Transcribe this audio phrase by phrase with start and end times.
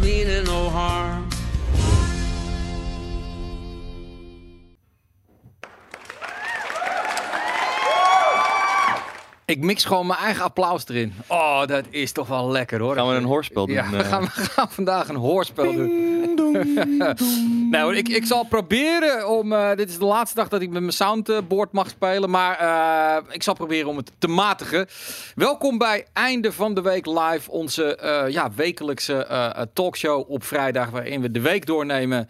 [0.00, 1.28] meaning no harm.
[9.44, 11.14] Ik mix gewoon mijn eigen applaus erin.
[11.26, 12.94] Oh, dat is toch wel lekker hoor.
[12.94, 13.74] Gaan we een hoorspel doen?
[13.74, 14.08] Ja, we eh?
[14.08, 15.88] gaan, we gaan vandaag een hoorspel doen.
[17.70, 19.52] nou, ik, ik zal proberen om.
[19.52, 22.30] eh, dit is de laatste dag dat ik met mijn soundboard mag spelen.
[22.30, 24.86] Maar eh, ik zal proberen om het te matigen.
[25.34, 27.50] Welkom bij Einde van de Week Live.
[27.50, 30.90] Onze eh, ja, wekelijkse talkshow op vrijdag.
[30.90, 32.28] Waarin we de week doornemen.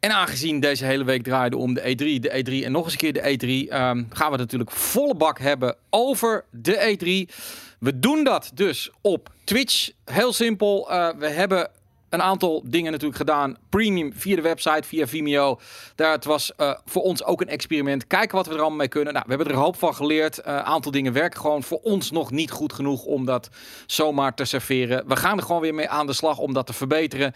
[0.00, 2.98] En aangezien deze hele week draaide om de E3, de E3 en nog eens een
[2.98, 7.34] keer de E3, ehm, gaan we het natuurlijk volle bak hebben over de E3.
[7.78, 9.90] We doen dat dus op Twitch.
[10.04, 10.86] Heel simpel.
[11.18, 11.70] we hebben
[12.08, 13.56] een aantal dingen natuurlijk gedaan.
[13.68, 15.60] Premium via de website, via Vimeo.
[15.94, 18.06] Daar, het was eh, voor ons ook een experiment.
[18.06, 19.12] Kijken wat we er allemaal mee kunnen.
[19.12, 20.38] Nou, we hebben er een hoop van geleerd.
[20.46, 23.48] Een aantal dingen werken gewoon voor ons nog niet goed genoeg om dat
[23.86, 25.08] zomaar te serveren.
[25.08, 27.32] We gaan er gewoon weer mee aan de slag om dat te verbeteren.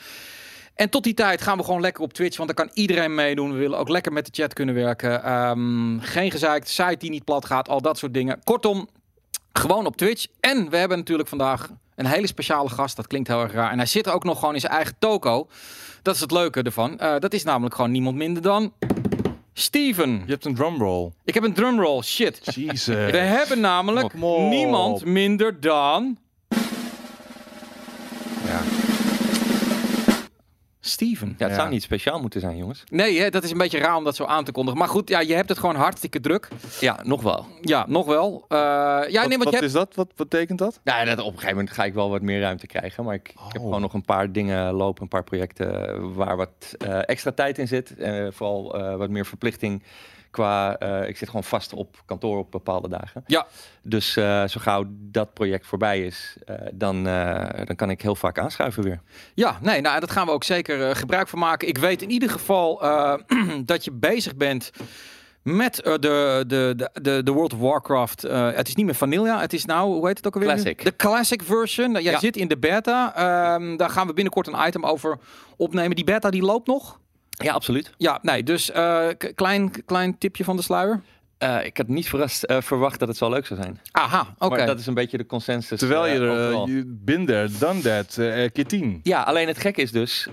[0.75, 3.53] En tot die tijd gaan we gewoon lekker op Twitch, want dan kan iedereen meedoen.
[3.53, 5.23] We willen ook lekker met de chat kunnen werken.
[5.25, 8.41] Ehm, geen gezeikt, site die niet plat gaat, al dat soort dingen.
[8.45, 8.89] Kortom,
[9.53, 10.27] gewoon op Twitch.
[10.41, 12.97] En we hebben natuurlijk vandaag een hele speciale gast.
[12.97, 13.71] Dat klinkt heel erg raar.
[13.71, 15.48] En hij zit ook nog gewoon in zijn eigen toko.
[16.03, 16.98] Dat is het leuke ervan.
[16.98, 18.73] Eh, dat is namelijk gewoon niemand minder dan
[19.55, 20.11] Steven.
[20.11, 21.13] Je hebt een drumroll.
[21.25, 22.03] Ik heb een drumroll.
[22.03, 22.41] Shit.
[22.55, 22.87] Jesus.
[22.87, 24.15] We hebben namelijk
[24.48, 26.19] niemand minder dan
[30.84, 31.28] Steven.
[31.28, 31.55] Ja, het Ja.
[31.55, 32.84] zou niet speciaal moeten zijn, jongens.
[32.91, 34.78] Nee, hè, dat is een beetje raar om dat zo aan te kondigen.
[34.78, 36.48] Maar goed, ja, je hebt het gewoon hartstikke druk.
[36.80, 37.47] Ja, nog wel.
[37.61, 38.44] Ja, nog wel.
[38.48, 39.62] Eh, ja, Wat, nee, want wat je hebt...
[39.62, 39.94] is dat?
[39.94, 40.80] Wat betekent dat?
[40.84, 43.05] Ja, dat, op een gegeven moment ga ik wel wat meer ruimte krijgen.
[43.05, 43.62] Maar ik, ik heb Oh.
[43.62, 47.69] gewoon nog een paar dingen lopen, een paar projecten waar wat eh, extra tijd in
[47.69, 47.96] zit.
[47.96, 49.83] Eh, vooral eh, wat meer verplichting
[50.33, 50.77] qua...
[50.78, 53.25] eh, ik zit gewoon vast op kantoor op bepaalde dagen.
[53.27, 53.47] Ja.
[53.83, 57.05] Dus eh, zo gauw dat project voorbij is, eh, dan,
[57.64, 59.00] dan kan ik heel vaak aanschuiven weer.
[59.34, 61.69] Ja, nee, nou, daar gaan we ook zeker gebruik van maken.
[61.69, 62.83] Ik weet in ieder geval
[63.64, 64.70] dat je bezig bent
[65.42, 68.23] met de, de, de, de, World of Warcraft.
[68.33, 70.51] het is niet meer Vanilla, het is nou, hoe heet het ook alweer?
[70.51, 70.84] Classic.
[70.84, 71.92] De Classic version.
[71.92, 72.18] Nou, Jij Ja.
[72.18, 73.14] zit in de beta.
[73.17, 75.18] Ehm, daar gaan we binnenkort een item over
[75.57, 75.96] opnemen.
[75.96, 77.01] Die beta die loopt nog?
[77.45, 77.91] Ja, absoluut.
[77.97, 81.01] Ja, nee, dus eh, k- klein, klein tipje van de sluier.
[81.39, 83.81] Eh, ik had niet verrast, eh, verwacht dat het zo leuk zou zijn.
[83.93, 84.57] Aha, oké.
[84.57, 85.79] Maar dat is een beetje de consensus.
[85.79, 89.01] Terwijl je er, done that, eh, keer tien.
[89.03, 90.29] Ja, alleen het gek is dus.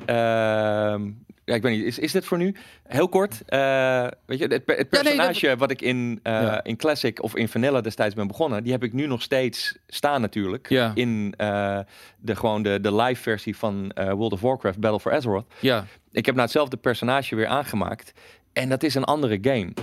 [1.49, 2.55] Ja, ik weet niet, is, is dit voor nu?
[2.87, 3.41] Heel kort.
[3.45, 6.63] eh, weet je, het, per- het Ja, nee, dat- personage wat ik in, eh, Ja.
[6.63, 10.21] in Classic of in Vanilla destijds ben begonnen, die heb ik nu nog steeds staan
[10.21, 10.69] natuurlijk.
[10.69, 10.91] Ja.
[10.95, 11.79] In eh,
[12.19, 15.53] de, gewoon de, de live versie van eh, World of Warcraft Battle for Azeroth.
[15.59, 18.11] Ja, Ik heb nou hetzelfde personage weer aangemaakt.
[18.53, 19.73] En dat is een andere game.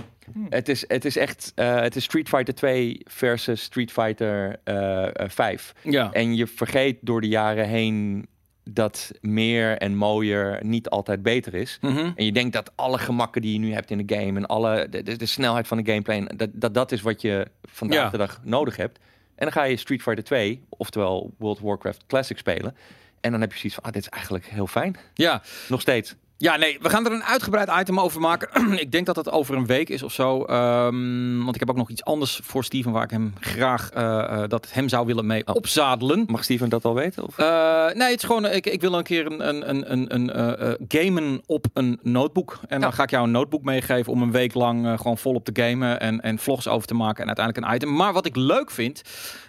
[0.49, 5.03] Het, is, het is echt, eh, het is Street Fighter 2 versus Street Fighter eh,
[5.05, 5.73] eh, 5.
[5.83, 6.11] ja.
[6.11, 8.27] En je vergeet door de jaren heen
[8.69, 11.77] dat meer en mooier niet altijd beter is.
[11.81, 12.11] Mhm.
[12.15, 14.87] En je denkt dat alle gemakken die je nu hebt in de game en alle
[14.89, 18.09] de, de, de snelheid van de gameplay, dat, dat dat is wat je vandaag Ja.
[18.09, 18.97] de dag nodig hebt.
[19.35, 22.75] En dan ga je Street Fighter 2, oftewel World of Warcraft Classic spelen.
[23.21, 24.95] En dan heb je zoiets van, ah, dit is eigenlijk heel fijn.
[25.13, 25.41] ja.
[25.69, 26.15] Nog steeds.
[26.39, 28.49] Ja, nee, we gaan er een uitgebreid item over maken.
[28.79, 30.43] ik denk dat het over een week is of zo.
[30.43, 34.19] Ehm, want ik heb ook nog iets anders voor Steven waar ik hem graag eh,
[34.43, 35.55] eh, dat hem zou willen mee Oh.
[35.55, 36.23] opzadelen.
[36.27, 37.23] Mag Steven dat al weten?
[37.23, 37.37] Of?
[37.37, 40.77] Eh, nee, het is gewoon, ik, ik wil een keer een, een, een, een, een
[40.87, 42.59] gamen op een notebook.
[42.67, 45.63] En dan ga ik jou een notebook meegeven om een week lang gewoon volop te
[45.63, 47.95] gamen en, en vlogs over te maken en uiteindelijk een item.
[47.95, 49.01] Maar wat ik leuk vind,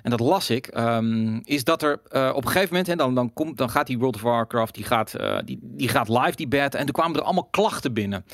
[0.02, 1.92] en dat las ik, ehm, is dat er
[2.34, 4.84] op een gegeven moment, hè, dan, dan, komt, dan gaat die World of Warcraft, die
[4.84, 6.77] gaat, die, die gaat live, die beta.
[6.78, 8.24] En toen kwamen er allemaal klachten binnen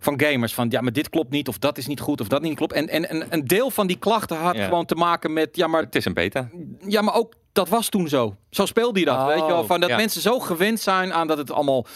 [0.00, 0.54] van gamers.
[0.54, 2.72] Van ja, maar dit klopt niet, of dat is niet goed, of dat niet klopt.
[2.72, 4.64] En, en, en een deel van die klachten had Ja.
[4.64, 6.48] gewoon te maken met, ja, maar het is een beta.
[6.86, 8.36] ja, maar ook dat was toen zo.
[8.50, 9.66] Zo speelde hij dat, Oh, weet je wel?
[9.66, 9.96] Van dat ja.
[9.96, 11.86] mensen zo gewend zijn aan dat het allemaal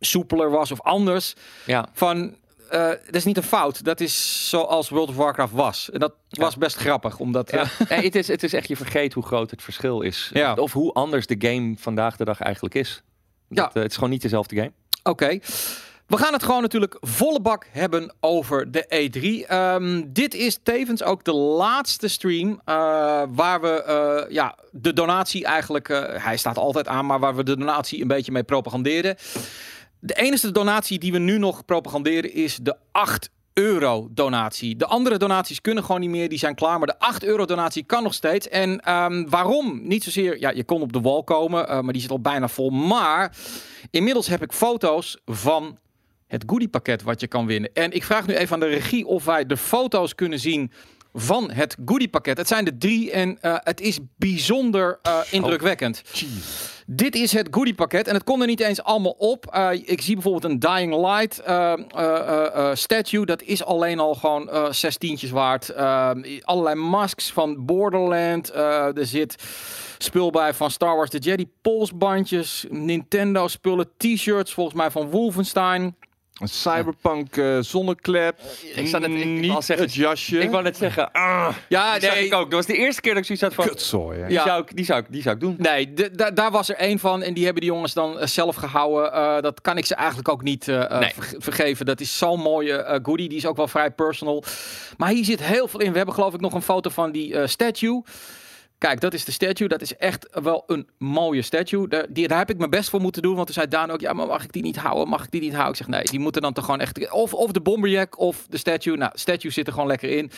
[0.00, 1.34] soepeler was of anders.
[1.66, 1.88] Ja.
[1.92, 2.36] Van,
[2.70, 3.84] eh dat is niet een fout.
[3.84, 5.90] Dat is zoals World of Warcraft was.
[5.90, 7.50] En dat was best grappig, omdat...
[7.50, 7.62] Ja.
[7.62, 10.30] eh, Nee, het, is, het is echt, je vergeet hoe groot het verschil is.
[10.32, 10.54] Ja.
[10.54, 13.02] Of hoe anders de game vandaag de dag eigenlijk is.
[13.48, 13.68] Dat, Ja.
[13.74, 14.72] eh, het is gewoon niet dezelfde game.
[15.04, 15.38] Oké.
[16.06, 19.48] We gaan het gewoon natuurlijk volle bak hebben over de E3.
[19.48, 22.74] Ehm, dit is tevens ook de laatste stream eh,
[23.28, 25.88] waar we eh, ja, de donatie eigenlijk...
[25.88, 29.16] eh, hij staat altijd aan, maar waar we de donatie een beetje mee propaganderen.
[29.98, 34.76] De enige donatie die we nu nog propaganderen is de 8 euro donatie.
[34.76, 36.78] De andere donaties kunnen gewoon niet meer, die zijn klaar.
[36.78, 38.48] Maar de 8 euro donatie kan nog steeds.
[38.48, 39.80] En ehm, waarom?
[39.82, 42.48] Niet zozeer, ja, je kon op de wall komen, eh, maar die zit al bijna
[42.48, 42.70] vol.
[42.70, 43.36] Maar
[43.90, 45.78] inmiddels heb ik foto's van
[46.26, 47.70] het goodiepakket wat je kan winnen.
[47.72, 50.72] En ik vraag nu even aan de regie of wij de foto's kunnen zien
[51.12, 52.36] van het goodiepakket.
[52.36, 56.02] Het zijn er drie en eh, het is bijzonder eh, indrukwekkend.
[56.86, 59.46] Dit is het goodie pakket en het kon er niet eens allemaal op.
[59.46, 63.26] Eh, ik zie bijvoorbeeld een Dying Light eh, eh, statue.
[63.26, 65.74] Dat is alleen al gewoon zes tientjes waard.
[66.42, 68.52] Allerlei masks van Borderland.
[68.54, 69.42] Er zit
[69.98, 71.46] spul bij van Star Wars The Jedi.
[71.62, 75.96] Polsbandjes, Nintendo spullen, t-shirts volgens mij van Wolfenstein.
[76.40, 78.38] Een cyberpunk eh, zonneklep.
[78.74, 80.38] Ik zou net- ik- niet wou zeggen- het jasje.
[80.38, 82.24] Ik wou net zeggen, ah, Ja, die nee.
[82.26, 82.44] ik ook.
[82.50, 84.84] Dat was de eerste keer dat ik zoiets had van, Kutzooi, die, zou ik, die,
[84.84, 85.54] zou ik, die zou ik doen.
[85.58, 85.92] Nee,
[86.34, 89.12] daar was er één van en die hebben die jongens dan eh, zelf gehouden.
[89.12, 91.12] Eh, dat kan ik ze eigenlijk ook niet eh, eh, Nee.
[91.38, 91.86] vergeven.
[91.86, 93.28] Dat is zo'n mooie eh, goodie.
[93.28, 94.42] Die is ook wel vrij personal.
[94.96, 95.90] Maar hier zit heel veel in.
[95.90, 98.02] We hebben geloof ik nog een foto van die eh, statue.
[98.78, 99.68] Kijk, dat is de statue.
[99.68, 101.88] Dat is echt wel een mooie statue.
[101.88, 103.34] Daar, die, daar heb ik mijn best voor moeten doen.
[103.34, 105.08] Want toen zei Daan ook, ja, maar mag ik die niet houden?
[105.08, 105.70] Mag ik die niet houden?
[105.72, 107.10] Ik zeg, nee, die moeten dan toch gewoon echt...
[107.10, 108.96] Of, of de Bomberjack of de statue.
[108.96, 110.30] Nou, statue zit er gewoon lekker in.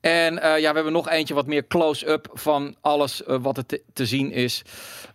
[0.00, 3.66] En eh, ja, we hebben nog eentje wat meer close-up van alles eh, wat er
[3.66, 4.62] te, te zien is.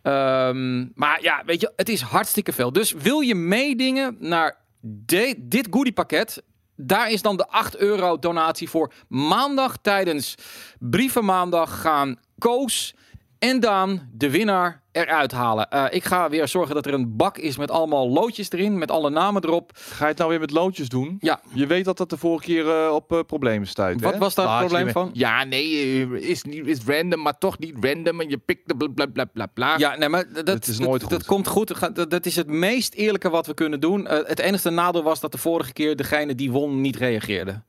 [0.02, 2.72] Ehm, maar ja, weet je, het is hartstikke veel.
[2.74, 6.44] Dus wil je meedingen naar de- dit goodiepakket...
[6.76, 8.94] Daar is dan de 8 euro donatie voor.
[9.08, 10.36] Maandag tijdens
[10.80, 12.96] Brievenmaandag gaan Koos
[13.40, 15.70] en Daan de winnaar eruit halen.
[15.70, 18.92] Eh, ik ga weer zorgen dat er een bak is met allemaal loodjes erin, met
[18.92, 19.72] alle namen erop.
[19.74, 21.18] Ga je het nou weer met loodjes doen?
[21.20, 21.42] Ja.
[21.54, 24.20] Je weet dat dat de vorige keer eh, op eh, problemen stuit, Wat hè?
[24.20, 25.10] was daar het je probleem van?
[25.14, 28.22] Ja, nee, is, niet, is random, maar toch niet random.
[28.22, 29.78] En je pikt de bla bla bla bla bla.
[29.78, 31.20] Ja, nee, maar dat, Het is nooit dat, goed.
[31.20, 31.96] dat komt goed.
[31.96, 34.08] Dat, dat is het meest eerlijke wat we kunnen doen.
[34.08, 37.62] Eh, het enige nadeel was dat de vorige keer degene die won niet reageerde.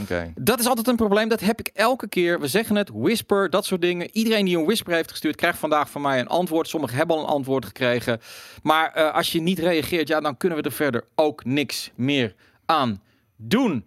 [0.00, 0.32] Oké.
[0.34, 1.28] Dat is altijd een probleem.
[1.28, 2.40] Dat heb ik elke keer.
[2.40, 4.08] We zeggen het, whisper, dat soort dingen.
[4.12, 6.63] Iedereen die een whisper heeft gestuurd, krijgt vandaag van mij een antwoord.
[6.68, 8.20] Sommigen hebben al een antwoord gekregen.
[8.62, 12.34] Maar eh, als je niet reageert, ja, dan kunnen we er verder ook niks meer
[12.66, 13.02] aan
[13.36, 13.86] doen.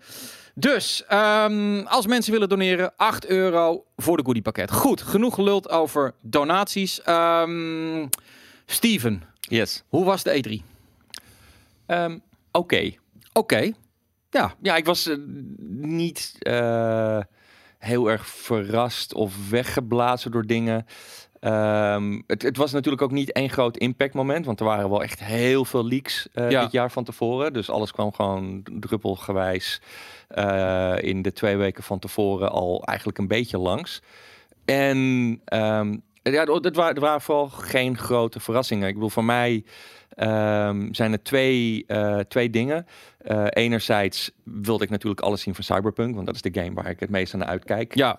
[0.53, 4.71] Dus, ehm, als mensen willen doneren, 8 euro voor de goodiepakket.
[4.71, 7.01] Goed, genoeg geluld over donaties.
[7.01, 8.07] Ehm,
[8.65, 9.83] Steven, Yes.
[9.88, 10.63] hoe was de E3?
[11.85, 12.18] Ehm,
[12.51, 12.91] Oké.
[13.33, 13.71] Oké.
[14.30, 15.15] Ja, Ja, ik was eh,
[15.68, 17.19] niet eh,
[17.77, 20.85] heel erg verrast of weggeblazen door dingen.
[21.39, 25.23] Ehm, het, het was natuurlijk ook niet één groot impactmoment, want er waren wel echt
[25.23, 26.61] heel veel leaks eh, Ja.
[26.61, 27.53] dit jaar van tevoren.
[27.53, 29.81] Dus alles kwam gewoon druppelgewijs
[30.27, 34.01] eh, in de twee weken van tevoren al eigenlijk een beetje langs.
[34.65, 38.87] En ehm, ja, waren, er waren vooral geen grote verrassingen.
[38.87, 39.63] Ik bedoel, voor mij
[40.09, 42.85] ehm, zijn er twee, eh, twee dingen.
[43.49, 46.99] Enerzijds wilde ik natuurlijk alles zien van Cyberpunk, want dat is de game waar ik
[46.99, 47.95] het meest aan uitkijk.
[47.95, 48.17] Ja.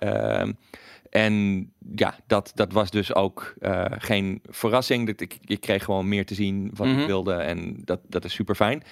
[1.11, 5.07] En ja, dat, dat was dus ook eh, geen verrassing.
[5.07, 6.99] Dat ik, ik kreeg gewoon meer te zien wat Mhm.
[7.01, 8.83] ik wilde en dat, dat is super fijn.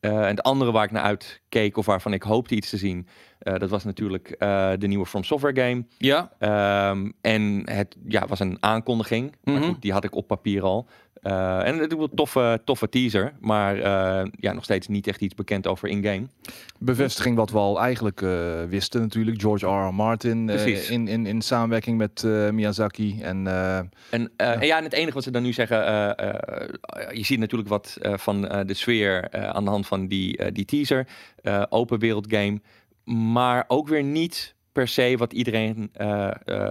[0.00, 3.06] en het andere waar ik naar uitkeek of waarvan ik hoopte iets te zien,
[3.38, 5.84] eh, dat was natuurlijk eh, de nieuwe From Software game.
[5.98, 6.32] ja.
[6.38, 9.34] Ehm, en het ja, was een aankondiging.
[9.44, 9.64] Maar Mhm.
[9.64, 10.88] goed, die had ik op papier al.
[11.26, 13.32] Eh, en het is een toffe, toffe teaser.
[13.40, 16.26] Maar eh, ja, nog steeds niet echt iets bekend over in-game.
[16.78, 19.40] Bevestiging wat we al eigenlijk eh, wisten natuurlijk.
[19.40, 19.88] George R.
[19.88, 19.94] R.
[19.94, 23.22] Martin in, in, in samenwerking met Miyazaki.
[23.22, 23.46] En
[24.10, 25.78] En, eh, en ja, en het enige wat ze dan nu zeggen,
[27.12, 31.06] je ziet natuurlijk wat van de sfeer aan de hand van die, die teaser.
[31.68, 32.60] Open wereld game.
[33.04, 35.90] Maar ook weer niet per se wat iedereen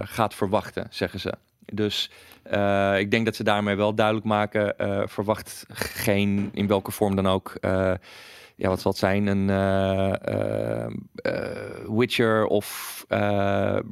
[0.00, 1.32] gaat verwachten, zeggen ze.
[1.72, 2.10] Dus
[2.50, 7.16] eh, ik denk dat ze daarmee wel duidelijk maken, eh, verwacht geen, in welke vorm
[7.16, 7.92] dan ook, eh,
[8.56, 9.46] ja, wat zal het zijn, een
[11.96, 13.04] Witcher of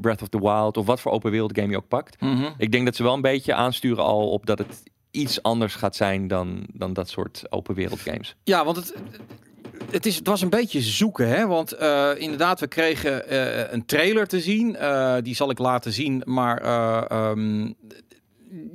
[0.01, 2.21] Breath of the Wild of wat voor open wereld game je ook pakt.
[2.21, 2.51] Mhm.
[2.59, 5.97] Ik denk dat ze wel een beetje aansturen al op dat het iets anders gaat
[5.97, 8.37] zijn dan, dan dat soort open wereld games.
[8.45, 8.95] Ja, want het,
[9.91, 11.47] het, is, het was een beetje zoeken, hè?
[11.47, 11.73] Want
[12.19, 13.35] inderdaad, we kregen
[13.75, 14.77] een trailer te zien.
[15.23, 16.63] Die zal ik laten zien, maar
[17.05, 17.73] eh, ehm,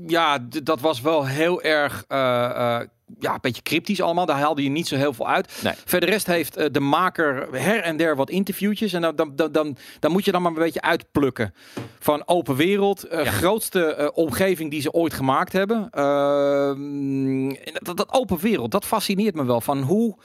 [0.08, 2.06] ja, dat was wel heel erg.
[2.08, 2.88] eh, eh,
[3.20, 4.26] ja, een beetje cryptisch allemaal.
[4.26, 5.62] Daar haalde je niet zo heel veel uit.
[5.64, 5.74] Nee.
[5.86, 8.94] Verder rest heeft eh, de maker her en der wat interviewtjes.
[8.94, 11.54] En dan, dan, dan, dan, dan moet je dan maar een beetje uitplukken.
[12.00, 13.06] Van open wereld.
[13.12, 13.24] Ja.
[13.24, 15.88] Grootste omgeving die ze ooit gemaakt hebben.
[15.92, 19.62] Ehm, dat, dat open wereld, dat fascineert me wel.
[19.62, 20.18] Van hoe...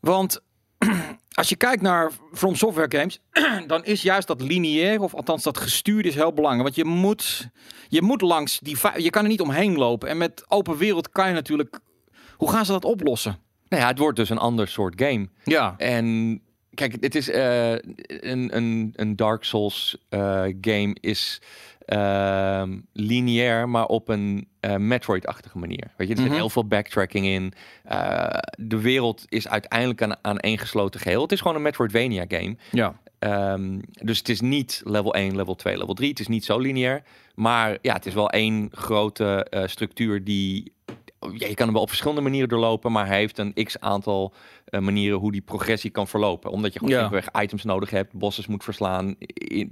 [0.00, 0.40] Want
[1.34, 3.20] als je kijkt naar From Software games,
[3.66, 6.62] dan is juist dat lineair, of althans dat gestuurd is heel belangrijk.
[6.62, 7.48] Want je moet,
[7.88, 10.08] je moet langs die, je kan er niet omheen lopen.
[10.08, 11.80] En met open wereld kan je natuurlijk,
[12.36, 13.38] hoe gaan ze dat oplossen?
[13.68, 15.28] Nou ja, het wordt dus een ander soort game.
[15.44, 16.40] Ja, En
[16.74, 21.40] kijk, het is eh, een, een, een Dark Souls eh, game is
[21.86, 25.92] ehm, lineair, maar op een eh, Metroid-achtige manier.
[25.96, 26.38] Weet je, er zit Mhm.
[26.38, 27.52] heel veel backtracking in.
[27.84, 28.26] Eh,
[28.58, 31.22] de wereld is uiteindelijk een aaneengesloten geheel.
[31.22, 32.56] Het is gewoon een Metroidvania game.
[32.70, 33.00] ja.
[33.18, 36.08] Ehm, dus het is niet level 1, level 2, level 3.
[36.10, 37.02] Het is niet zo lineair.
[37.34, 40.72] Maar ja, het is wel één grote eh, structuur die...
[41.20, 43.80] Ja, je kan hem wel op verschillende manieren doorlopen, maar hij heeft een x
[44.72, 46.50] eh, manieren hoe die progressie kan verlopen.
[46.50, 47.00] Omdat je gewoon Ja.
[47.08, 49.14] simpelweg items nodig hebt, bosses moet verslaan.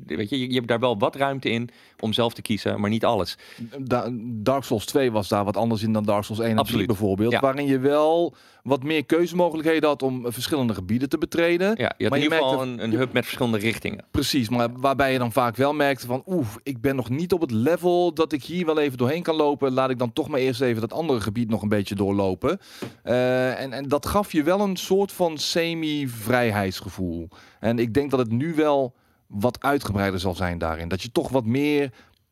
[0.06, 1.68] Weet je, je, je hebt daar wel wat ruimte in
[2.00, 3.36] om zelf te kiezen, maar niet alles.
[3.78, 6.64] Da- Dark Souls 2 was daar wat anders in dan Dark Souls 1 en 3
[6.66, 6.86] Absoluut.
[6.86, 7.32] bijvoorbeeld.
[7.32, 7.40] Ja.
[7.40, 11.66] Waarin je wel wat meer keuzemogelijkheden had om verschillende gebieden te betreden.
[11.68, 14.04] Ja, je had Maar in ieder geval een hub met verschillende richtingen.
[14.10, 16.22] Precies, maar waarbij je dan vaak wel merkte van...
[16.26, 19.34] oeh, ik ben nog niet op het level dat ik hier wel even doorheen kan
[19.36, 19.72] lopen.
[19.72, 22.58] Laat ik dan toch maar eerst even dat andere gebied nog een beetje doorlopen.
[23.02, 27.28] Eh, en, en dat gaf je wel een soort van semi-vrijheidsgevoel.
[27.60, 28.94] En ik denk dat het nu wel
[29.26, 30.88] wat uitgebreider zal zijn daarin.
[30.88, 31.90] Dat je toch wat meer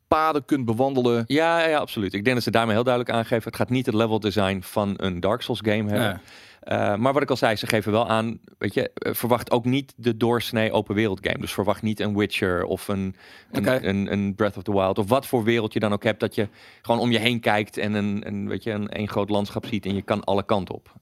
[0.09, 1.25] paden kunt bewandelen.
[1.27, 2.15] Ja, ja, absoluut.
[2.15, 3.45] Ik denk dat ze daarmee heel duidelijk aangeven.
[3.45, 6.01] Het gaat niet het level design van een Dark Souls game hebben.
[6.01, 6.21] Ja.
[6.69, 9.65] Eh, maar wat ik al zei, ze geven wel aan, weet je, eh, verwacht ook
[9.65, 11.39] niet de doorsnee open wereld game.
[11.39, 13.17] Dus verwacht niet een Witcher of een,
[13.51, 16.21] een, een, een Breath of the Wild of wat voor wereld je dan ook hebt,
[16.21, 16.49] dat je
[16.83, 19.87] gewoon om je heen kijkt en een, een, weet je, een, een groot landschap ziet
[19.87, 20.93] en je kan alle kanten op.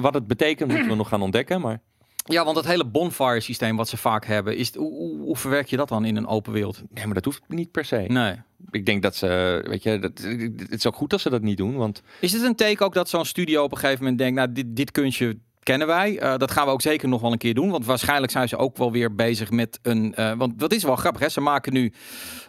[0.00, 1.80] Wat het betekent moeten we nog gaan ontdekken, maar
[2.24, 5.66] Ja, want dat hele bonfire systeem wat ze vaak hebben, is, hoe, hoe, hoe verwerk
[5.66, 6.82] je dat dan in een open wereld?
[6.90, 8.04] nee, maar dat hoeft niet per se.
[8.08, 8.34] Nee.
[8.76, 10.10] Ik denk dat ze, weet je, dat,
[10.56, 12.94] het is ook goed als ze dat niet doen, want Is het een teken ook
[12.94, 16.18] dat zo'n studio op een gegeven moment denkt, nou, dit, dit kunstje kennen wij.
[16.18, 17.70] Eh, dat gaan we ook zeker nog wel een keer doen.
[17.70, 20.14] Want waarschijnlijk zijn ze ook wel weer bezig met een...
[20.14, 21.28] eh, want dat is wel grappig, hè?
[21.28, 21.92] Ze maken nu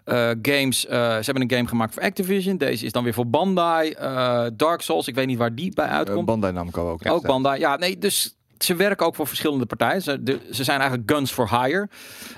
[0.03, 0.85] eh, games...
[0.85, 2.57] eh, ze hebben een game gemaakt voor Activision.
[2.57, 3.91] Deze is dan weer voor Bandai.
[3.91, 6.25] Eh, Dark Souls, ik weet niet waar die bij Uh, uitkomt.
[6.25, 7.01] Bandai Namco ook.
[7.09, 7.59] ook Bandai.
[7.59, 8.31] Ja, nee, dus...
[8.57, 10.01] Ze werken ook voor verschillende partijen.
[10.01, 11.89] Ze, de- ze zijn eigenlijk guns for hire.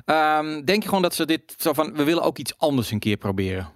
[0.05, 1.93] Ehm, denk je gewoon dat ze dit zo van...
[1.93, 3.69] We willen ook iets anders een keer proberen.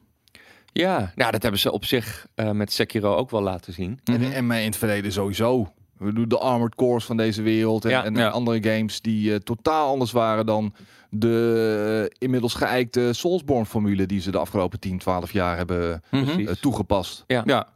[0.74, 4.00] Ja, nou, dat hebben ze op zich eh, met Sekiro ook wel laten zien.
[4.04, 4.22] Mhm.
[4.24, 5.74] En, en in het verleden sowieso.
[5.98, 8.04] We doen de Armored Cores van deze wereld en, Ja.
[8.06, 8.30] en Ja.
[8.30, 10.74] andere games die eh, totaal anders waren dan
[11.10, 16.54] de eh, inmiddels geëikte Soulsborne formule die ze de afgelopen 10, 12 jaar hebben Mhm.
[16.62, 17.24] Toegepast.
[17.28, 17.68] Ja.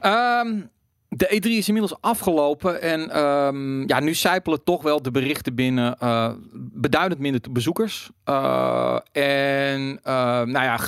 [0.00, 0.60] Ehm,
[1.08, 5.98] de E3 is inmiddels afgelopen en ehm, ja, nu zijpelen toch wel de berichten binnen
[5.98, 8.10] eh, beduidend minder bezoekers.
[8.24, 10.78] Eh, en eh, nou ja,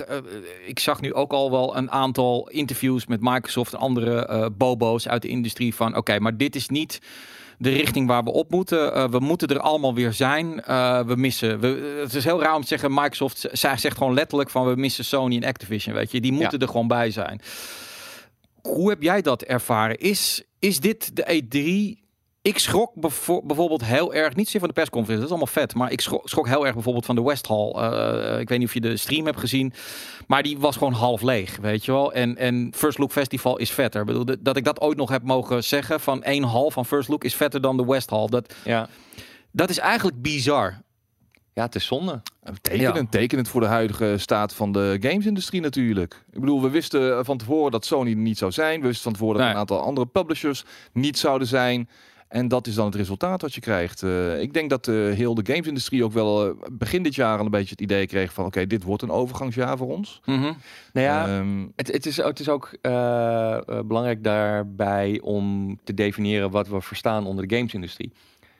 [0.66, 5.22] ik zag nu ook al wel een aantal interviews met Microsoft en andere bobo's uit
[5.22, 7.00] de industrie van oké, maar dit is niet
[7.58, 9.10] de richting waar we op moeten.
[9.10, 10.54] We moeten er allemaal weer zijn.
[11.06, 11.60] We missen.
[11.60, 12.94] We, het is heel raar om te zeggen.
[12.94, 15.94] Microsoft zij zegt gewoon letterlijk van we missen Sony en Activision.
[15.94, 17.40] Weet je, die moeten er gewoon bij zijn.
[18.62, 19.98] Hoe heb jij dat ervaren?
[19.98, 21.42] Is, is dit de
[21.96, 21.98] E3?
[22.42, 25.74] Ik schrok bevo- bijvoorbeeld heel erg, niet zozeer van de persconferentie, dat is allemaal vet,
[25.74, 27.70] maar ik schrok, schrok heel erg bijvoorbeeld van de West Hall.
[27.70, 29.72] Eh, ik weet niet of je de stream hebt gezien,
[30.26, 32.12] maar die was gewoon half leeg, weet je wel.
[32.12, 34.00] En, en First Look Festival is vetter.
[34.00, 36.86] Ik bedoel, dat- dat ik dat ooit nog heb mogen zeggen, van één hal van
[36.86, 38.26] First Look is vetter dan de West Hall.
[38.26, 38.88] Dat, Ja,
[39.52, 40.82] dat is eigenlijk bizar.
[41.54, 42.22] Ja het is zonde.
[42.60, 43.18] Tekenend, Ja.
[43.18, 46.24] tekenend voor de huidige staat van de gamesindustrie natuurlijk.
[46.30, 48.80] Ik bedoel, we wisten van tevoren dat Sony er niet zou zijn.
[48.80, 51.88] We wisten van tevoren dat een aantal andere publishers niet zouden zijn.
[52.28, 54.02] En dat is dan het resultaat wat je krijgt.
[54.02, 57.44] Eh, ik denk dat eh, heel de gamesindustrie ook wel eh, begin dit jaar al
[57.44, 58.44] een beetje het idee kreeg van...
[58.44, 60.20] oké, dit wordt een overgangsjaar voor ons.
[60.24, 60.40] Mhm.
[60.92, 65.94] Nou ja, Ehm, Het, het, is, het is ook eh, eh, belangrijk daarbij om te
[65.94, 68.12] definiëren wat we verstaan onder de gamesindustrie.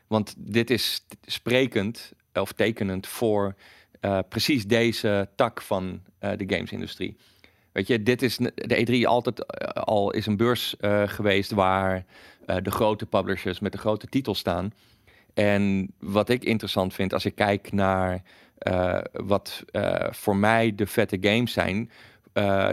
[0.07, 2.13] Want dit is sprekend
[2.49, 3.55] tekenend voor
[4.01, 7.17] eh, precies deze tak van eh, de gamesindustrie.
[7.73, 12.05] Weet je, dit is de E3 altijd eh, al is een beurs geweest waar
[12.63, 14.73] de grote publishers met de grote titels staan.
[15.35, 18.23] En wat ik interessant vind als ik kijk naar
[19.13, 19.65] wat
[20.11, 21.91] voor mij de vette games zijn,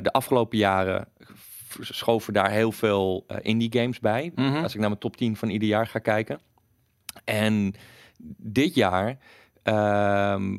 [0.02, 1.08] de afgelopen jaren
[1.80, 4.32] schoven daar heel veel indie games bij.
[4.36, 4.64] Mhm.
[4.64, 6.40] Als ik naar mijn top 10 van ieder jaar ga kijken.
[7.24, 7.74] En
[8.38, 9.18] dit jaar
[9.68, 10.58] ehm,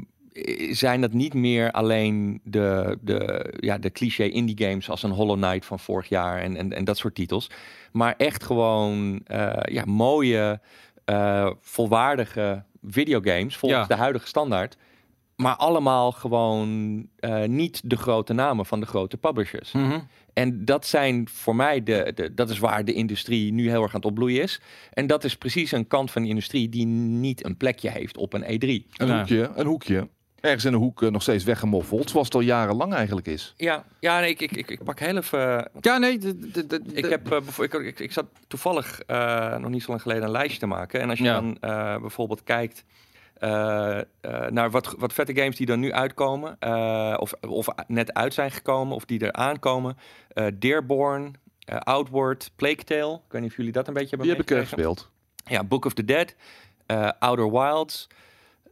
[0.71, 5.37] zijn dat niet meer alleen de, de, ja, de cliché indie games als een Hollow
[5.43, 7.51] Knight van vorig jaar en, en, en dat soort titels.
[7.93, 10.61] Maar echt gewoon eh, ja, mooie,
[11.05, 13.87] eh, volwaardige videogames volgens Ja.
[13.95, 14.77] de huidige standaard.
[15.43, 19.73] Maar allemaal gewoon eh, niet de grote namen van de grote publishers.
[19.73, 19.99] Mhm.
[20.33, 23.91] En dat zijn voor mij de, de, dat is waar de industrie nu heel erg
[23.91, 24.61] aan het opbloeien is.
[24.93, 28.33] En dat is precies een kant van de industrie die niet een plekje heeft op
[28.33, 28.87] een E E3.
[28.97, 29.17] een Ja.
[29.19, 30.09] hoekje, een hoekje.
[30.41, 32.11] Ergens in een hoek eh, nog steeds weggemoffeld.
[32.11, 33.55] Zoals het al jarenlang eigenlijk is.
[33.57, 35.71] Ja, ja nee, ik, ik, ik, ik pak heel even.
[35.81, 36.19] Ja, nee.
[36.93, 40.23] Ik, heb, eh, bevo- ik, ik, ik zat toevallig eh, nog niet zo lang geleden
[40.25, 41.01] een lijstje te maken.
[41.01, 41.35] En als je Ja.
[41.41, 43.08] dan eh, bijvoorbeeld kijkt eh, eh,
[44.51, 48.51] naar wat, wat vette games die er nu uitkomen, eh, of, of net uit zijn
[48.51, 49.97] gekomen, of die er aankomen.
[50.29, 53.15] eh Dearborn, eh, Outward, Plague Tale.
[53.15, 55.11] Ik weet niet of jullie dat een beetje hebben Die heb ik eh, gespeeld.
[55.45, 56.35] Ja, Book of the Dead,
[56.87, 58.07] eh, Outer Wilds,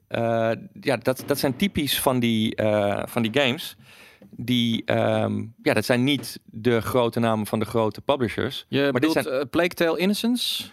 [0.09, 3.77] eh, ja, dat, dat zijn typisch van die, eh, van die games.
[4.31, 8.67] Die, ehm, ja, dat zijn niet de grote namen van de grote publishers.
[8.69, 10.65] Je dit bedoelt zijn- eh, Plague Tale Innocence?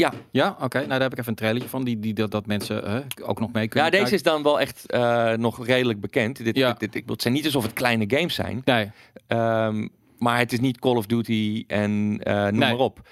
[0.00, 0.12] Ja.
[0.30, 0.76] Ja, oké.
[0.78, 3.52] Nou, daar heb ik even een trailertje van, die, die, dat, dat mensen ook nog
[3.52, 4.12] mee Ja, kunnen deze kijken.
[4.12, 6.44] is dan wel echt eh, nog redelijk bekend.
[6.44, 6.68] Dit, Ja.
[6.70, 8.62] dit, dit, ik bedoel, het zijn niet alsof het kleine games zijn.
[8.64, 8.90] Nee,
[9.26, 9.88] Ehm,
[10.18, 12.70] maar het is niet Call of Duty en eh, noem Nee.
[12.70, 13.08] maar op.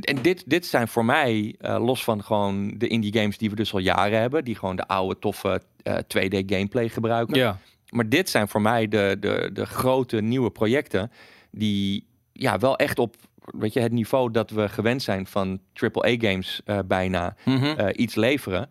[0.00, 3.56] En dit, dit zijn voor mij, eh, los van gewoon de indie games die we
[3.56, 7.36] dus al jaren hebben, die gewoon de oude toffe eh, 2D gameplay gebruiken.
[7.36, 7.58] ja.
[7.88, 11.10] Maar dit zijn voor mij de, de, de grote nieuwe projecten
[11.50, 16.60] die ja, wel echt op weet je, het niveau dat we gewend zijn van AAA-games
[16.64, 17.64] eh bijna Mhm.
[17.64, 18.70] eh, iets leveren.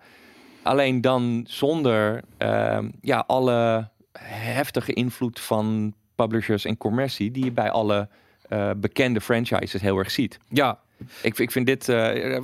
[0.63, 7.71] Alleen dan zonder ehm, ja, alle heftige invloed van publishers en commercie die je bij
[7.71, 8.09] alle
[8.49, 10.37] eh, bekende franchises heel erg ziet.
[10.49, 10.79] ja.
[11.22, 12.43] Ik, ik vind dit, eh, eh,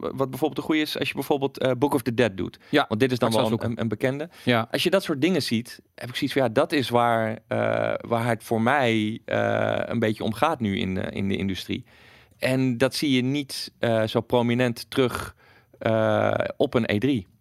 [0.00, 2.58] wat bijvoorbeeld een goede is, als je bijvoorbeeld eh, Book of the Dead doet.
[2.68, 4.28] Ja, Want dit is dan wel een, een, bekende.
[4.44, 4.68] ja.
[4.70, 7.58] Als je dat soort dingen ziet, heb ik zoiets van ja, dat is waar, eh,
[8.08, 11.84] waar het voor mij eh, een beetje om gaat nu in, de- in de industrie.
[12.38, 15.34] En dat zie je niet eh, zo prominent terug
[15.78, 16.86] eh, op een
[17.24, 17.37] E3.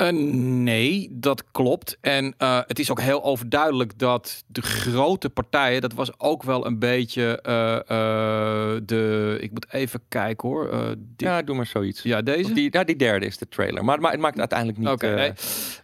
[0.00, 1.98] Eh, nee, dat klopt.
[2.00, 6.66] En eh, het is ook heel overduidelijk dat de grote partijen, dat was ook wel
[6.66, 9.36] een beetje eh, de.
[9.40, 10.96] Ik moet even kijken hoor.
[11.16, 12.02] Ja, doe maar zoiets.
[12.02, 12.48] ja, deze.
[12.48, 13.84] Of die, nou, die derde is de trailer.
[13.84, 14.88] Maar, maar het maakt uiteindelijk niet...
[14.88, 15.32] Oké, eh, nee.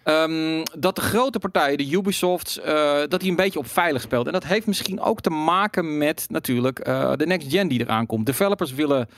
[0.02, 4.26] Ehm, dat de grote partijen, de Ubisoft, eh, dat die een beetje op veilig speelt.
[4.26, 6.84] En dat heeft misschien ook te maken met natuurlijk
[7.18, 8.26] de next gen die eraan komt.
[8.26, 9.08] Developers willen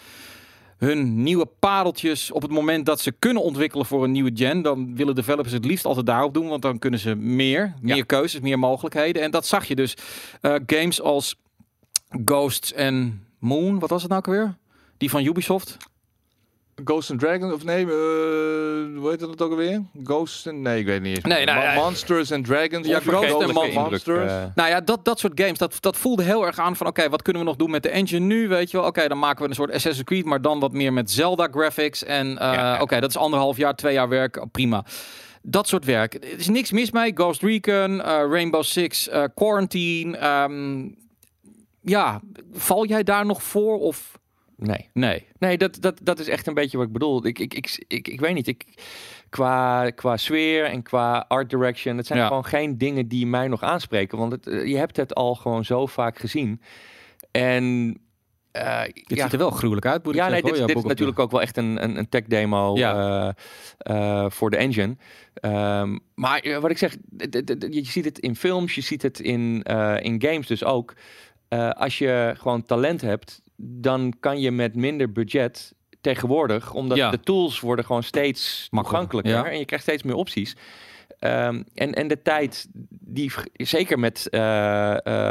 [0.79, 4.63] hun nieuwe pareltjes op het moment dat ze kunnen ontwikkelen voor een nieuwe gen.
[4.63, 8.05] Dan willen developers het liefst altijd daarop doen, want dan kunnen ze meer, meer Ja.
[8.05, 9.23] keuzes, meer mogelijkheden.
[9.23, 9.97] En dat zag je dus.
[10.41, 11.37] Eh, games als
[12.25, 14.57] Ghosts en Moon, wat was het nou weer?
[14.97, 15.77] Die van Ubisoft.
[16.85, 17.91] Ghosts and Dragons, of nee, eh
[18.99, 19.83] hoe heet dat ook alweer?
[20.05, 21.25] Ghosts and, nee, ik weet niet eens.
[21.25, 21.75] Nee, nou, ja.
[21.75, 22.87] Monsters and Dragons.
[22.87, 24.33] Ja, of Ghosts and Mon- Monsters.
[24.55, 26.87] Nou ja, dat, dat soort games, dat, dat voelde heel erg aan van...
[26.87, 28.87] oké, wat kunnen we nog doen met de engine nu, weet je wel?
[28.87, 30.25] Oké, dan maken we een soort Assassin's Creed...
[30.25, 32.05] maar dan wat meer met Zelda graphics.
[32.05, 32.81] En eh, ja.
[32.81, 34.85] oké, dat is anderhalf jaar, twee jaar werk, oh, prima.
[35.43, 36.15] Dat soort werk.
[36.15, 37.13] Er is niks mis mee.
[37.15, 40.17] Ghost Recon, eh, Rainbow Six, eh, Quarantine.
[40.17, 40.89] ehm,
[41.81, 42.21] ja,
[42.53, 44.19] val jij daar nog voor of...
[44.59, 44.89] nee.
[44.93, 45.27] Nee.
[45.39, 47.27] Nee, dat, dat, dat is echt een beetje wat ik bedoel.
[47.27, 48.47] Ik, ik, ik, ik, ik weet niet.
[48.47, 48.65] Ik,
[49.29, 52.27] qua, qua sfeer en qua art direction, het zijn Ja.
[52.27, 54.19] gewoon geen dingen die mij nog aanspreken.
[54.19, 56.61] Want het, eh, je hebt het al gewoon zo vaak gezien.
[57.31, 57.97] En
[58.53, 60.51] eh, Dit ja, ziet er wel gruwelijk uit, moet ik ja, nee, zeggen.
[60.53, 60.75] dit, hoor.
[60.75, 63.35] dit is natuurlijk ook wel echt een, een, een tech demo Ja.
[63.79, 64.97] eh, eh, voor de engine.
[65.35, 66.97] Ehm, maar eh, wat ik zeg,
[67.71, 70.95] je ziet het in films, je ziet het in, eh, in games dus ook.
[71.49, 77.11] Eh, als je gewoon talent hebt, dan kan je met minder budget tegenwoordig, omdat Ja.
[77.11, 79.51] de tools worden gewoon steeds toegankelijker ja.
[79.51, 80.57] en je krijgt steeds meer opties.
[81.19, 84.91] Ehm, en, en de tijd, die, zeker met eh,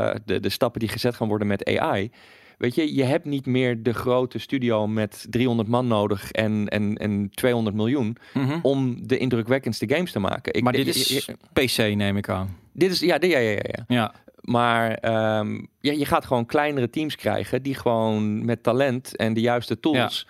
[0.10, 2.12] eh, de, de stappen die gezet gaan worden met AI.
[2.58, 6.98] Weet je, je hebt niet meer de grote studio met 300 man nodig en, en,
[6.98, 8.60] en 200 miljoen Mhm.
[8.62, 10.54] om de indrukwekkendste games te maken.
[10.54, 12.58] Ik, Maar dit is PC, neem ik aan.
[12.72, 14.14] dit is, ja, ja, ja, ja, ja.
[14.48, 19.42] Maar ehm, ja, je gaat gewoon kleinere teams krijgen die gewoon met talent en de
[19.42, 20.28] juiste tools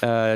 [0.00, 0.32] eh,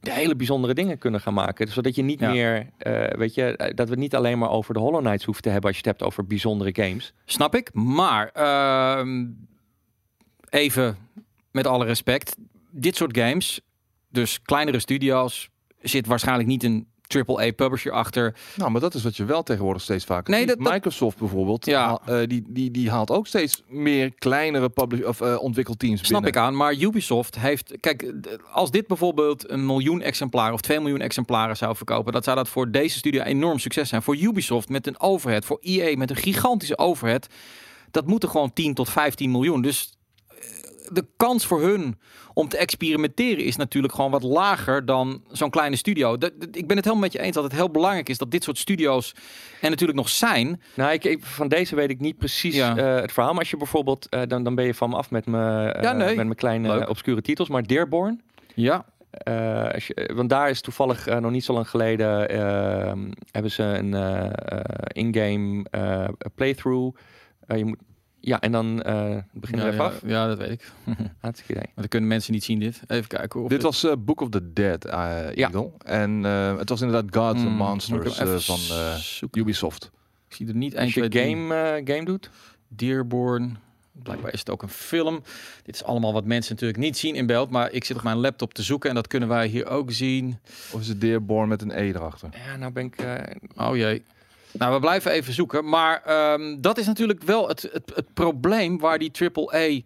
[0.00, 1.68] hele bijzondere dingen kunnen gaan maken.
[1.68, 2.30] Zodat je niet Ja.
[2.30, 5.24] meer, eh, weet je, eh, dat we het niet alleen maar over de Hollow Knights
[5.24, 7.12] hoeven te hebben als je het hebt over bijzondere games.
[7.24, 7.74] Snap ik.
[7.74, 9.26] Maar ehm,
[10.48, 10.96] even
[11.50, 12.36] met alle respect.
[12.70, 13.60] Dit soort games,
[14.08, 15.48] dus kleinere studio's,
[15.80, 18.34] zit waarschijnlijk niet een AAA publisher achter.
[18.56, 20.48] Nou, maar dat is wat je wel tegenwoordig steeds vaker Nee, ziet.
[20.48, 22.00] dat- dat- Microsoft bijvoorbeeld, Ja.
[22.06, 26.28] eh, die, die, die haalt ook steeds meer kleinere publish of eh, ontwikkelteams Snap binnen.
[26.40, 26.56] ik aan.
[26.56, 27.74] Maar Ubisoft heeft.
[27.80, 28.12] Kijk,
[28.52, 32.48] als dit bijvoorbeeld een miljoen exemplaren of 2 miljoen exemplaren zou verkopen, dat zou dat
[32.48, 34.02] voor deze studio enorm succes zijn.
[34.02, 37.26] Voor Ubisoft met een overhead, voor EA met een gigantische overhead,
[37.90, 39.62] dat moeten gewoon 10 tot 15 miljoen.
[39.62, 39.92] Dus
[40.90, 41.98] de kans voor hun
[42.34, 46.14] om te experimenteren is natuurlijk gewoon wat lager dan zo'n kleine studio.
[46.52, 48.58] Ik ben het helemaal met je eens dat het heel belangrijk is dat dit soort
[48.58, 49.14] studio's
[49.60, 50.60] er natuurlijk nog zijn.
[50.74, 52.76] Nou, ik, ik- van deze weet ik niet precies Ja.
[52.76, 53.30] eh, het verhaal.
[53.32, 55.82] Maar als je bijvoorbeeld, eh, dan, dan ben je van me af met mijn, eh,
[55.82, 56.06] Ja, nee.
[56.06, 57.48] met mijn kleine obscure titels.
[57.48, 58.20] Maar Dearborn,
[58.54, 58.84] Ja,
[59.74, 62.92] als je- want daar is toevallig nog niet zo lang geleden eh,
[63.30, 63.94] hebben ze een
[64.92, 65.64] in-game
[66.34, 66.96] playthrough.
[67.56, 67.78] Je moet,
[68.20, 70.00] ja, en dan eh beginnen ja, we even ja, af.
[70.06, 70.70] ja, dat weet ik.
[71.20, 71.64] Hartstikke idee.
[71.66, 72.80] Maar dan kunnen mensen niet zien dit.
[72.86, 73.30] Even kijken.
[73.32, 73.42] hoor.
[73.42, 75.50] Of Dit het- was eh, Book of the Dead, eh Ja.
[75.84, 78.96] En eh, het was inderdaad Gods and Hmm, Monsters van eh.
[79.32, 79.90] Ubisoft.
[80.28, 81.34] Ik zie er niet 1, Als je 2, 3.
[81.34, 82.30] game, game doet,
[82.68, 83.58] Dearborn.
[84.02, 85.22] Blijkbaar is het ook een film.
[85.62, 87.50] Dit is allemaal wat mensen natuurlijk niet zien in beeld.
[87.50, 90.38] Maar ik zit op mijn laptop te zoeken en dat kunnen wij hier ook zien.
[90.72, 92.28] Of is het Dearborn met een E erachter?
[92.46, 92.96] Ja, nou ben ik...
[92.96, 94.02] eh, Oh jee.
[94.52, 95.68] Nou, we blijven even zoeken.
[95.68, 99.80] Maar ehm, dat is natuurlijk wel het, het, het probleem waar die AAA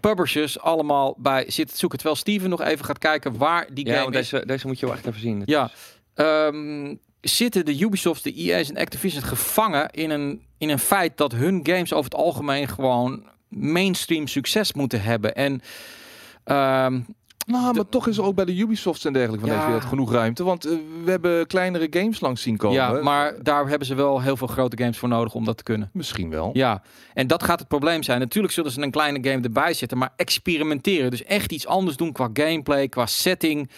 [0.00, 1.98] publishers allemaal bij zitten te zoeken.
[1.98, 4.28] Terwijl Steven nog even gaat kijken waar die ja, game is.
[4.28, 5.42] deze, deze moet je wel echt even zien.
[5.44, 5.70] Ja.
[6.14, 11.32] Ehm, zitten de Ubisofts, de EA's en Activision gevangen in een, in een feit dat
[11.32, 15.34] hun games over het algemeen gewoon mainstream succes moeten hebben.
[15.34, 15.60] En
[16.44, 17.00] ehm,
[17.48, 19.60] Nou, maar toch is er ook bij de Ubisofts en dergelijke van Ja.
[19.60, 20.44] deze wereld genoeg ruimte.
[20.44, 20.72] Want eh,
[21.04, 22.76] we hebben kleinere games langs zien komen.
[22.76, 25.62] ja, maar daar hebben ze wel heel veel grote games voor nodig om dat te
[25.62, 25.90] kunnen.
[25.92, 26.50] Misschien wel.
[26.52, 26.82] Ja,
[27.14, 28.18] en dat gaat het probleem zijn.
[28.20, 31.10] Natuurlijk zullen ze een kleine game erbij zetten, maar experimenteren.
[31.10, 33.70] Dus echt iets anders doen qua gameplay, qua setting.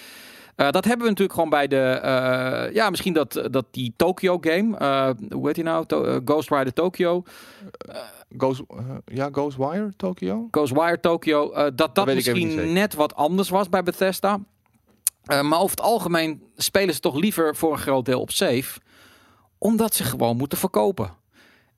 [0.60, 4.38] Eh, dat hebben we natuurlijk gewoon bij de, eh, ja, misschien dat, dat die Tokyo
[4.40, 5.86] game, eh, hoe heet die nou?
[5.86, 7.22] To- Ghost Rider Tokyo,
[8.38, 8.62] Ghost,
[9.04, 10.48] ja, Ghostwire, Tokyo?
[10.50, 14.38] Ghostwire Tokyo, eh, dat dat misschien net wat anders was bij Bethesda.
[15.24, 18.80] Eh, maar over het algemeen spelen ze toch liever voor een groot deel op safe,
[19.58, 21.10] omdat ze gewoon moeten verkopen.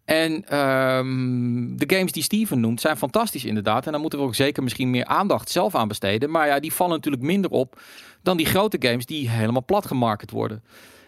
[0.04, 3.86] En ehm, de games die Steven noemt zijn fantastisch inderdaad.
[3.86, 6.30] En daar moeten we ook zeker misschien meer aandacht zelf aan besteden.
[6.30, 7.80] Maar ja, die vallen natuurlijk minder op
[8.22, 10.62] dan die grote games die helemaal plat gemarket worden.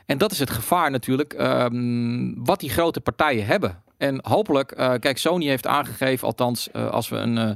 [0.06, 3.82] En dat is het gevaar natuurlijk, ehm, wat die grote partijen hebben.
[3.96, 7.50] En hopelijk, eh, kijk, Sony heeft aangegeven, althans eh, als we een, eh,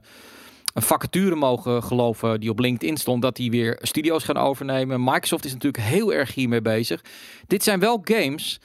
[0.75, 5.05] een vacature mogen geloven die op LinkedIn stond, dat die weer studio's gaan overnemen.
[5.05, 7.05] Microsoft is natuurlijk heel erg hiermee bezig.
[7.47, 8.61] Dit zijn wel games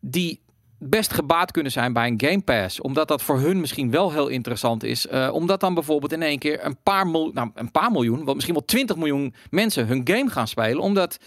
[0.00, 0.40] die
[0.78, 2.80] best gebaat kunnen zijn bij een Game Pass.
[2.80, 5.06] Omdat dat voor hun misschien wel heel interessant is.
[5.06, 8.34] Eh, omdat dan bijvoorbeeld in één keer een paar, mil nou, een paar miljoen, wel
[8.34, 10.82] misschien wel 20 miljoen mensen hun game gaan spelen.
[10.82, 11.18] Omdat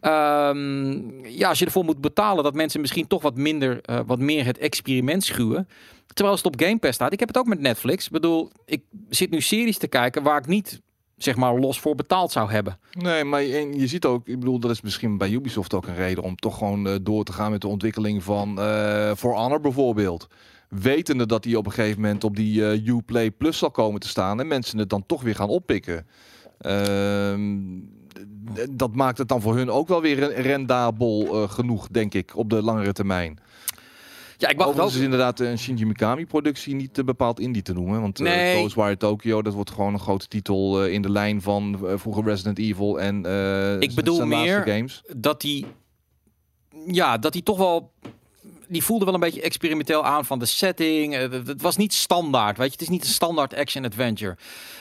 [0.00, 4.18] ehm, ja, als je ervoor moet betalen, dat mensen misschien toch wat minder, eh, wat
[4.18, 5.68] meer het experiment schuwen.
[6.06, 7.12] Terwijl het op Game Pass staat.
[7.12, 8.04] Ik heb het ook met Netflix.
[8.04, 10.80] Ik bedoel, ik zit nu series te kijken waar ik niet
[11.16, 12.78] zeg maar los voor betaald zou hebben.
[12.92, 16.22] Nee, maar je, ziet ook, ik bedoel, dat is misschien bij Ubisoft ook een reden
[16.24, 20.26] om toch gewoon eh, door te gaan met de ontwikkeling van eh For Honor bijvoorbeeld.
[20.68, 24.08] Wetende dat die op een gegeven moment op die eh Uplay Plus zal komen te
[24.08, 26.06] staan en mensen het dan toch weer gaan oppikken.
[26.58, 27.60] Ehm,
[28.70, 32.50] dat maakt het dan voor hun ook wel weer re- rendabel genoeg, denk ik, op
[32.50, 33.38] de langere termijn.
[34.38, 34.60] Ja, ik.
[34.66, 38.00] Overigens is inderdaad een Shinji Mikami productie niet eh, bepaald indie te noemen.
[38.00, 38.56] Want eh Nee.
[38.58, 42.24] Ghostwire Tokyo, dat wordt gewoon een grote titel eh, in de lijn van eh, vroeger
[42.24, 45.02] Resident Evil en eh, Ik bedoel zijn meer- games.
[45.16, 45.66] dat die,
[46.86, 47.92] ja, dat die toch wel,
[48.68, 51.14] die voelde wel een beetje experimenteel aan van de setting.
[51.14, 52.72] Eh, Het, was niet standaard, weet je.
[52.72, 54.36] Het is niet een standaard action adventure.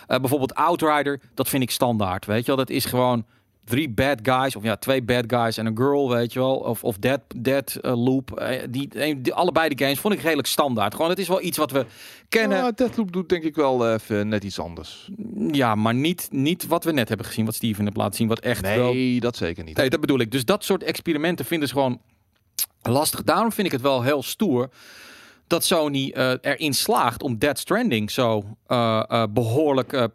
[0.07, 2.55] Eh, bijvoorbeeld Outrider, dat vind ik standaard, weet je wel.
[2.55, 3.25] Dat is gewoon
[3.65, 6.56] drie bad guys, of ja, twee bad guys en een girl, weet je wel.
[6.56, 8.39] Of, of Dead, Dead eh, Loop.
[8.39, 10.95] Eh, die, die, die- allebei de games vond ik redelijk standaard.
[10.95, 11.86] Gewoon, het is wel iets wat we
[12.30, 12.58] kennen.
[12.58, 15.10] Ja, Deathloop doet denk ik wel even net iets anders.
[15.51, 18.39] Ja, maar niet, niet wat we net hebben gezien, wat Steven heeft laten zien, wat
[18.39, 19.78] echt wel Nee, dat zeker niet.
[19.78, 20.32] Nee, dat bedoel ik.
[20.32, 22.01] Dus dat soort experimenten vinden ze gewoon
[22.82, 23.23] lastig.
[23.23, 24.69] Daarom vind ik het wel heel stoer
[25.47, 30.10] dat Sony eh, erin slaagt om Dead Stranding zo eh, eh, behoorlijk eh, eh, eh,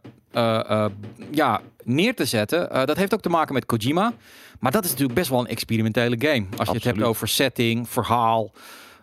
[1.31, 2.71] ja, neer te zetten.
[2.71, 4.13] Eh, dat heeft ook te maken met Kojima.
[4.59, 6.47] Maar dat is natuurlijk best wel een experimentele game.
[6.57, 8.51] Als je het hebt over setting, verhaal.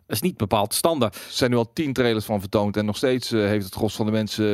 [0.05, 1.15] Dat is niet bepaald standaard.
[1.15, 3.95] Er zijn nu al tien trailers van vertoond en nog steeds eh, heeft het gros
[3.95, 4.45] van de mensen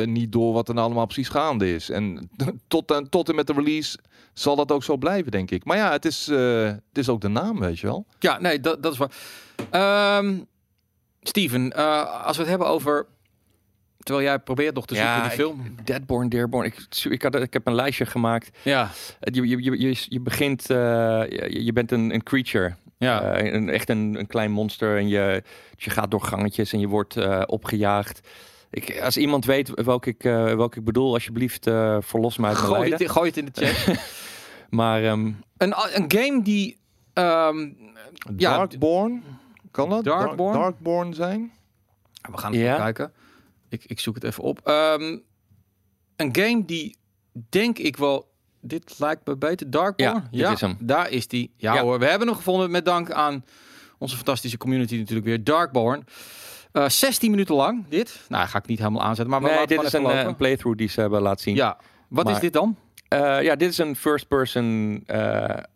[0.00, 1.90] eh, niet door wat er nou allemaal precies gaande is.
[1.90, 2.30] En
[2.68, 3.98] tot, en tot en met de release
[4.32, 5.64] zal dat ook zo blijven, denk ik.
[5.64, 8.06] Maar ja, het is, eh, het is ook de naam, weet je wel.
[8.18, 9.12] Ja, nee, dat, dat is waar.
[9.70, 10.34] Ehm
[11.22, 13.06] Steven, eh, als we het hebben over...
[13.98, 15.74] Terwijl jij probeert nog te zoeken in die ik- film.
[15.84, 16.64] Deadborn, Dearborn.
[16.66, 18.58] Ik, ik, had, ik heb een lijstje gemaakt.
[18.62, 20.76] Ja, Je, je, je, je, begint, eh,
[21.28, 22.74] je, je bent een, een creature.
[22.98, 23.22] ja.
[23.22, 24.96] Eh, een, echt een, een klein monster.
[24.96, 25.42] En je,
[25.76, 28.20] je gaat door gangetjes en je wordt eh, opgejaagd.
[28.70, 32.56] Ik, als iemand weet welke ik, eh, welke ik bedoel, alsjeblieft uh, verlos uit mijn
[32.56, 33.96] Gooi het, gooi het in de chat.
[34.70, 36.78] Maar ehm, een, een game die...
[37.12, 37.58] ehm,
[38.36, 39.22] Ja, Darkborn,
[39.70, 40.04] kan dat?
[40.04, 40.52] Darkborn?
[40.52, 41.52] Dark- Darkborn zijn?
[42.30, 42.76] we gaan het Ja.
[42.76, 43.12] kijken.
[43.68, 44.60] Ik, ik zoek het even op.
[44.64, 45.18] Ehm,
[46.16, 46.96] een game die,
[47.48, 48.26] denk ik wel...
[48.60, 49.70] Dit lijkt me beter.
[49.70, 50.28] Darkborn?
[50.30, 50.76] Ja, dit is hem.
[50.80, 51.52] Daar is die.
[51.56, 51.80] Ja, Ja.
[51.82, 53.44] hoor, we hebben hem gevonden met dank aan
[53.98, 55.44] onze fantastische community natuurlijk weer.
[55.44, 56.04] Darkborn.
[56.72, 58.20] Eh 16 minuten lang, dit.
[58.28, 60.36] Nou, ga ik niet helemaal aanzetten, maar we nee, laten dit is een, eh, een
[60.36, 61.54] playthrough die ze hebben laten zien.
[61.54, 61.78] Ja,
[62.08, 62.76] wat is dit dan?
[63.08, 65.02] Eh, ja, dit is een first-person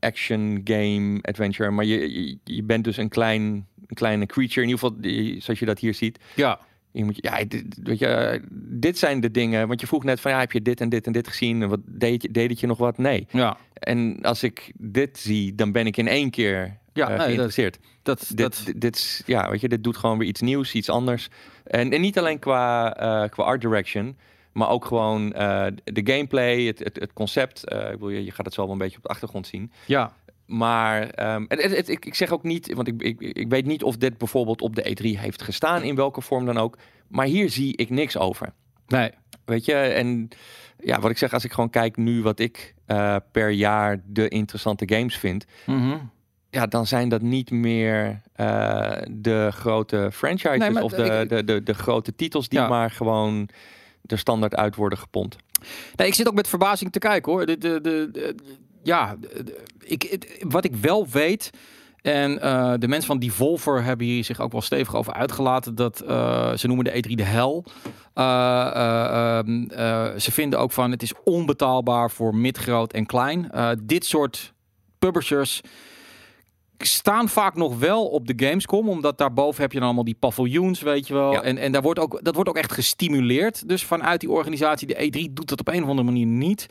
[0.01, 1.71] action game adventure.
[1.71, 3.43] Maar je, je, je bent dus een, klein,
[3.87, 4.61] een kleine creature.
[4.63, 6.19] In ieder geval, die- zoals je dat hier ziet.
[6.35, 6.59] Ja,
[6.93, 9.69] Je moet, ja, dit, weet je, dit zijn de dingen.
[9.69, 11.63] Want je vroeg net van, ja, heb je dit en dit en dit gezien?
[11.63, 12.99] En wat deed, je, deed het je nog wat?
[12.99, 13.27] Nee.
[13.31, 13.57] ja.
[13.75, 17.27] En als ik dit zie, dan ben ik in één keer Ja, eh, nee, dat,
[17.27, 17.79] geïnteresseerd.
[18.03, 21.29] dat, Dit, dat, dit, ja, weet je, dit doet gewoon weer iets nieuws, iets anders.
[21.65, 24.17] En, en niet alleen qua, eh, qua art direction,
[24.53, 27.63] maar ook gewoon eh, de gameplay, het, het, het concept.
[27.73, 29.73] Ik bedoel, je, je gaat het zo wel een beetje op de achtergrond zien.
[29.87, 30.13] ja.
[30.59, 33.67] Maar ehm, het, het- het- ik, ik zeg ook niet, want ik, ik, ik weet
[33.67, 36.79] niet of dit bijvoorbeeld op de E3 heeft gestaan, in welke vorm dan ook.
[37.09, 38.53] Maar hier zie ik niks over.
[38.87, 39.11] Nee.
[39.45, 40.29] Weet je, en
[40.79, 44.29] ja, wat ik zeg, als ik gewoon kijk nu wat ik eh, per jaar de
[44.29, 45.97] interessante games vind, Mhm.
[46.51, 51.29] ja, dan zijn dat niet meer eh, de grote franchises Nee, maar of de, ik-
[51.29, 52.69] de, de, de grote titels die Ja.
[52.69, 53.49] maar gewoon
[54.07, 55.37] er standaard uit worden gepompt.
[55.97, 57.47] Nee, ik zit ook met verbazing te kijken hoor.
[57.47, 58.35] De, de-
[58.83, 59.17] ja,
[59.79, 61.51] ik, wat ik wel weet.
[62.03, 65.75] En eh, de mensen van Devolver hebben hier zich ook wel stevig over uitgelaten.
[65.75, 67.65] Dat eh, ze noemen de E3 de hel.
[68.15, 73.51] Eh, eh, ehm, eh, ze vinden ook van het is onbetaalbaar voor midgroot en klein.
[73.83, 74.53] Dit soort
[74.99, 75.61] publishers
[76.79, 80.81] staan vaak nog wel op de Gamescom, omdat daarboven heb je dan allemaal die paviljoens,
[80.81, 81.33] weet je wel.
[81.33, 81.43] Ja.
[81.43, 83.69] En, en daar wordt ook, dat wordt ook echt gestimuleerd.
[83.69, 86.67] Dus vanuit die organisatie, de E3, doet dat op een of andere manier niet.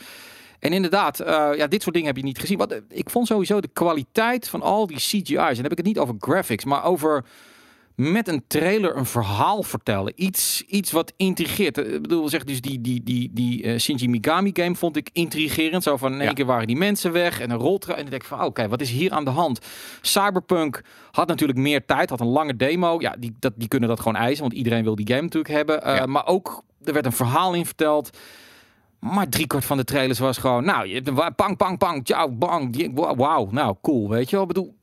[0.62, 2.58] En inderdaad, eh, ja, dit soort dingen heb je niet gezien.
[2.58, 5.78] Wat, eh, ik vond sowieso de kwaliteit van al die CGI's, en dan heb ik
[5.78, 7.26] het niet over graphics, maar over
[7.96, 10.14] met een trailer een verhaal vertellen.
[10.16, 11.78] Iets, iets wat intrigeert.
[11.78, 15.10] Eh, Ik bedoel, zeg dus die, die, die, die eh, Shinji Mikami game vond ik
[15.14, 15.84] intrigerend.
[15.84, 16.34] Zo van in één Ja.
[16.34, 17.94] keer waren die mensen weg en een roltra.
[17.96, 19.60] En dan denk ik van, oké, wat is hier aan de hand?
[20.02, 22.96] Cyberpunk had natuurlijk meer tijd, had een lange demo.
[23.00, 25.96] Ja, die, dat, die kunnen dat gewoon eisen, want iedereen wil die game natuurlijk hebben.
[25.96, 26.06] Ja.
[26.06, 28.18] Maar ook, er werd een verhaal in verteld.
[29.02, 32.74] Maar driekwart van de trailers was gewoon, nou, je hebt pang, pang, pang, ciao, bang.
[32.74, 34.46] Die- Wauw, nou, cool, weet je wel.
[34.46, 34.80] Bedoel,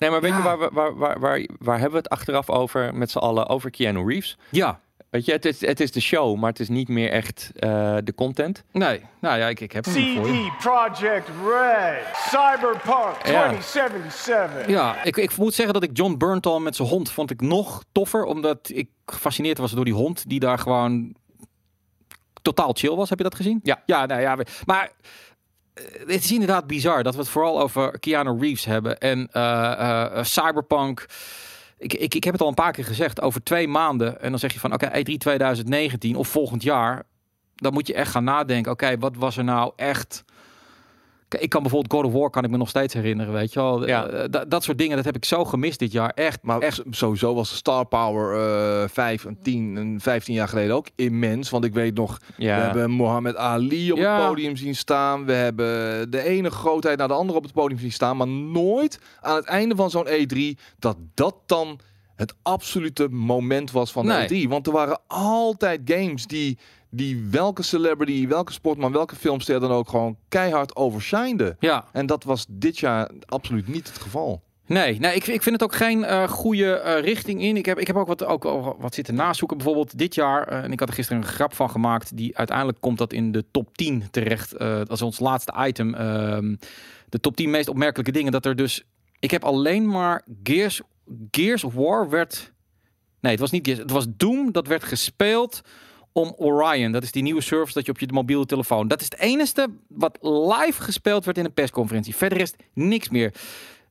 [0.00, 0.36] Nee, maar weet Ja.
[0.36, 3.48] je waar, we- waar, waar, waar, waar hebben we het achteraf over met z'n allen?
[3.48, 4.38] Over Keanu Reeves.
[4.50, 7.50] ja, Weet je, het is, het is de show, maar het is niet meer echt
[7.54, 8.64] eh, de content.
[8.72, 9.90] nee, nou ja, ik, ik heb je.
[9.90, 13.48] CD Projekt Red, Cyberpunk Ja.
[13.82, 14.66] 2077.
[14.68, 17.84] Ja, ik, ik moet zeggen dat ik John Burntal met zijn hond vond ik nog
[17.92, 18.24] toffer.
[18.24, 21.14] Omdat ik gefascineerd was door die hond die daar gewoon
[22.52, 23.08] totaal chill was.
[23.08, 23.60] Heb je dat gezien?
[23.62, 23.82] Ja.
[23.86, 24.36] Ja, nou ja.
[24.64, 24.90] Maar
[25.74, 28.98] eh, het is inderdaad bizar dat we het vooral over Keanu Reeves hebben.
[28.98, 31.06] En eh, eh, Cyberpunk.
[31.78, 33.20] Ik, ik, ik heb het al een paar keer gezegd.
[33.20, 34.20] Over twee maanden.
[34.20, 37.02] En dan zeg je van oké, E3 2019 of volgend jaar.
[37.54, 38.72] Dan moet je echt gaan nadenken.
[38.72, 40.24] Oké, wat was er nou echt...
[41.28, 43.86] Ik kan bijvoorbeeld God of War kan ik me nog steeds herinneren, weet je wel.
[43.86, 44.06] Ja.
[44.06, 46.10] Eh, dat- dat soort dingen, dat heb ik zo gemist dit jaar.
[46.14, 46.82] Echt, Maar echt.
[46.90, 48.34] sowieso was Star Power
[48.82, 51.50] eh 5 en 10 en 15 jaar geleden ook immens.
[51.50, 52.56] Want ik weet nog, Ja.
[52.56, 54.18] we hebben Mohammed Ali op Ja.
[54.18, 55.24] het podium zien staan.
[55.24, 58.16] We hebben de ene grootheid naar de andere op het podium zien staan.
[58.16, 61.78] Maar nooit aan het einde van zo'n E3 dat dat dan
[62.16, 64.44] het absolute moment was van de Nee.
[64.46, 64.48] E3.
[64.48, 66.58] Want er waren altijd games die,
[66.96, 71.56] die welke celebrity, welke sportman, welke filmster dan ook gewoon keihard overshineden.
[71.60, 74.42] Ja, En dat was dit jaar absoluut niet het geval.
[74.66, 77.56] nee, nee ik, ik vind het ook geen eh, goede eh, richting in.
[77.56, 78.44] Ik heb, ik heb ook wat, ook
[78.78, 79.56] wat zitten nazoeken.
[79.56, 82.16] Bijvoorbeeld dit jaar, eh, en ik had er gisteren een grap van gemaakt.
[82.16, 84.58] Die uiteindelijk komt dat in de top 10 terecht.
[84.58, 85.94] dat is ons laatste item.
[85.94, 86.56] ehm,
[87.08, 88.32] de top 10 meest opmerkelijke dingen.
[88.32, 88.84] Dat er dus.
[89.18, 90.80] Ik heb alleen maar Gears,
[91.30, 92.52] Gears of War werd.
[93.20, 93.80] Nee, het was niet Gears.
[93.80, 94.52] Het was Doom.
[94.52, 95.62] Dat werd gespeeld
[96.16, 96.92] om Orion.
[96.92, 98.88] Dat is die nieuwe service dat je op je mobiele telefoon.
[98.88, 102.16] Dat is het enige wat live gespeeld werd in een persconferentie.
[102.16, 103.34] Verder is niks meer.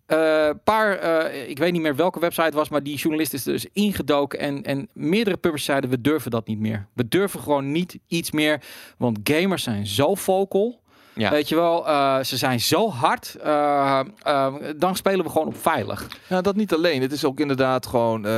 [0.05, 3.43] Eh, paar, eh, ik weet niet meer welke website het was, maar die journalist is
[3.43, 6.87] dus ingedoken en, en meerdere publishers zeiden we durven dat niet meer.
[6.93, 8.61] We durven gewoon niet iets meer,
[8.97, 10.79] want gamers zijn zo vocal.
[11.15, 11.29] Ja.
[11.31, 13.35] Weet je wel, eh, ze zijn zo hard.
[13.43, 16.07] eh, eh, dan spelen we gewoon op veilig.
[16.29, 17.01] Ja, dat niet alleen.
[17.01, 18.31] Het is ook inderdaad gewoon eh,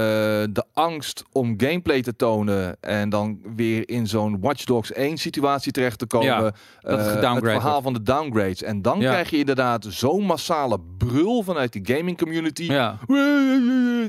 [0.50, 5.72] de angst om gameplay te tonen en dan weer in zo'n Watch Dogs 1 situatie
[5.72, 6.28] terecht te komen.
[6.28, 7.84] Ja, dat het Eh, verhaal wordt.
[7.84, 8.64] van de downgrades.
[8.64, 9.12] En dan Ja.
[9.12, 12.64] krijg je inderdaad zo'n massale brul vanuit die gaming community.
[12.64, 12.98] Ja.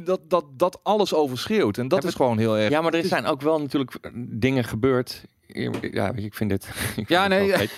[0.05, 1.79] Dat, dat, dat alles overschreeuwt.
[1.79, 2.71] En dat Heb is gewoon heel erg.
[2.71, 5.23] Ja, maar er zijn ook wel natuurlijk dingen gebeurd.
[5.93, 6.65] Ja, ik vind dit.
[6.69, 7.69] ik vind Ja, nee.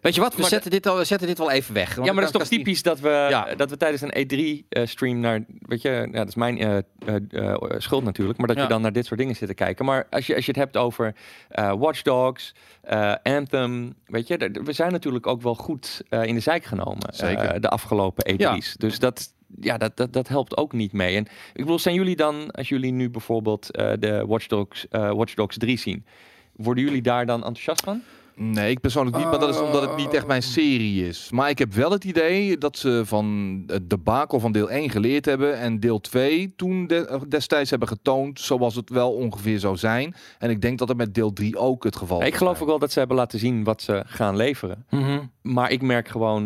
[0.00, 1.94] Weet je wat, we Maar zetten, dit al, we zetten dit wel even weg.
[1.94, 3.54] Want Ja, maar dat is toch niet- typisch dat we, Ja.
[3.54, 6.82] dat we tijdens een E3-stream naar, weet je, ja, dat is mijn eh, eh,
[7.30, 8.62] eh, schuld natuurlijk, maar dat Ja.
[8.62, 9.84] je dan naar dit soort dingen zit te kijken.
[9.84, 11.14] Maar als je, als je het hebt over
[11.48, 16.34] eh, Watch Dogs, eh, Anthem, weet je, we zijn natuurlijk ook wel goed eh, in
[16.34, 17.60] de zijk genomen eh, Zeker.
[17.60, 18.74] de afgelopen E3's.
[18.76, 21.16] Dus dat, ja, dat, dat, dat helpt ook niet mee.
[21.16, 25.10] En ik bedoel, zijn jullie dan, als jullie nu bijvoorbeeld eh, de Watch Dogs, eh,
[25.12, 26.04] Watch Dogs 3 zien,
[26.56, 28.02] worden jullie daar dan enthousiast van?
[28.42, 31.28] Nee, ik persoonlijk niet, maar dat is omdat het niet echt mijn serie is.
[31.30, 35.24] Maar ik heb wel het idee dat ze van het debakel van deel 1 geleerd
[35.24, 40.14] hebben en deel 2 toen de- destijds hebben getoond zoals het wel ongeveer zou zijn.
[40.38, 42.62] En ik denk dat het met deel 3 ook het geval ik zal geloof zijn.
[42.62, 44.84] ook wel dat ze hebben laten zien wat ze gaan leveren.
[44.90, 45.18] Mhm.
[45.42, 46.42] Maar ik merk gewoon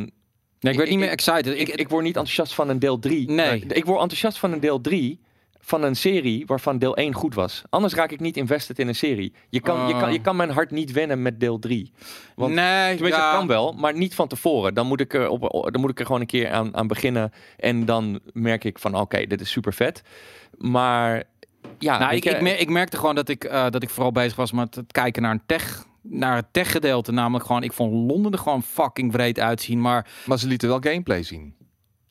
[0.60, 1.46] Nee, ik werd niet Ik- meer excited.
[1.60, 3.30] Ik, Ik, ik word niet enthousiast van een deel 3.
[3.30, 3.64] Nee.
[3.68, 5.20] ik word enthousiast van een deel 3
[5.66, 7.62] van een serie waarvan deel 1 goed was.
[7.70, 9.32] Anders raak ik niet invested in een serie.
[9.48, 10.00] Je kan, je Oh.
[10.00, 11.92] kan, je kan mijn hart niet wennen met deel 3.
[12.34, 13.28] Want nee, Tenminste, ja.
[13.28, 14.74] het kan wel, maar niet van tevoren.
[14.74, 17.32] Dan moet ik er, op, dan moet ik er gewoon een keer aan, aan beginnen.
[17.56, 20.02] En dan merk ik van, oké, dit is super vet.
[20.58, 21.22] Maar
[21.78, 24.36] ja, Nou, ik, ik, mer- ik merkte gewoon dat ik, eh, dat ik vooral bezig
[24.36, 25.84] was met het kijken naar een tech.
[26.02, 27.12] Naar het tech gedeelte.
[27.12, 29.80] Namelijk gewoon, ik vond Londen er gewoon fucking breed uitzien.
[29.80, 31.54] Maar Maar ze lieten wel gameplay zien.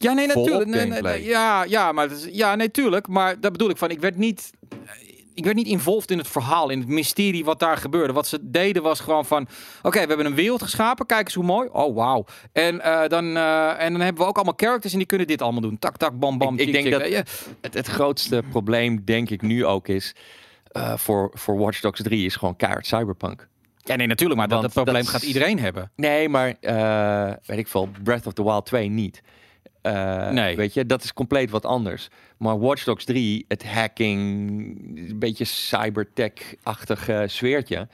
[0.03, 0.69] Ja, nee, natuurlijk.
[0.69, 3.07] Nee, nee, ja, ja, maar is, ja, nee, tuurlijk.
[3.07, 4.51] Maar dat bedoel ik van, ik werd niet.
[5.35, 8.13] Ik werd niet involved in het verhaal, in het mysterie wat daar gebeurde.
[8.13, 9.47] Wat ze deden was gewoon van,
[9.81, 11.69] oké, we hebben een wereld geschapen, kijk eens hoe mooi.
[11.71, 12.25] Oh, wauw.
[12.51, 15.41] En, eh, dan, eh, en dan hebben we ook allemaal characters en die kunnen dit
[15.41, 15.79] allemaal doen.
[15.79, 16.57] Tak, tak, bam, bam.
[16.57, 17.23] Ik- denk dat- Ja,
[17.61, 20.15] het, het grootste probleem, denk ik nu ook, is
[20.71, 23.47] eh, voor, voor Watch Dogs 3 is gewoon keihard cyberpunk.
[23.77, 24.39] Ja, nee, natuurlijk.
[24.39, 25.91] Maar dat, probleem dat gaat iedereen hebben.
[25.95, 29.21] Nee, maar eh, weet ik veel, Breath of the Wild 2 niet.
[29.84, 30.56] Eh, Nee.
[30.56, 32.08] Weet je, dat is compleet wat anders.
[32.38, 34.19] Maar Watch Dogs 3, het hacking,
[35.10, 37.88] een beetje cybertech-achtig eh, sfeertje.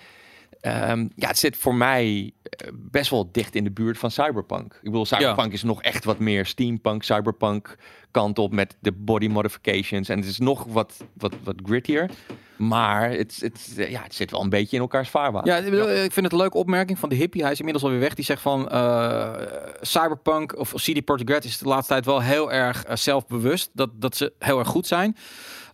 [0.61, 4.73] Ehm, ja, het zit voor mij eh, best wel dicht in de buurt van cyberpunk.
[4.73, 7.77] Ik bedoel, cyberpunk is nog echt wat meer steampunk, cyberpunk
[8.11, 10.09] kant op met de body modifications.
[10.09, 12.09] En het is nog wat, wat, wat grittier.
[12.57, 15.51] Maar het, het, eh, ja, het zit wel een beetje in elkaars vaarwater.
[15.51, 15.57] Ja,
[16.03, 17.41] ik vind het een leuke opmerking van de hippie.
[17.41, 18.13] Hij is inmiddels alweer weg.
[18.13, 19.33] Die zegt van eh,
[19.81, 23.69] Cyberpunk of CD Projekt Red is de laatste tijd wel heel erg zelfbewust.
[23.73, 25.15] Dat, dat ze heel erg goed zijn.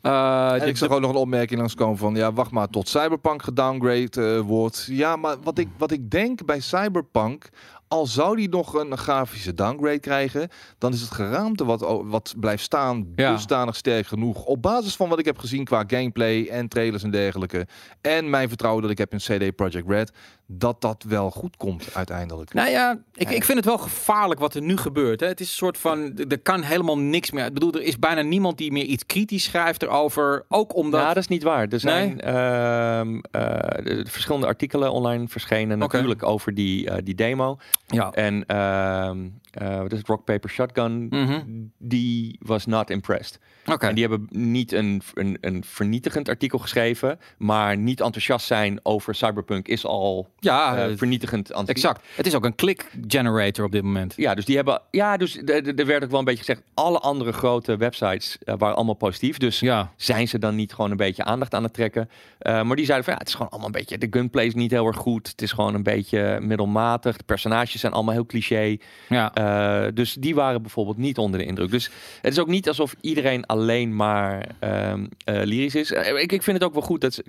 [0.06, 2.16] Eh, En ik zag ook nog een opmerking langskomen van...
[2.16, 4.88] ja, wacht maar tot Cyberpunk gedowngrade eh, wordt.
[4.90, 7.50] Ja, maar wat ik, wat ik denk bij Cyberpunk...
[7.96, 10.50] al zou die nog een grafische downgrade krijgen...
[10.78, 13.08] dan is het geraamte wat, wat blijft staan...
[13.16, 13.32] Ja.
[13.32, 14.46] dusdanig sterk genoeg.
[14.46, 17.68] Op basis van wat ik heb gezien qua gameplay en trailers en dergelijke...
[18.02, 20.12] en mijn vertrouwen dat ik heb in CD Projekt Red...
[20.46, 22.54] dat dat wel goed komt uiteindelijk.
[22.54, 25.20] Nou ja, ik, ik vind het wel gevaarlijk wat er nu gebeurt.
[25.20, 25.28] Hè.
[25.28, 27.46] Het is een soort van, er kan helemaal niks meer.
[27.46, 30.46] Ik bedoel, er is bijna niemand die meer iets kritisch schrijft erover.
[30.48, 31.02] Ook omdat...
[31.02, 31.68] Ja, dat is niet waar.
[31.68, 37.58] Er zijn ehm, eh, de- verschillende artikelen online verschenen natuurlijk over die, eh, die demo.
[37.88, 38.12] Ja.
[38.12, 41.42] En ehm eh, wat is het, Rock Paper Shotgun, Mhm.
[41.78, 43.40] die was not impressed.
[43.66, 43.88] Oké.
[43.88, 49.16] En die hebben niet een, een, een vernietigend artikel geschreven, maar niet enthousiast zijn over
[49.16, 51.52] Cyberpunk is al Ja, eh, eh, vernietigend.
[51.52, 52.02] exact.
[52.16, 54.14] Het is ook een click generator op dit moment.
[54.18, 54.82] Ja, dus die hebben.
[54.92, 56.62] Ja, dus er- er er werd ook wel een beetje gezegd.
[56.74, 59.38] Alle andere grote websites waren allemaal positief.
[59.38, 59.92] Dus Ja.
[59.96, 62.10] zijn ze dan niet gewoon een beetje aandacht aan het trekken?
[62.40, 63.98] Maar die zeiden van ja, het is gewoon allemaal een beetje.
[63.98, 65.28] De gunplay is niet heel erg goed.
[65.28, 67.18] Het is gewoon een beetje middelmatig.
[67.18, 68.78] De personages zijn allemaal heel cliché.
[69.10, 69.32] Ja.
[69.46, 71.72] Eh, dus die waren bijvoorbeeld niet onder de indruk.
[71.72, 71.90] Dus
[72.22, 74.94] het is ook niet alsof iedereen alleen maar eh,
[75.26, 75.92] lyrisch is.
[75.92, 77.22] Eh, ik, ik vind het ook wel goed dat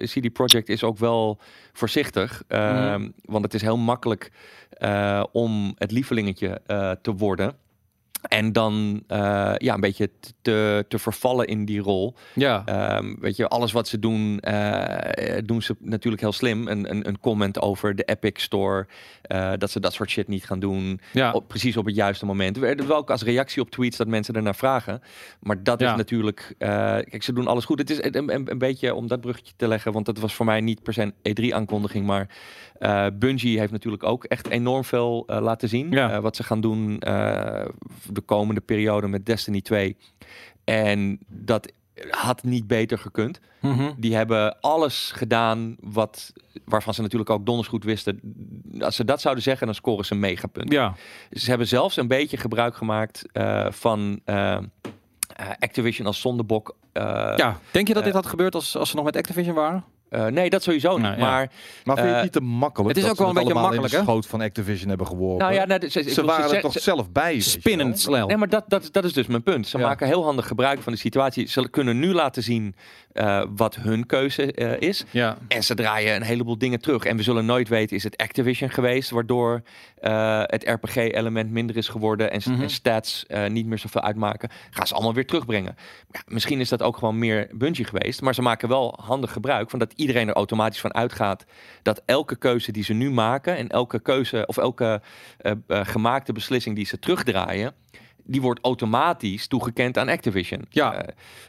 [0.00, 1.38] CD Projekt is ook wel
[1.72, 2.42] voorzichtig.
[2.48, 3.08] Mhm.
[3.24, 4.30] Want het is heel makkelijk
[5.32, 6.60] om het lievelingetje
[7.02, 7.56] te worden.
[8.28, 10.10] En dan eh, ja, een beetje
[10.42, 12.14] te, te vervallen in die rol.
[12.34, 12.62] Ja.
[12.64, 16.68] Ehm, weet je, alles wat ze doen, eh, doen ze natuurlijk heel slim.
[16.68, 18.86] Een, een, een comment over de Epic Store.
[19.22, 21.00] eh, dat ze dat soort shit niet gaan doen.
[21.12, 21.32] ja.
[21.32, 22.56] Op, precies op het juiste moment.
[22.58, 25.00] We wel ook als reactie op tweets dat mensen ernaar vragen.
[25.40, 25.90] Maar dat Ja.
[25.90, 26.54] is natuurlijk.
[26.58, 27.78] kijk, ze doen alles goed.
[27.78, 29.92] Het is een, een, een beetje om dat bruggetje te leggen.
[29.92, 32.04] Want dat was voor mij niet per se een E3-aankondiging.
[32.04, 32.28] Maar
[33.18, 35.90] Bungie heeft natuurlijk ook echt enorm veel laten zien.
[35.90, 36.20] Ja.
[36.20, 36.98] Wat ze gaan doen
[38.14, 39.96] de komende periode met Destiny 2.
[40.64, 41.72] En dat
[42.10, 43.40] had niet beter gekund.
[43.60, 43.92] Mhm.
[43.96, 46.32] Die hebben alles gedaan wat,
[46.64, 48.20] waarvan ze natuurlijk ook donders goed wisten.
[48.80, 50.72] Als ze dat zouden zeggen, dan scoren ze een megapunt.
[50.72, 50.94] Ja.
[51.30, 54.62] Ze hebben zelfs een beetje gebruik gemaakt eh, van eh, eh,
[55.58, 56.76] Activision als zondebok.
[56.92, 57.58] Ja.
[57.70, 59.84] Denk je dat dit had gebeurd als, als ze nog met Activision waren?
[60.14, 61.02] Eh, nee, dat sowieso niet.
[61.02, 61.20] Nou, ja.
[61.24, 61.50] Maar
[61.84, 62.88] Maar vind je Eh, het niet te makkelijk?
[62.88, 65.38] het is dat ook wel een beetje allemaal in makkelijk, schoot van Activision hebben geworpen.
[65.38, 67.40] nou ja, nee, ze, waren ze- er toch ze- zelf bij.
[67.40, 68.26] Spinnend snel.
[68.26, 69.66] Nee, maar dat, dat, dat is dus mijn punt.
[69.68, 69.86] Ze Ja.
[69.86, 71.48] maken heel handig gebruik van de situatie.
[71.48, 72.74] Ze kunnen nu laten zien
[73.12, 75.04] eh, wat hun keuze eh, is.
[75.10, 75.36] Ja.
[75.48, 77.04] En ze draaien een heleboel dingen terug.
[77.04, 79.10] En we zullen nooit weten, is het Activision geweest...
[79.10, 79.62] waardoor
[80.04, 82.30] eh, het RPG-element minder is geworden...
[82.30, 82.62] en, s- Mhm.
[82.62, 84.48] en stats eh, niet meer zoveel uitmaken.
[84.70, 85.76] Gaan ze allemaal weer terugbrengen.
[86.10, 88.20] Ja, misschien is dat ook gewoon meer Bungie geweest.
[88.22, 91.44] Maar ze maken wel handig gebruik van dat iedereen er automatisch van uitgaat...
[91.82, 93.56] dat elke keuze die ze nu maken...
[93.56, 95.02] en elke keuze of elke
[95.38, 97.74] eh, gemaakte beslissing die ze terugdraaien...
[98.24, 100.64] die wordt automatisch toegekend aan Activision.
[100.70, 100.94] Ja.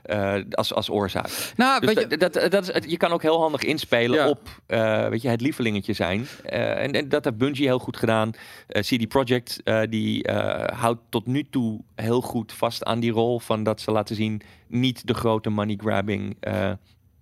[0.03, 1.29] Eh, eh, als, als oorzaak.
[1.55, 4.29] Nou, Dus weet je, dat, dat, dat is, je kan ook heel handig inspelen Ja.
[4.29, 6.27] op eh, weet je, het lievelingetje zijn.
[6.43, 8.31] Eh, en, en dat heeft Bungie heel goed gedaan.
[8.67, 13.11] Eh, CD Projekt eh, die eh, houdt tot nu toe heel goed vast aan die
[13.11, 16.37] rol van dat ze laten zien niet de grote money grabbing.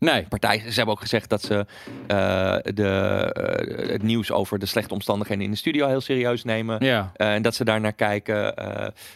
[0.04, 0.26] Nee.
[0.30, 0.60] partij.
[0.60, 1.66] Ze hebben ook gezegd dat ze
[2.08, 2.90] eh, de,
[3.34, 6.86] eh, het nieuws over de slechte omstandigheden in de studio heel serieus nemen.
[6.86, 7.12] Ja.
[7.16, 8.54] Eh, en dat ze daar naar kijken.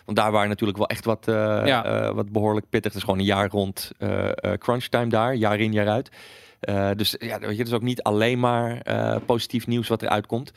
[0.06, 1.24] want daar waren natuurlijk wel echt wat,
[1.66, 2.14] Ja.
[2.14, 2.92] wat behoorlijk pittig.
[2.92, 6.10] Het is gewoon een jaar rond eh eh, crunch time daar, jaar in, jaar uit.
[6.60, 10.02] Eh, dus ja, weet je, het is ook niet alleen maar eh, positief nieuws wat
[10.02, 10.52] eruit komt.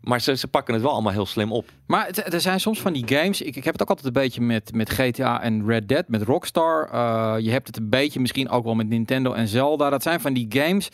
[0.00, 1.68] Maar ze, ze pakken het wel allemaal heel slim op.
[1.86, 3.40] Maar er zijn soms van die games.
[3.40, 6.22] Ik, ik heb het ook altijd een beetje met, met GTA en Red Dead, met
[6.22, 6.88] Rockstar.
[6.92, 9.90] Eh, je hebt het een beetje misschien ook wel met Nintendo en Zelda.
[9.90, 10.88] Dat zijn van die games.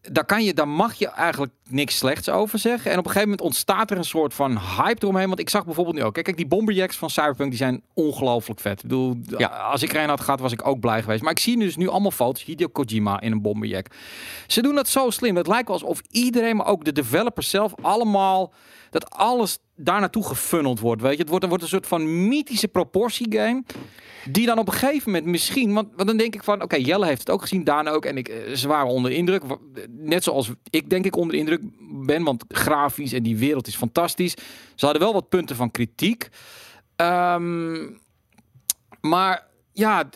[0.00, 2.90] Daar, kan je, daar mag je eigenlijk niks slechts over zeggen.
[2.90, 5.26] En op een gegeven moment ontstaat er een soort van hype eromheen.
[5.26, 6.14] Want ik zag bijvoorbeeld nu ook.
[6.14, 8.76] Kijk, die Bomberjacks van Cyberpunk die zijn ongelooflijk vet.
[8.82, 9.46] Ik bedoel, Ja.
[9.46, 11.22] als ik er een had gehad, was ik ook blij geweest.
[11.22, 12.44] Maar ik zie dus nu allemaal foto's.
[12.44, 13.86] Hideo Kojima in een Bomberjack.
[14.46, 15.36] Ze doen dat zo slim.
[15.36, 18.52] Het lijkt wel alsof iedereen, maar ook de developers zelf, allemaal
[18.90, 21.02] dat alles daar naartoe gefunneld wordt.
[21.02, 23.62] Weet je, het wordt, het wordt een soort van mythische proportiegame.
[24.30, 25.72] Die dan op een gegeven moment misschien.
[25.72, 26.62] Want, want dan denk ik van.
[26.62, 27.64] Oké, Jelle heeft het ook gezien.
[27.64, 28.04] Daan ook.
[28.04, 29.42] En ik, eh, ze waren onder de indruk.
[29.90, 32.24] Net zoals ik denk ik onder de indruk ben.
[32.24, 34.34] Want grafisch en die wereld is fantastisch.
[34.74, 36.28] Ze hadden wel wat punten van kritiek.
[36.96, 37.90] Ehm,
[39.00, 40.08] maar ja.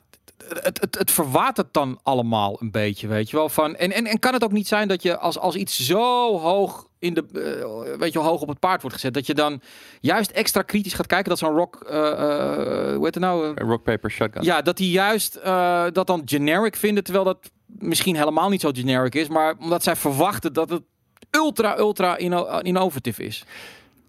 [0.48, 3.48] Het, het, het verwatert dan allemaal een beetje, weet je wel.
[3.48, 6.38] Van, en, en, en kan het ook niet zijn dat je als, als iets zo
[6.38, 9.60] hoog in de, eh, weet je, hoog op het paard wordt gezet, dat je dan
[10.00, 13.54] juist extra kritisch gaat kijken dat zo'n rock, eh, eh, hoe heet het nou?
[13.54, 14.42] Rock, paper, shotgun.
[14.42, 15.40] ja, dat die juist
[15.92, 19.96] dat dan generic vinden, terwijl dat misschien helemaal niet zo generic is, maar omdat zij
[19.96, 20.82] verwachten dat het
[21.30, 23.44] ultra, ultra inno- innovative is.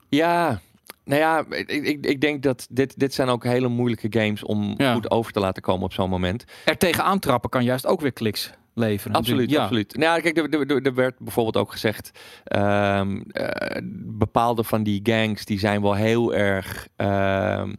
[0.09, 0.59] Ja,
[1.03, 4.74] nou ja, ik, ik, ik denk dat dit, dit zijn ook hele moeilijke games om
[4.78, 4.93] Ja.
[4.93, 6.43] goed over te laten komen op zo'n moment.
[6.65, 9.15] Er tegenaan trappen kan juist ook weer kliks leveren.
[9.15, 9.61] Absoluut, Ja.
[9.61, 9.95] absoluut.
[9.97, 12.11] Nou, ja, kijk, er, er, er- er werd bijvoorbeeld ook gezegd,
[12.43, 17.74] ehm, eh, bepaalde van die gangs die zijn wel heel erg ehm,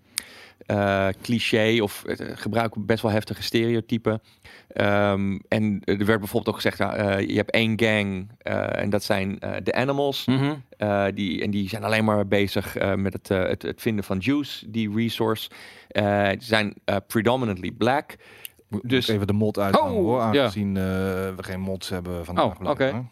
[0.67, 4.21] eh, cliché of eh, gebruiken best wel heftige stereotypen.
[4.69, 8.91] Ehm, en er werd bijvoorbeeld ook gezegd, ja, eh, je hebt één gang eh, en
[8.91, 10.25] dat zijn eh, de animals.
[10.27, 10.55] Mhm.
[10.77, 14.19] Eh, die, en die zijn alleen maar bezig eh, met het, het, het vinden van
[14.19, 15.51] juice, die resource.
[15.89, 18.17] Eh, die zijn eh, predominantly black.
[18.69, 22.45] Dus Dus- even de mod uithangen Oh, hoor, aangezien eh, we geen mods hebben vandaag.
[22.61, 23.05] Oh, oké.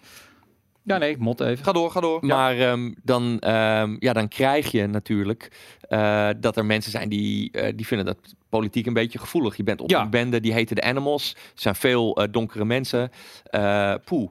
[0.83, 1.65] Ja, nee, mot even.
[1.65, 2.27] Ga door, ga door.
[2.27, 5.51] Maar ehm, dan, ehm, ja, dan krijg je natuurlijk
[5.81, 9.57] eh, dat er mensen zijn die, eh, die vinden dat politiek een beetje gevoelig.
[9.57, 10.03] Je bent op Ja.
[10.03, 11.33] een bende, die heten de Animals.
[11.35, 13.11] Er zijn veel eh, donkere mensen.
[13.45, 14.31] Eh poeh.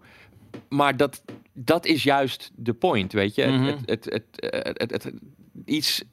[0.70, 1.24] Maar dat,
[1.54, 3.46] dat is juist de point, weet je.
[3.46, 3.64] Mhm.
[3.66, 5.14] het, het, het, het, het, het- het-
[5.66, 6.04] iets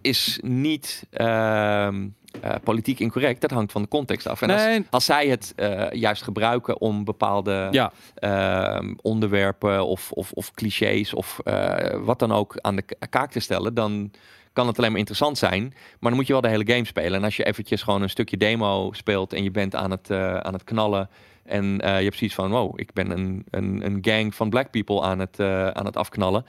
[0.00, 2.08] is niet ehm,
[2.40, 3.40] eh, politiek incorrect.
[3.40, 4.42] Dat hangt van de context af.
[4.42, 4.86] En als, Nee.
[4.90, 11.14] als zij het eh, juist gebruiken om bepaalde Ja, ehm, onderwerpen of, of, of clichés
[11.14, 14.10] of eh, wat dan ook aan de kaak te stellen, dan
[14.52, 15.62] kan het alleen maar interessant zijn.
[15.62, 17.18] Maar dan moet je wel de hele game spelen.
[17.18, 20.10] En als je eventjes gewoon een stukje demo speelt en je bent aan het,
[20.42, 21.08] aan het knallen
[21.44, 24.70] en eh, je hebt zoiets van, wow, ik ben een, een, een gang van black
[24.70, 26.44] people aan het, eh, aan het afknallen.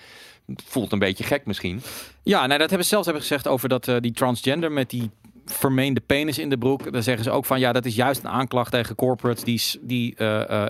[0.46, 1.82] Het voelt een beetje gek misschien.
[2.24, 5.10] ja nou, dat hebben ze zelfs hebben gezegd over dat, eh, die transgender met die
[5.46, 6.94] vermeende penis in de broek.
[6.94, 10.16] Dan zeggen ze ook van ja, dat is juist een aanklacht tegen corporates die, die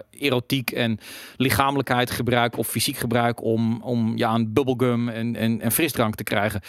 [0.10, 1.00] erotiek en
[1.38, 6.62] lichamelijkheid gebruiken of fysiek gebruiken om, om ja, een bubblegum en, en, frisdrank te krijgen.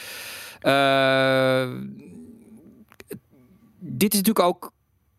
[3.79, 4.73] Dit is natuurlijk ook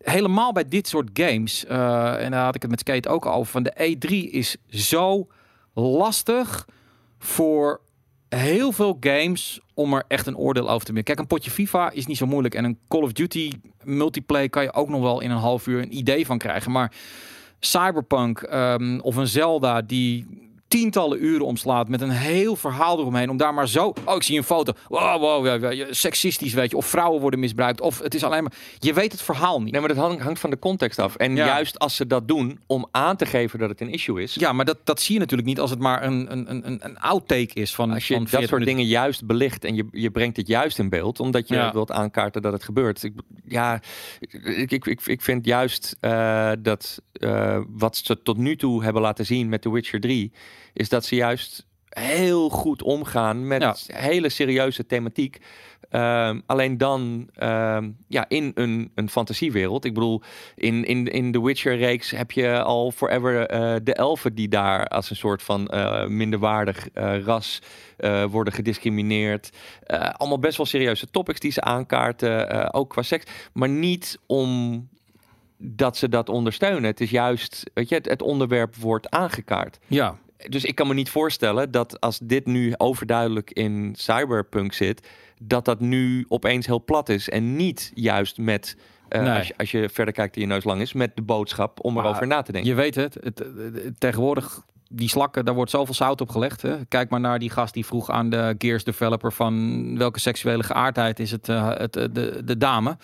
[0.04, 1.64] helemaal bij dit soort games.
[1.64, 3.52] eh, en daar had ik het met Skate ook over.
[3.52, 5.26] Van de E3 is zo
[5.74, 6.68] lastig
[7.18, 7.80] voor
[8.28, 11.04] heel veel games om er echt een oordeel over te maken.
[11.04, 12.54] Kijk, een potje FIFA is niet zo moeilijk.
[12.54, 13.50] En een Call of Duty
[13.82, 16.72] multiplayer kan je ook nog wel in een half uur een idee van krijgen.
[16.72, 16.92] Maar
[17.60, 20.43] Cyberpunk ehm, of een Zelda die
[20.78, 23.30] tientallen uren omslaat met een heel verhaal eromheen.
[23.30, 23.92] Om daar maar zo...
[24.04, 24.72] Oh, ik zie een foto.
[24.88, 26.76] Wow, wow, ja, seksistisch, weet je.
[26.76, 27.80] Of vrouwen worden misbruikt.
[27.80, 28.52] Of het is alleen maar...
[28.78, 29.72] Je weet het verhaal niet.
[29.72, 31.16] Nee, maar dat hang- hangt van de context af.
[31.16, 31.46] En Ja.
[31.46, 34.52] juist als ze dat doen om aan te geven dat het een issue is, Ja,
[34.52, 37.50] maar dat, dat zie je natuurlijk niet als het maar een, een, een, een- outtake
[37.54, 38.78] is van, Als je van dat 40 soort minuten.
[38.84, 41.72] dingen juist belicht en je, je brengt het juist in beeld, omdat je Ja.
[41.72, 43.02] wilt aankaarten dat het gebeurt.
[43.02, 43.12] Ik,
[43.46, 43.80] ja,
[44.20, 49.02] ik, ik, ik, ik vind juist eh, dat eh, wat ze tot nu toe hebben
[49.02, 50.32] laten zien met The Witcher 3,
[50.74, 53.76] is dat ze juist heel goed omgaan met Ja.
[53.98, 55.38] hele serieuze thematiek.
[55.90, 59.84] Ehm, alleen dan ehm, ja, in een, een fantasiewereld.
[59.84, 60.22] Ik bedoel,
[60.54, 65.10] in, in, in de Witcher-reeks heb je al forever eh, de elfen die daar als
[65.10, 67.58] een soort van eh, minderwaardig eh, ras
[68.30, 69.50] worden gediscrimineerd.
[69.86, 73.24] Allemaal best wel serieuze topics die ze aankaarten, ook qua seks.
[73.52, 74.88] Maar niet om
[75.58, 76.84] dat ze dat ondersteunen.
[76.84, 79.78] Het is juist, weet je, het, het onderwerp wordt aangekaart.
[79.86, 80.18] Ja,
[80.48, 85.08] Dus ik kan me niet voorstellen dat als dit nu overduidelijk in cyberpunk zit,
[85.42, 88.76] dat dat nu opeens heel plat is en niet juist met
[89.08, 89.38] eh, Nee.
[89.38, 91.94] als, je, als je verder kijkt en je neus lang is, met de boodschap om
[91.94, 92.70] Maar erover na te denken.
[92.70, 96.62] Je weet het, het, het- het- tegenwoordig, die slakken, daar wordt zoveel zout op gelegd.
[96.62, 96.84] Hè?
[96.88, 101.20] Kijk maar naar die gast die vroeg aan de Gears developer van welke seksuele geaardheid
[101.20, 102.96] is het, eh, het eh, de, de dame.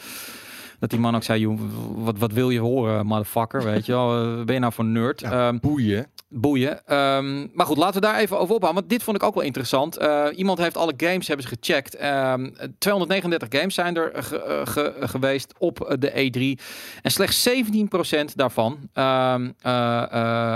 [0.79, 1.61] Dat die man ook zei, "Joh,
[1.95, 4.45] wat, wat wil je horen, motherfucker, weet je wel.
[4.45, 5.23] Ben je nou voor een nerd?
[5.23, 6.07] Ehm, Boeien.
[6.33, 6.87] Boeien.
[6.87, 8.81] Ehm, maar goed, laten we daar even over ophouden.
[8.81, 9.97] Want dit vond ik ook wel interessant.
[9.97, 11.95] Eh, iemand heeft alle games hebben ze gecheckt.
[11.97, 16.63] Ehm, 239 games zijn er ge- eh, ge- geweest op eh, de E3.
[17.03, 20.03] En slechts 17% daarvan, ehm eh,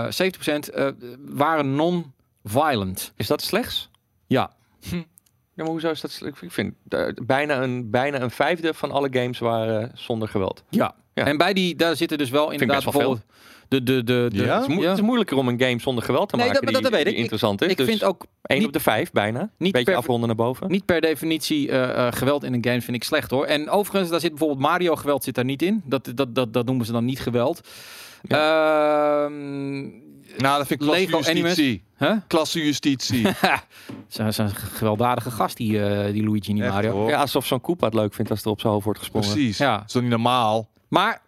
[0.05, 3.13] eh, 70% eh, waren non-violent.
[3.17, 3.91] Is dat slechts?
[4.27, 4.51] Ja.
[5.57, 6.21] Ja, maar hoezo is dat?
[6.25, 10.63] Ik vind eh, bijna, een, bijna een vijfde van alle games waren zonder geweld.
[10.69, 10.95] Ja.
[11.15, 11.25] Ja.
[11.25, 13.19] En bij die, daar zitten dus wel inderdaad wel veel.
[13.69, 14.55] De, de, de, de, Ja?
[14.61, 16.73] Het, is moe- het is moeilijker om een game zonder geweld te Nee, maken dat-
[16.73, 17.19] dat- die, dat weet die ik.
[17.19, 17.71] Ik- interessant is.
[17.71, 19.51] Ik dus vind ook 1 niet- op de 5 bijna.
[19.59, 20.71] niet Beetje per- afronden naar boven.
[20.71, 23.45] Niet per definitie eh, eh, geweld in een game vind ik slecht hoor.
[23.47, 25.83] En overigens, daar zit bijvoorbeeld Mario geweld zit daar niet in.
[25.85, 27.61] Dat, dat, dat, dat noemen ze dan niet geweld.
[28.29, 29.81] Ehm,
[30.39, 31.85] Nou, dat vind ik Lego klasse justitie.
[31.99, 32.13] huh?
[32.27, 33.27] Klasse justitie.
[34.09, 36.91] Ze een gewelddadige gast, die, eh, die Luigi niet Echt, Mario.
[36.93, 37.09] hoor.
[37.09, 39.29] Ja, alsof zo'n Koopa het leuk vindt als er op zijn hoofd wordt gesprongen.
[39.31, 39.59] Precies.
[39.59, 39.77] Ja.
[39.79, 40.69] Dat is niet normaal?
[40.89, 41.23] Maar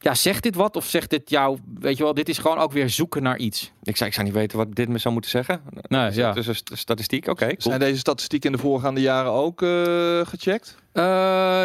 [0.00, 2.72] ja, zegt dit wat of zegt dit jou, weet je wel, dit is gewoon ook
[2.72, 3.72] weer zoeken naar iets.
[3.82, 5.60] Ik, zou, ik zou niet weten wat dit me zou moeten zeggen.
[5.88, 6.32] Nee, ja.
[6.32, 7.46] Dus een st- statistiek, oké.
[7.46, 7.56] cool.
[7.58, 10.76] Zijn deze statistieken in de voorgaande jaren ook eh, gecheckt?
[10.92, 11.02] Eh,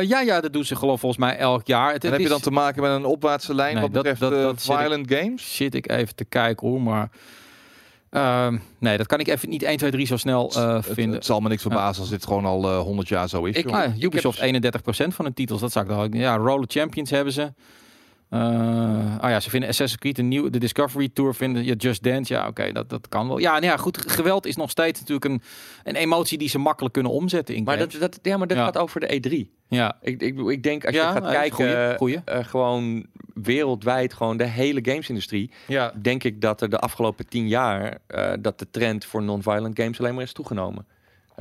[0.01, 1.93] ja, ja, dat doen ze geloof volgens mij elk jaar.
[1.93, 4.03] Het, En het heb je dan te maken met een opwaartse lijn Nee, wat dat-
[4.03, 5.55] betreft dat- eh, dat zit ik- violent games?
[5.55, 7.09] Zit ik even te kijken hoor, maar...
[8.09, 11.15] ehm, nee, dat kan ik even niet 1, 2, 3 zo snel eh, Het, vinden.
[11.15, 13.55] het zal me niks verbazen als dit gewoon al eh, 100 jaar zo is.
[13.55, 13.67] Ik-.
[13.71, 16.13] Ah, Ubisoft 31% van hun titels, dat zou ik dan ook.
[16.13, 17.53] Ja, Roller Champions hebben ze.
[18.31, 22.03] Eh ah ja, ze vinden Assassin's Creed een nieuw, de Discovery Tour vinden, ja, Just
[22.03, 23.37] Dance, ja, oké, dat, dat kan wel.
[23.37, 25.41] Ja, nou ja, goed, geweld is nog steeds natuurlijk een,
[25.83, 27.93] een emotie die ze makkelijk kunnen omzetten in Maar games.
[27.99, 28.63] dat, dat, ja, maar dat Ja.
[28.63, 29.59] gaat over de E3.
[29.67, 32.21] ja, Ik, ik, ik denk als Ja, je gaat eh, kijken, goeie, goeie.
[32.25, 35.93] eh, gewoon wereldwijd, gewoon de hele gamesindustrie, ja.
[36.01, 39.99] denk ik dat er de afgelopen tien jaar eh, dat de trend voor non-violent games
[39.99, 40.85] alleen maar is toegenomen.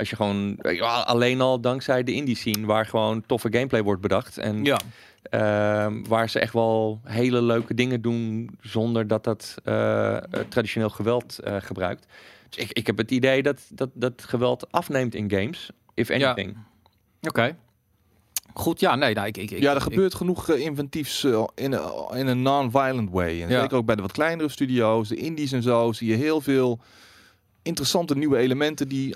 [0.01, 4.01] Als je gewoon ja, alleen al dankzij de indie scene, waar gewoon toffe gameplay wordt
[4.01, 4.79] bedacht en ja.
[5.23, 10.89] ehm, waar ze echt wel hele leuke dingen doen zonder dat dat eh, eh, traditioneel
[10.89, 12.05] geweld eh, gebruikt.
[12.49, 16.13] Dus ik, ik heb het idee dat, dat dat geweld afneemt in games, if Ja.
[16.31, 16.57] anything.
[17.21, 17.55] Oké.
[18.53, 22.17] Goed, ja, nee, nou, ik, ik, ik- ja, er ik- gebeurt genoeg inventiefs in, een-
[22.17, 23.41] in een non-violent way.
[23.41, 23.61] En Ja.
[23.61, 26.79] zeker ook bij de wat kleinere studio's, de indies en zo, zie je heel veel
[27.61, 29.15] interessante nieuwe elementen die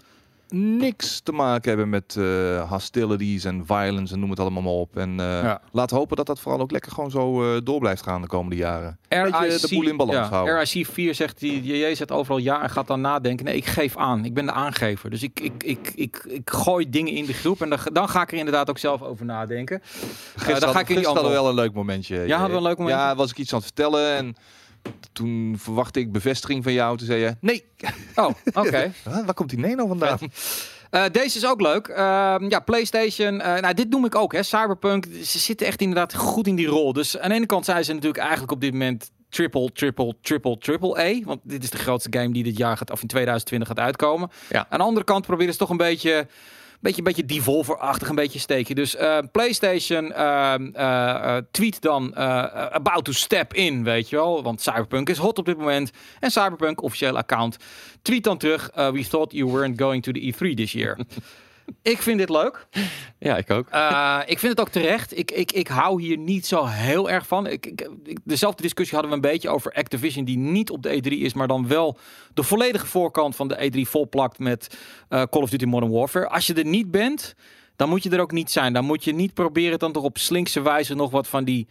[0.49, 4.97] niks te maken hebben met eh, hostilities en violence en noem het allemaal maar op.
[4.97, 5.61] En eh Ja.
[5.71, 8.55] laat hopen dat dat vooral ook lekker gewoon zo eh, door blijft gaan de komende
[8.55, 8.99] jaren.
[9.09, 9.31] RIC,
[9.61, 10.63] de boel in balans ja, houden.
[10.63, 13.45] RIC 4 zegt, die JJ zegt overal ja en gaat dan nadenken.
[13.45, 14.25] Nee, ik geef aan.
[14.25, 15.09] Ik ben de aangever.
[15.09, 18.21] Dus ik, ik, ik, ik, ik gooi dingen in de groep en dan, dan ga
[18.21, 19.81] ik er inderdaad ook zelf over nadenken.
[19.83, 22.15] Gisteren, dan ga ik in die gisteren hadden we andere- wel een leuk momentje.
[22.27, 23.01] Ja, hadden we een leuk momentje?
[23.01, 24.35] Ja, was ik iets aan het vertellen en
[25.13, 26.97] toen verwachtte ik bevestiging van jou.
[26.97, 27.65] Toen zei je, nee,
[28.15, 28.91] Oh, oké.
[29.09, 30.17] Huh, waar komt die nee nou vandaan?
[30.89, 31.88] Eh, deze is ook leuk.
[31.88, 33.41] Ehm, ja, PlayStation.
[33.41, 34.43] eh, nou, dit noem ik ook, hè.
[34.43, 35.05] Cyberpunk.
[35.23, 36.93] Ze zitten echt inderdaad goed in die rol.
[36.93, 40.57] Dus aan de ene kant zijn ze natuurlijk eigenlijk op dit moment triple, triple, triple,
[40.57, 41.19] triple A.
[41.25, 44.29] Want dit is de grootste game die dit jaar gaat, of in 2020 gaat uitkomen.
[44.49, 44.65] Ja.
[44.69, 46.27] Aan de andere kant proberen ze toch een beetje,
[46.86, 48.75] beetje, beetje Devolver-achtig een beetje steken.
[48.75, 52.15] Dus eh, PlayStation eh, eh, tweet dan
[52.71, 54.43] about to step in, weet je wel.
[54.43, 55.91] Want Cyberpunk is hot op dit moment.
[56.19, 57.57] En Cyberpunk, officieel account,
[58.01, 58.71] tweet dan terug.
[58.75, 60.97] we thought you weren't going to the E3 this year.
[61.82, 62.68] ik vind dit leuk.
[63.20, 63.68] Ja, ik ook.
[63.70, 65.18] Eh, ik vind het ook terecht.
[65.18, 67.47] Ik, ik, ik hou hier niet zo heel erg van.
[67.47, 70.89] Ik, ik, ik- dezelfde discussie hadden we een beetje over Activision, die niet op de
[71.03, 71.97] E3 is, maar dan wel
[72.34, 74.78] de volledige voorkant van de E3 volplakt met
[75.09, 76.30] eh, Call of Duty Modern Warfare.
[76.30, 77.36] Als je er niet bent,
[77.76, 78.74] dan moet je er ook niet zijn.
[78.74, 81.68] Dan moet je niet proberen dan toch op slinkse wijze nog wat van die.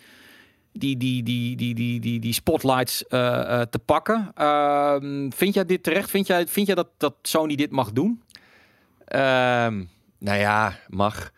[0.79, 4.31] Die, die, die, die, die, die, die spotlights eh, te pakken.
[4.35, 6.11] Ehm, vind jij dit terecht?
[6.11, 8.23] Vind jij, vind jij dat, dat Sony dit mag doen?
[9.15, 9.85] Ehm,
[10.19, 11.31] nou ja, mag.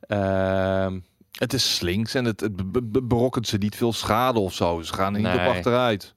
[0.00, 0.98] Ehm,
[1.34, 4.82] Het is slinks en het, het be- be- berokkent ze niet veel schade of zo.
[4.82, 5.48] Ze gaan er niet Nee.
[5.48, 6.14] op achteruit.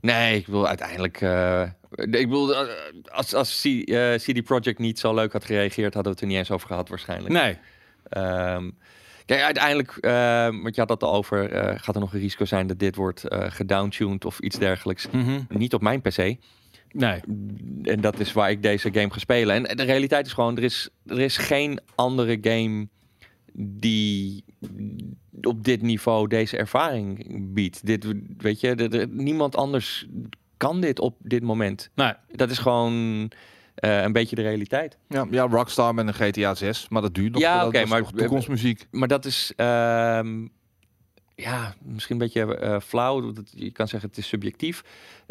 [0.00, 1.20] nee, ik wil uiteindelijk.
[1.20, 1.62] eh,
[2.10, 2.68] ik wil, eh,
[3.12, 6.26] als, als C, eh, CD Projekt niet zo leuk had gereageerd, hadden we het er
[6.26, 7.34] niet eens over gehad, waarschijnlijk.
[7.34, 7.58] Nee.
[8.08, 8.70] Ehm,
[9.26, 9.98] kijk, uiteindelijk,
[10.62, 11.48] want je had het al over,
[11.80, 15.08] gaat er nog een risico zijn dat dit wordt gedowntuned of iets dergelijks?
[15.10, 15.40] Mhm.
[15.48, 16.34] Niet op mijn PC.
[16.90, 17.20] Nee.
[17.82, 19.66] En dat is waar ik deze game ga spelen.
[19.66, 22.88] En de realiteit is gewoon, er is, er is geen andere game
[23.58, 24.44] die
[25.42, 27.86] op dit niveau deze ervaring biedt.
[27.86, 28.06] Dit,
[28.38, 30.06] weet je, de- de- niemand anders
[30.56, 31.90] kan dit op dit moment.
[31.94, 32.12] Nee.
[32.30, 33.30] Dat is gewoon
[33.74, 34.98] eh, een beetje de realiteit.
[35.08, 37.40] Ja, ja, Rockstar met een GTA 6, maar dat duurt nog.
[37.40, 38.86] Ja, oké, is maar- toch toekomstmuziek.
[38.90, 40.46] Maar dat is, ehm,
[41.34, 43.32] ja, misschien een beetje eh, flauw.
[43.32, 44.82] Dat, je kan zeggen het is subjectief.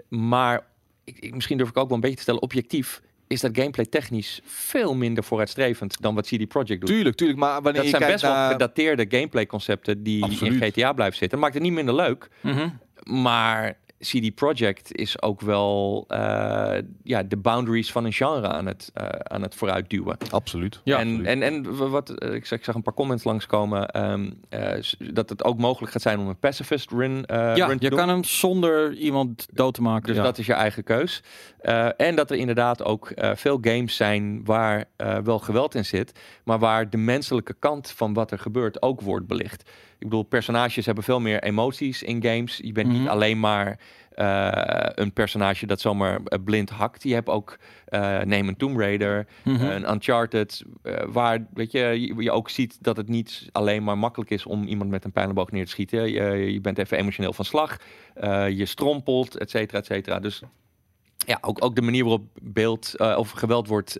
[0.09, 0.65] Maar
[1.05, 3.85] ik, ik, misschien durf ik ook wel een beetje te stellen, objectief is dat gameplay
[3.85, 6.89] technisch veel minder vooruitstrevend dan wat CD Projekt doet.
[6.89, 10.61] Tuurlijk, tuurlijk, maar wanneer Dat je zijn best wel gedateerde gameplay concepten die Absoluut.
[10.61, 11.29] in GTA blijven zitten.
[11.29, 12.29] Dat maakt het niet minder leuk.
[12.41, 12.69] Mhm.
[13.03, 18.91] Maar CD Projekt is ook wel eh, ja, de boundaries van een genre aan het,
[18.93, 20.17] eh, aan het vooruitduwen.
[20.31, 20.81] Absoluut.
[20.83, 21.27] Ja, en, absoluut.
[21.27, 23.87] en, en wat, eh, ik, zag, ik zag een paar comments langskomen.
[23.89, 27.65] ehm eh, s- dat het ook mogelijk gaat zijn om een pacifist run, eh ja
[27.67, 27.99] run te je doen.
[27.99, 30.07] kan hem zonder iemand dood te maken.
[30.07, 30.23] Dus ja.
[30.23, 31.23] dat is je eigen keus.
[31.59, 35.85] Eh, en dat er inderdaad ook eh, veel games zijn waar eh, wel geweld in
[35.85, 39.69] zit, maar waar de menselijke kant van wat er gebeurt ook wordt belicht.
[40.05, 42.59] Ik bedoel, personages hebben veel meer emoties in games.
[42.63, 42.97] Je bent Mhm.
[42.99, 43.79] niet alleen maar
[44.15, 44.49] eh,
[44.95, 47.03] een personage dat zomaar eh, blind hakt.
[47.03, 49.65] Je hebt ook, eh neem een Tomb Raider, Mhm.
[49.65, 50.63] een Uncharted,
[51.07, 54.63] waar weet je, je, je ook ziet dat het niet alleen maar makkelijk is om
[54.67, 56.11] iemand met een pijlenboog neer te schieten.
[56.11, 57.77] Je, je bent even emotioneel van slag,
[58.49, 60.19] je strompelt, et cetera, et cetera.
[60.19, 60.41] Dus
[61.25, 63.97] ja, ook, ook de manier waarop beeld of geweld wordt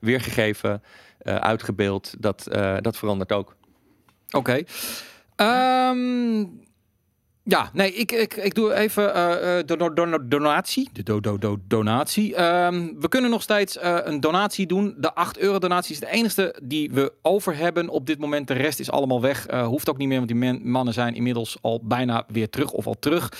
[0.00, 0.82] weergegeven,
[1.22, 2.46] uitgebeeld, dat,
[2.80, 3.56] dat verandert ook.
[4.30, 4.62] Oké.
[5.38, 6.60] Um,
[7.48, 10.88] ja, nee, ik, ik, ik doe even eh, eh, dono- dono- donatie.
[10.92, 12.34] De do, do, do, donatie.
[12.34, 14.94] Ehm, we kunnen nog steeds eh, een donatie doen.
[14.98, 18.48] De 8 euro donatie is de enige die we over hebben op dit moment.
[18.48, 19.46] De rest is allemaal weg.
[19.46, 22.86] Eh, hoeft ook niet meer, want die mannen zijn inmiddels al bijna weer terug of
[22.86, 23.32] al terug.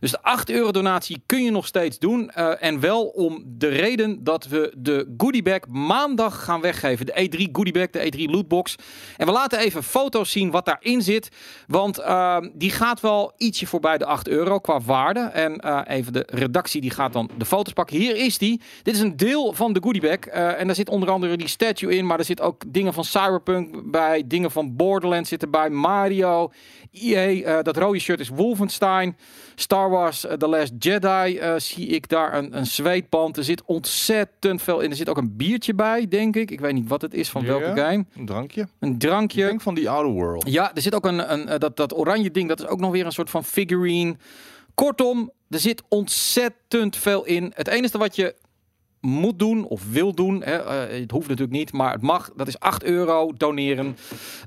[0.00, 2.30] Dus de 8 euro donatie kun je nog steeds doen.
[2.30, 7.06] Eh, en wel om de reden dat we de goodiebag maandag gaan weggeven.
[7.06, 8.76] De E3 goodiebag, de E3 lootbox.
[9.16, 11.28] En we laten even foto's zien wat daarin zit.
[11.66, 15.20] Want ehm, die gaat wel ietsje voorbij de 8 euro qua waarde.
[15.20, 17.96] En eh, even de redactie die gaat dan de foto's pakken.
[17.96, 18.60] Hier is die.
[18.82, 20.18] Dit is een deel van de goodiebag.
[20.18, 22.06] Eh en daar zit onder andere die statue in.
[22.06, 24.22] Maar er zit ook dingen van Cyberpunk bij.
[24.26, 25.70] Dingen van Borderlands zitten bij.
[25.70, 26.52] Mario.
[26.94, 27.56] EA.
[27.56, 29.16] eh, dat rode shirt is Wolfenstein.
[29.54, 33.36] Star Wars eh, The Last Jedi eh, zie ik daar een, een zweetband.
[33.36, 34.90] Er zit ontzettend veel in.
[34.90, 36.50] Er zit ook een biertje bij, denk ik.
[36.50, 38.04] Ik weet niet wat het is, van welke game.
[38.16, 38.68] Een drankje.
[38.78, 39.46] Een Ik drankje.
[39.46, 40.48] denk van die Outer World.
[40.48, 42.48] Ja, er zit ook een, een dat, dat oranje ding.
[42.48, 44.16] Dat is ook nog weer een soort van figurine.
[44.74, 47.52] Kortom, er zit ontzettend veel in.
[47.54, 48.34] Het enige wat je
[49.04, 52.30] moet doen of wil doen, hè, eh, het hoeft natuurlijk niet, maar het mag.
[52.36, 53.96] Dat is 8 euro doneren.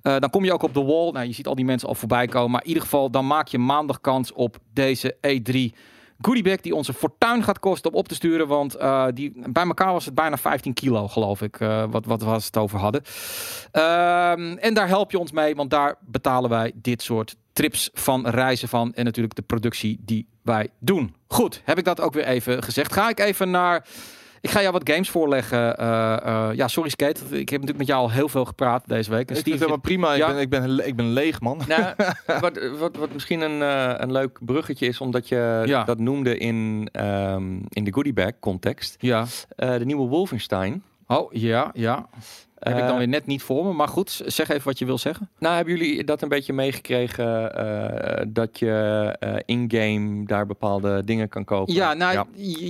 [0.02, 1.12] Eh, dan kom je ook op de wall.
[1.12, 2.52] Nou, je ziet al die mensen al voorbij komen.
[2.52, 5.74] Maar in ieder geval, dan maak je maandag kans op deze E3
[6.22, 8.48] goodiebag die onze fortuin gaat kosten om op te sturen.
[8.48, 11.58] Want eh, die, bij elkaar was het bijna 15 kilo, geloof ik,
[11.90, 13.02] wat, wat we het over hadden.
[13.72, 18.28] Ehm, en daar help je ons mee, want daar betalen wij dit soort trips van,
[18.28, 21.16] reizen van en natuurlijk de productie die wij doen.
[21.28, 22.94] Goed, heb ik dat ook weer even gezegd.
[22.94, 23.86] Ga ik even naar...
[24.42, 25.78] Ik ga jou wat games voorleggen.
[25.78, 27.20] Eh, eh, ja, sorry Skate.
[27.22, 29.30] Ik heb natuurlijk met jou al heel veel gepraat deze week.
[29.30, 30.14] En Ik vind Steve het helemaal prima.
[30.14, 30.28] Ja.
[30.40, 31.62] Ik, ben, ik, ben, ik ben leeg, man.
[31.68, 31.94] Nou,
[32.42, 35.84] wat, wat, wat misschien een, eh, een leuk bruggetje is, omdat je Ja.
[35.84, 38.96] dat noemde in, ehm, in de goodiebag context.
[39.00, 39.26] Ja.
[39.56, 40.84] Eh, de nieuwe Wolfenstein.
[41.08, 42.10] Oh, ja, ja.
[42.60, 43.74] Heb ik Eh, dan weer net niet voor me.
[43.74, 45.30] Maar goed, zeg even wat je wil zeggen.
[45.40, 51.30] Nou, hebben jullie dat een beetje meegekregen eh, dat je eh, in-game daar bepaalde dingen
[51.30, 51.74] kan kopen?
[51.74, 52.26] Ja, nou, Ja.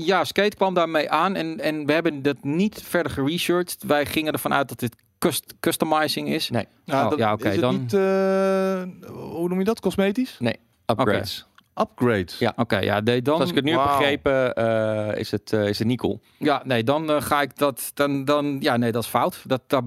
[0.05, 0.23] ja.
[0.23, 1.35] Skate kwam daarmee aan.
[1.35, 3.83] En, en we hebben dat niet verder geresearched.
[3.83, 6.49] Wij gingen ervan uit dat dit cust- customizing is.
[6.49, 9.79] Nee, Ja, Oh, dat- ja, oké, is het dan- niet, eh, hoe noem je dat?
[9.79, 10.37] Cosmetisch?
[10.85, 11.46] upgrades.
[11.79, 12.37] Upgrades.
[12.37, 12.53] Ja.
[12.55, 13.35] Oké, ja, nee, dan...
[13.35, 16.21] Zoals ik het nu heb begrepen, eh, is, het, eh, is het niet cool.
[16.37, 17.91] Ja, nee, dan eh, ga ik dat...
[17.93, 19.41] Dan, dan, ja, nee, dat is fout.
[19.45, 19.83] Dat, dat,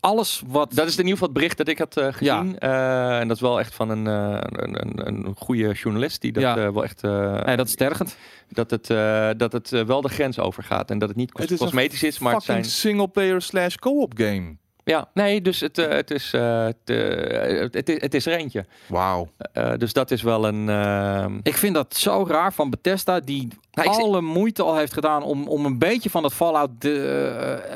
[0.00, 0.74] alles wat...
[0.74, 2.58] Dat is in ieder geval het bericht dat ik had eh, gezien.
[2.58, 6.32] Eh, en dat is wel echt van een, eh, een, een, een goede journalist die
[6.32, 6.72] dat Ja.
[6.72, 7.02] wel echt...
[7.04, 8.16] eh, Nee, dat is tergend.
[8.48, 10.90] dat het, eh, dat het wel de grens overgaat.
[10.90, 12.56] En dat het niet cos- Het is een cosmetisch is, maar het zijn...
[12.64, 14.56] Fucking single-player slash co-op game.
[14.84, 18.64] Ja, nee, dus het, eh, het, is, eh, het, eh, het, het is, er eentje.
[18.86, 19.28] Wauw.
[19.52, 20.68] Eh, dus dat is wel een...
[20.68, 24.92] ehm, Ik vind dat zo raar van Bethesda, die Nou, ik alle moeite al heeft
[24.92, 26.98] gedaan om, om een beetje van dat Fallout de,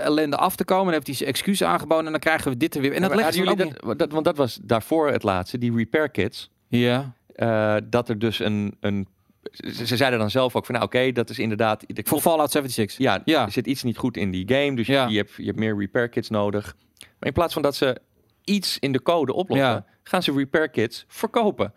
[0.02, 0.84] ellende af te komen.
[0.84, 2.92] Dan heeft hij zijn excuses aangeboden en dan krijgen we dit er weer.
[2.92, 6.08] En dat ze ook jullie dat, dat, want dat was daarvoor het laatste, die repair
[6.10, 6.50] kits.
[6.68, 7.12] Ja.
[7.34, 8.76] eh, dat er dus een...
[8.80, 9.06] een
[9.50, 11.84] ze, ze zeiden dan zelf ook van, nou oké, dat is inderdaad...
[11.86, 12.98] de Voor Fallout 76.
[12.98, 13.44] Ja, Ja.
[13.44, 14.76] er zit iets niet goed in die game.
[14.76, 15.04] Dus Ja.
[15.06, 16.76] je, je, hebt, je hebt meer repair kits nodig.
[17.18, 18.00] Maar in plaats van dat ze
[18.44, 19.84] iets in de code oplossen, Ja.
[20.02, 21.72] gaan ze repair kits verkopen.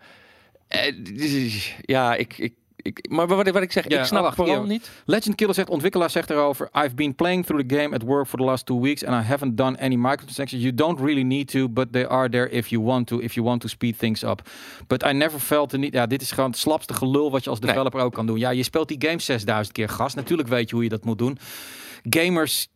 [0.68, 4.36] Eh, ja, ik, ik, ik, maar wat, ik- wat ik zeg, Ja, ik snap wacht,
[4.36, 4.90] vooral niet.
[5.04, 8.38] Legend Killer zegt, ontwikkelaar zegt erover, I've been playing through the game at work for
[8.38, 10.62] the last two weeks and I haven't done any microtransactions.
[10.62, 13.46] You don't really need to, but they are there if you want to, if you
[13.46, 14.48] want to speed things up.
[14.86, 15.92] But I never felt the need...
[15.92, 17.68] Ja, dit is gewoon het slapste gelul wat je als Nee.
[17.70, 18.38] developer ook kan doen.
[18.38, 20.14] Ja, je speelt die game 6000 keer gas.
[20.14, 21.38] Natuurlijk weet je hoe je dat moet doen.
[22.10, 22.68] gamers.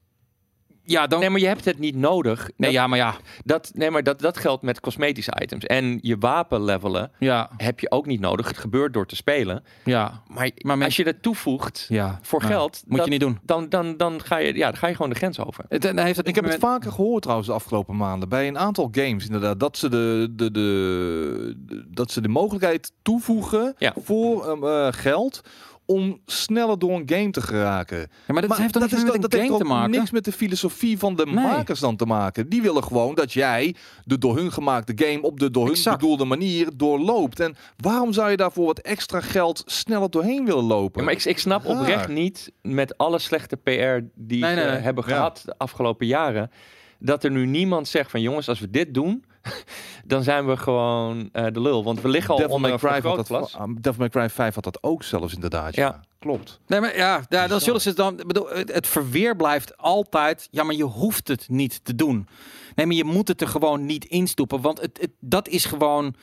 [0.86, 1.20] Ja, dan.
[1.20, 2.38] Nee, maar je hebt het niet nodig.
[2.42, 3.14] Nee, dat, ja, maar ja.
[3.44, 5.64] dat, nee, maar dat, dat geldt met cosmetische items.
[5.64, 8.48] En je wapen levelen Ja, heb je ook niet nodig.
[8.48, 9.64] Het gebeurt door te spelen.
[9.84, 10.22] ja.
[10.26, 12.18] Maar, Maar men- als je dat toevoegt ja.
[12.22, 13.38] voor geld, Moet dat- je niet doen.
[13.42, 15.64] dan, dan, dan, ga je, ja, dan ga je gewoon de grens over.
[15.68, 18.28] Het, heeft het Ik heb het vaker gehoord trouwens de afgelopen maanden.
[18.28, 19.60] Bij een aantal games inderdaad.
[19.60, 23.94] Dat ze de, de, de, de- dat ze de mogelijkheid toevoegen Ja.
[23.96, 25.40] voor ehm, eh, geld.
[25.86, 27.98] Om sneller door een game te geraken.
[27.98, 29.76] Ja, maar dat heeft toch dat niks is met dat een heeft game te ook
[29.78, 29.90] maken?
[29.90, 31.34] niks met de filosofie van de Nee.
[31.34, 32.48] makers dan te maken.
[32.48, 33.74] Die willen gewoon dat jij
[34.04, 35.98] de door hun gemaakte game op de door hun Exact.
[36.00, 37.40] bedoelde manier doorloopt.
[37.40, 41.00] En waarom zou je daarvoor wat extra geld sneller doorheen willen lopen?
[41.00, 41.78] Ja, maar ik, ik snap Raar.
[41.80, 43.70] oprecht niet, met alle slechte PR
[44.14, 44.76] die Nee, ze nee, nee.
[44.76, 45.14] hebben Ja.
[45.14, 46.50] gehad de afgelopen jaren,
[46.98, 49.24] dat er nu niemand zegt van jongens, als we dit doen,
[50.04, 51.84] dan zijn we gewoon eh, de lul.
[51.84, 53.54] Want we liggen al Devil onder dat, vergrootglas.
[53.56, 55.74] ah, Devil May Cry 5 had dat ook zelfs inderdaad.
[55.74, 56.00] Ja, Ja.
[56.18, 56.60] klopt.
[56.66, 58.16] Nee, maar ja, ja dan zullen ze dan.
[58.26, 60.48] Bedoel, het, het verweer blijft altijd.
[60.50, 62.28] Ja, maar je hoeft het niet te doen.
[62.74, 64.60] Nee, maar je moet het er gewoon niet instoppen.
[64.60, 66.14] Want het, het, dat is gewoon.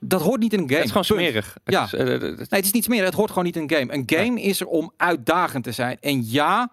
[0.00, 0.76] Dat hoort niet in een game.
[0.76, 1.56] Het is gewoon smerig.
[1.64, 1.84] Het Ja.
[1.84, 3.04] is, eh, het- Nee, het is niet meer.
[3.04, 3.92] Het hoort gewoon niet in een game.
[3.94, 5.96] Een game is er om uitdagend te zijn.
[6.00, 6.70] En ja,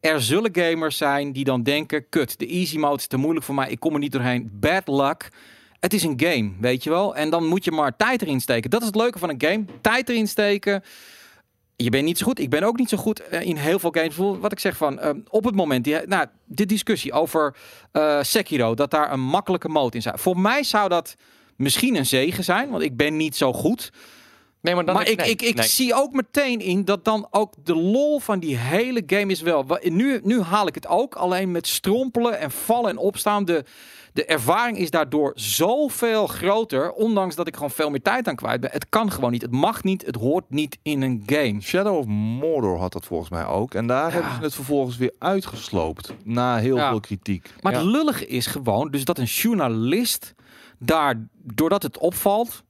[0.00, 3.54] er zullen gamers zijn die dan denken: kut, de easy mode is te moeilijk voor
[3.54, 3.70] mij.
[3.70, 4.50] Ik kom er niet doorheen.
[4.52, 5.28] Bad luck.
[5.80, 7.16] Het is een game, weet je wel.
[7.16, 8.70] En dan moet je maar tijd erin steken.
[8.70, 9.64] Dat is het leuke van een game.
[9.80, 10.82] Tijd erin steken.
[11.76, 12.38] Je bent niet zo goed.
[12.38, 14.16] Ik ben ook niet zo goed eh, in heel veel games.
[14.16, 17.56] Wat ik zeg van eh, op het moment, die, nou, de discussie over
[18.20, 20.18] Sekiro, dat daar een makkelijke mode in zou.
[20.18, 21.16] Voor mij zou dat
[21.60, 23.92] misschien een zegen zijn, want ik ben niet zo goed.
[24.60, 25.66] nee, maar dan maar ik, nee, ik, ik nee.
[25.66, 29.66] zie ook meteen in dat dan ook de lol van die hele game is wel.
[29.82, 33.44] Nu, nu haal ik het ook alleen met strompelen en vallen en opstaan.
[33.44, 33.64] De,
[34.12, 36.92] de ervaring is daardoor zoveel groter.
[36.92, 38.70] Ondanks dat ik gewoon veel meer tijd aan kwijt ben.
[38.72, 39.42] Het kan gewoon niet.
[39.42, 40.06] Het mag niet.
[40.06, 41.60] Het hoort niet in een game.
[41.60, 43.74] Shadow of Mordor had dat volgens mij ook.
[43.74, 46.12] En daar hebben ze het vervolgens weer uitgesloopt.
[46.24, 46.88] Na heel Ja.
[46.90, 47.50] veel kritiek.
[47.60, 47.78] Maar Ja.
[47.78, 50.34] het lullige is gewoon dus dat een journalist
[50.80, 52.62] daar, doordat het opvalt,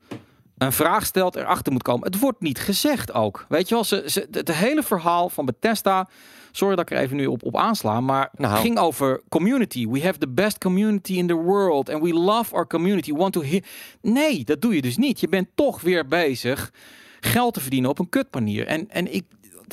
[0.58, 2.06] een vraag stelt, erachter moet komen.
[2.06, 3.46] Het wordt niet gezegd ook.
[3.48, 6.08] Weet je wel, ze, ze, het hele verhaal van Bethesda,
[6.52, 8.56] sorry dat ik er even nu op, op aansla, maar Nou.
[8.60, 9.88] ging over community.
[9.88, 13.12] We have the best community in the world and we love our community.
[13.12, 13.62] Want to hear...
[14.02, 15.20] Nee, dat doe je dus niet.
[15.20, 16.72] Je bent toch weer bezig
[17.20, 18.66] geld te verdienen op een kut manier.
[18.66, 19.24] En, en ik,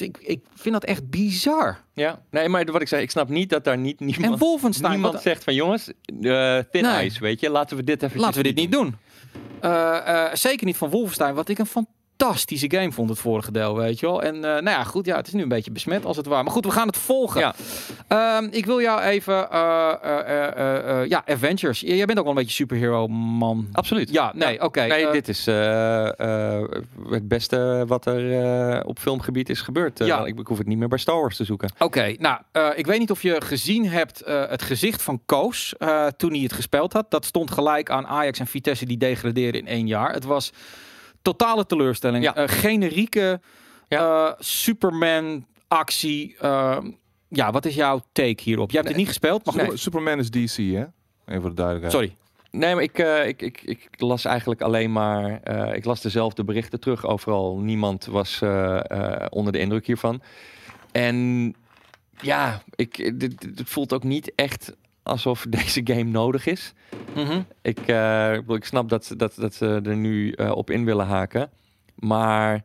[0.01, 1.79] ik, ik vind dat echt bizar.
[1.93, 4.91] Ja, nee, maar wat ik zei, ik snap niet dat daar niet niemand, En Wolfenstein,
[4.91, 5.87] niemand wat- zegt van jongens,
[6.21, 7.05] eh thin Nee.
[7.05, 8.95] ice, weet je, laten we dit even Laten we dit niet doen.
[9.61, 11.65] Eh, eh, zeker niet van Wolfenstein, wat ik een
[12.17, 14.23] fantastische game vond, het vorige deel, weet je wel.
[14.23, 16.43] En eh, nou ja, goed, ja, het is nu een beetje besmet als het ware.
[16.43, 17.39] Maar goed, we gaan het volgen.
[17.41, 17.55] Ja.
[18.07, 21.79] Ehm, ik wil jou even, eh, eh, ja, Avengers.
[21.79, 23.67] Jij bent ook wel een beetje superhero man.
[23.71, 24.09] Absoluut.
[24.09, 24.81] Ja, nee, oké.
[24.81, 25.45] Nee, dit is
[27.09, 29.99] het beste wat er op filmgebied is gebeurd.
[29.99, 30.25] Ja.
[30.25, 31.71] ik, ik hoef het niet meer bij Star Wars te zoeken.
[31.79, 32.41] Oké, nou,
[32.75, 35.75] ik weet niet of je gezien hebt het gezicht van Koos
[36.17, 37.11] toen hij het gespeeld had.
[37.11, 40.13] Dat stond gelijk aan Ajax en Vitesse die degradeerden in één jaar.
[40.13, 40.51] Het was
[41.31, 42.23] totale teleurstelling.
[42.23, 42.35] Ja.
[42.35, 43.39] Eh, generieke
[43.87, 44.27] Ja.
[44.27, 46.35] eh, Superman actie.
[46.39, 46.77] eh,
[47.29, 48.67] ja, wat is jouw take hierop?
[48.71, 50.85] Jij hebt het niet gespeeld, maar Superman is DC, hè?
[51.25, 51.91] Even voor de duidelijkheid.
[51.91, 52.15] Sorry.
[52.51, 55.39] Nee, maar ik, eh, ik, ik, ik las eigenlijk alleen maar...
[55.43, 57.05] eh, ik las dezelfde berichten terug.
[57.05, 60.21] Overal niemand was eh, eh, onder de indruk hiervan.
[60.91, 61.55] En
[62.21, 64.73] ja, ik, dit, dit voelt ook niet echt
[65.07, 66.73] alsof deze game nodig is.
[67.15, 67.41] Mhm.
[67.61, 71.49] Ik, eh, ik snap dat, dat, dat ze er nu eh, op in willen haken.
[71.95, 72.63] Maar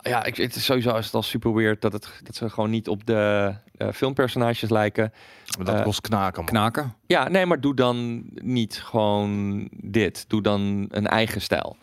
[0.00, 2.70] ja, ik, het is sowieso is het al super weird dat, het, dat ze gewoon
[2.70, 5.12] niet op de eh, filmpersonages lijken.
[5.56, 6.52] Maar dat kost knaken, man.
[6.52, 6.94] Knaken.
[7.06, 10.24] Ja, nee, maar doe dan niet gewoon dit.
[10.28, 11.76] Doe dan een eigen stijl.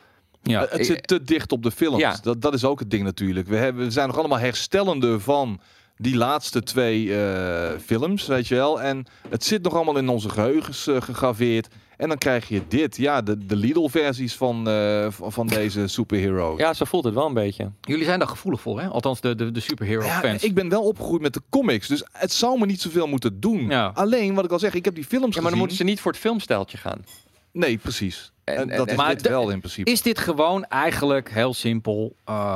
[0.44, 0.68] Ja.
[0.70, 2.00] het zit te dicht op de films.
[2.00, 2.16] Ja.
[2.22, 3.48] Dat, dat is ook het ding natuurlijk.
[3.48, 5.60] We, hebben, we zijn nog allemaal herstellende van
[6.02, 8.82] die laatste twee eh, films, weet je wel.
[8.82, 11.68] En het zit nog allemaal in onze geheugens eh, gegraveerd.
[11.98, 16.54] En dan krijg je dit, ja, de, de Lidl-versies van, eh, van deze superhero.
[16.58, 17.72] Ja, zo voelt het wel een beetje.
[17.82, 18.88] Jullie zijn daar gevoelig voor, hè?
[18.88, 20.44] Althans, de, de, de superhero Ja, fans.
[20.44, 23.68] ik ben wel opgegroeid met de comics, dus het zou me niet zoveel moeten doen.
[23.70, 23.92] Ja.
[23.94, 25.58] Alleen, wat ik al zeg, ik heb die films Ja, maar dan gezien.
[25.60, 27.06] moeten ze niet voor het filmstijltje gaan.
[27.52, 28.32] Nee, precies.
[28.44, 29.92] En- En, en- dat en- is maar dit wel in principe.
[29.92, 32.16] Is dit gewoon eigenlijk heel simpel?
[32.26, 32.56] eh,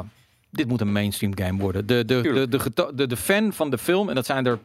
[0.57, 1.85] dit moet een mainstream game worden.
[1.85, 4.59] De, de, de, de, de, fan van de film, en dat zijn er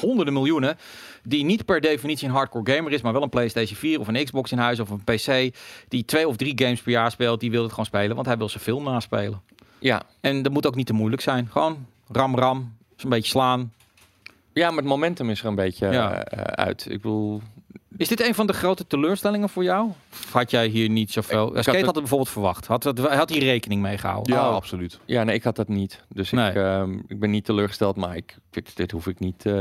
[0.00, 0.78] honderden miljoenen,
[1.22, 4.24] die niet per definitie een hardcore gamer is, maar wel een PlayStation 4 of een
[4.24, 5.56] Xbox in huis of een PC,
[5.88, 8.38] die twee of drie games per jaar speelt, die wil het gewoon spelen, want hij
[8.38, 9.40] wil zijn film naspelen.
[9.78, 10.02] Ja.
[10.20, 11.48] En dat moet ook niet te moeilijk zijn.
[11.50, 13.72] Gewoon ram ram, een beetje slaan.
[14.52, 16.86] ja, maar het momentum is er een beetje eh, uit.
[16.90, 17.42] Ik bedoel,
[17.96, 19.88] Is dit een van de grote teleurstellingen voor jou?
[20.12, 21.48] Of had jij hier niet zoveel...
[21.48, 22.66] Skate had het bijvoorbeeld verwacht.
[22.66, 24.34] Had, het, had hij rekening mee gehouden?
[24.34, 24.54] Ja, Oh.
[24.54, 25.00] absoluut.
[25.04, 26.04] Ja, nee, ik had dat niet.
[26.08, 26.48] Dus Nee.
[26.50, 29.52] ik, ehm, ik ben niet teleurgesteld, maar ik, dit, dit hoef ik niet eh,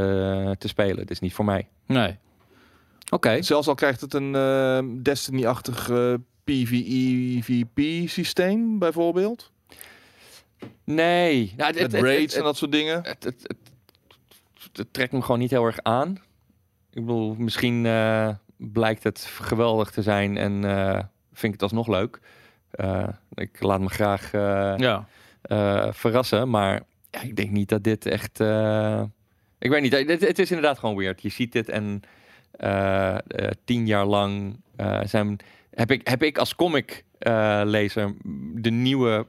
[0.51, 0.97] te spelen.
[0.97, 1.68] Het is niet voor mij.
[1.86, 2.16] Nee.
[3.11, 3.41] Oké.
[3.41, 6.13] Zelfs al krijgt het een eh, Destiny-achtig eh,
[6.43, 9.51] PvE-VP systeem, bijvoorbeeld.
[10.84, 11.53] Nee.
[11.57, 12.95] Nou, het, Met het- raids het- en dat soort dingen.
[13.03, 13.57] het, het, het,
[14.74, 16.18] het trekt me gewoon niet heel erg aan.
[16.96, 20.93] Ik bedoel, misschien eh, blijkt het geweldig te zijn en eh,
[21.34, 22.20] vind ik het alsnog leuk.
[22.72, 24.32] Eh, ik laat me graag
[24.78, 25.08] Ja.
[25.91, 26.82] verrassen, maar
[27.12, 28.39] ja, ik denk niet dat dit echt...
[29.60, 31.22] ik weet niet, het, het is inderdaad gewoon weird.
[31.22, 32.02] Je ziet dit en
[33.66, 34.62] tien jaar lang
[35.04, 35.38] zijn,
[35.74, 37.04] heb, ik, heb ik als comic
[37.64, 38.14] lezer
[38.56, 39.28] de nieuwe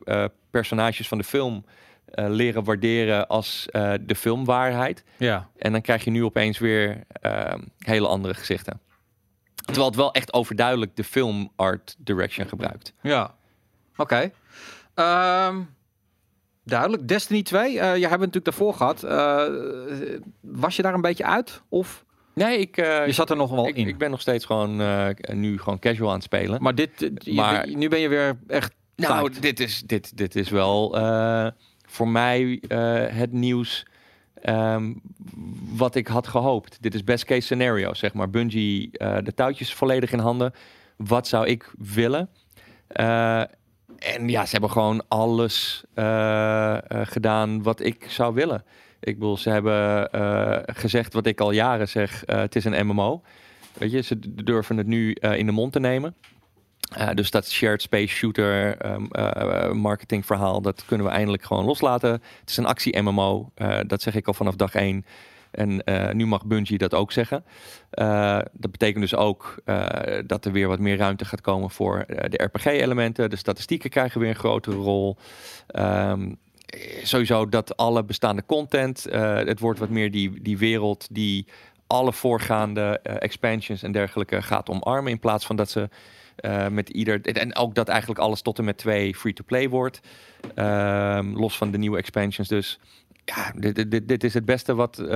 [0.51, 1.65] personages van de film
[2.07, 5.05] eh, leren waarderen als eh, de filmwaarheid.
[5.17, 5.49] Ja.
[5.57, 8.81] En dan krijg je nu opeens weer eh, hele andere gezichten.
[9.55, 12.93] Terwijl het wel echt overduidelijk de film art direction gebruikt.
[13.03, 13.35] Ja.
[13.97, 14.31] Oké.
[14.95, 15.61] Ehm,
[16.65, 17.09] duidelijk.
[17.09, 17.67] Destiny 2.
[17.69, 19.03] eh jij hebt het natuurlijk daarvoor gehad.
[19.03, 19.43] Eh,
[20.41, 21.63] was je daar een beetje uit?
[21.69, 22.05] Of
[22.35, 23.89] Nee, ik, je zat er nog wel ik, in?
[23.89, 24.77] ik ben nog steeds gewoon
[25.33, 26.63] nu gewoon casual aan het spelen.
[26.63, 28.73] maar dit, je- Maar- nu ben je weer echt...
[28.97, 30.93] Nou, dit is, dit, dit is wel
[31.97, 33.87] voor mij eh, het nieuws
[34.43, 34.93] ehm,
[35.77, 36.83] wat ik had gehoopt.
[36.83, 38.31] Dit is best case scenario, zeg maar.
[38.31, 40.53] Bungie, eh, de touwtjes volledig in handen.
[40.97, 42.29] Wat zou ik willen?
[42.87, 43.41] Eh,
[43.99, 45.85] en ja, ze hebben gewoon alles
[46.89, 48.65] gedaan wat ik zou willen.
[49.01, 50.09] Ik bedoel, ze hebben
[50.75, 52.23] gezegd wat ik al jaren zeg.
[52.27, 53.23] het is een MMO.
[53.73, 56.15] Weet je, ze durven het nu in de mond te nemen.
[56.95, 61.65] Eh, dus dat shared space shooter ehm, eh, marketing verhaal, dat kunnen we eindelijk gewoon
[61.65, 62.11] loslaten.
[62.11, 65.05] Het is een actie MMO, eh, dat zeg ik al vanaf dag één.
[65.51, 65.83] En
[66.17, 67.45] nu mag Bungie dat ook zeggen.
[68.53, 69.55] Dat betekent dus ook
[70.27, 73.31] dat er weer wat meer ruimte gaat komen voor de RPG-elementen.
[73.31, 75.17] De statistieken krijgen weer een grotere rol.
[75.67, 76.33] Ehm,
[76.67, 81.47] eh, sowieso dat alle bestaande content, het wordt wat meer die, die wereld die
[81.87, 85.13] alle voorgaande expansions en dergelijke gaat omarmen.
[85.13, 85.89] In plaats van dat ze
[86.37, 87.21] eh, met ieder.
[87.21, 90.01] En ook dat eigenlijk alles tot en met twee free-to-play wordt.
[90.55, 92.49] Ehm, los van de nieuwe expansions.
[92.49, 92.79] Dus
[93.25, 95.07] ja, dit, dit, dit is het beste wat eh,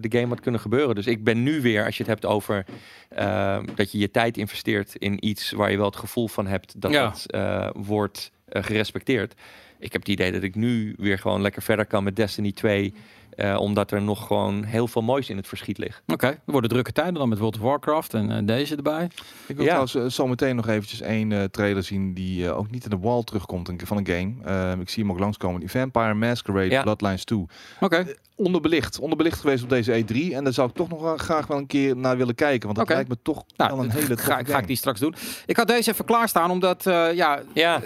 [0.00, 0.94] de game had kunnen gebeuren.
[0.94, 2.64] Dus ik ben nu weer, als je het hebt over
[3.08, 6.80] ehm, dat je je tijd investeert in iets waar je wel het gevoel van hebt
[6.80, 7.04] dat Ja.
[7.04, 9.34] dat eh, wordt gerespecteerd.
[9.78, 12.94] Ik heb het idee dat ik nu weer gewoon lekker verder kan met Destiny 2.
[13.38, 16.02] Eh, omdat er nog gewoon heel veel moois in het verschiet ligt.
[16.06, 19.04] Oké, er worden drukke tijden dan met World of Warcraft en eh, deze erbij.
[19.46, 19.64] Ik wil Ja.
[19.64, 22.90] trouwens eh, zo meteen nog eventjes één eh, trailer zien die eh, ook niet in
[22.90, 24.80] de wall terugkomt een- van een game.
[24.80, 25.60] Ik zie hem ook langskomen.
[25.60, 26.82] Die Vampire Masquerade Ja.
[26.82, 27.46] Bloodlines 2.
[27.80, 28.98] Oké, Onderbelicht.
[28.98, 30.34] Onderbelicht geweest op deze E3.
[30.34, 32.66] En daar zou ik toch nog wel graag wel een keer naar willen kijken.
[32.66, 35.14] Want dat lijkt me toch nou, wel een hele ga, ga ik die straks doen.
[35.46, 37.80] Ik had deze even klaarstaan omdat, eh, ja, Ja,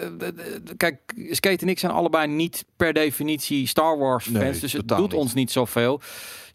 [0.77, 0.99] kijk,
[1.31, 4.99] Skate en ik zijn allebei niet per definitie Star Wars fans, Nee, dus het doet
[4.99, 5.13] niet.
[5.13, 6.01] ons niet zoveel.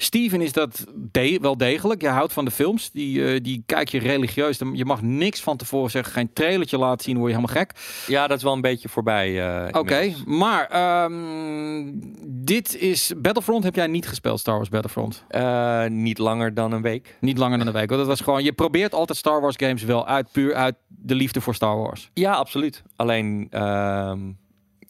[0.01, 2.01] Steven is dat de- wel degelijk.
[2.03, 4.59] Je houdt van de films, die, eh, die kijk je religieus.
[4.59, 7.73] Dan- Je mag niks van tevoren zeggen, geen trailertje laten zien, word je helemaal gek.
[8.07, 9.47] ja, dat is wel een beetje voorbij.
[9.67, 11.85] eh, Oké, maar ehm,
[12.27, 13.65] dit is Battlefront.
[13.65, 15.25] Heb jij niet gespeeld, Star Wars Battlefront?
[15.29, 17.17] Eh, niet langer dan een week.
[17.21, 17.89] Niet langer dan een week.
[17.89, 21.15] Want dat was gewoon, je probeert altijd Star Wars games wel uit, puur uit de
[21.15, 22.11] liefde voor Star Wars.
[22.15, 22.83] Ja, absoluut.
[22.97, 24.19] Alleen, ehm,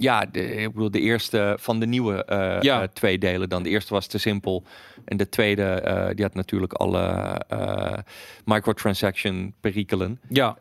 [0.00, 2.82] ja, de, ik bedoel, de eerste van de nieuwe eh, Ja.
[2.82, 3.62] eh, twee delen dan.
[3.62, 4.62] De eerste was te simpel.
[5.04, 7.34] En de tweede, eh, die had natuurlijk alle
[8.44, 10.20] microtransaction perikelen.
[10.28, 10.56] Ja,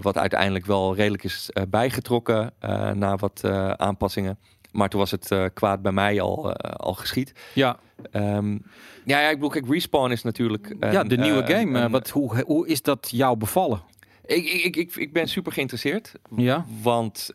[0.00, 2.52] wat uiteindelijk wel redelijk is bijgetrokken
[2.94, 3.44] na wat
[3.76, 4.38] aanpassingen.
[4.72, 7.32] Maar toen was het kwaad bij mij al, al geschied.
[7.54, 7.78] ja.
[8.10, 8.52] Ehm,
[9.04, 10.74] ja, ja, ik bedoel, kijk, Respawn is natuurlijk...
[10.80, 11.78] een, ja de nieuwe game.
[11.78, 13.80] een- wat, hoe, hoe is dat jou bevallen?
[14.26, 16.12] ik, ik, ik, ik, ben super geïnteresseerd.
[16.36, 17.30] Ja, Want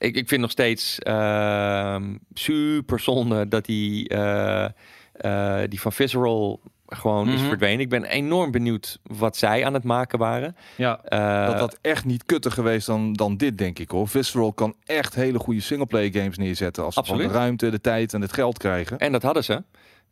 [0.00, 4.64] ik, ik vind nog steeds ehm, super zonde dat die, eh,
[5.12, 7.48] eh, die van Visceral gewoon is Mhm.
[7.48, 7.80] verdwenen.
[7.80, 10.56] Ik ben enorm benieuwd wat zij aan het maken waren.
[10.76, 11.00] ja.
[11.04, 14.08] Eh, dat dat echt niet kutter geweest dan, dan dit, denk ik hoor.
[14.08, 16.84] Visceral kan echt hele goede singleplayer games neerzetten.
[16.84, 18.98] Als ze de ruimte, de tijd en het geld krijgen.
[18.98, 19.62] En dat hadden ze.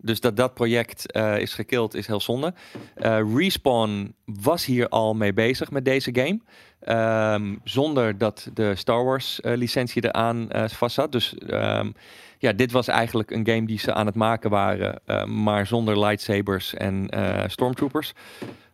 [0.01, 2.55] Dus dat dat project eh, is gekild is heel zonde.
[2.95, 6.41] Eh, Respawn was hier al mee bezig met deze game.
[6.81, 11.13] Ehm, zonder dat de Star Wars eh, licentie eraan eh vast zat.
[11.13, 11.91] Dus ehm,
[12.39, 15.01] ja, dit was eigenlijk een game die ze aan het maken waren.
[15.05, 17.09] eh, maar zonder lightsabers en
[17.47, 18.13] stormtroopers.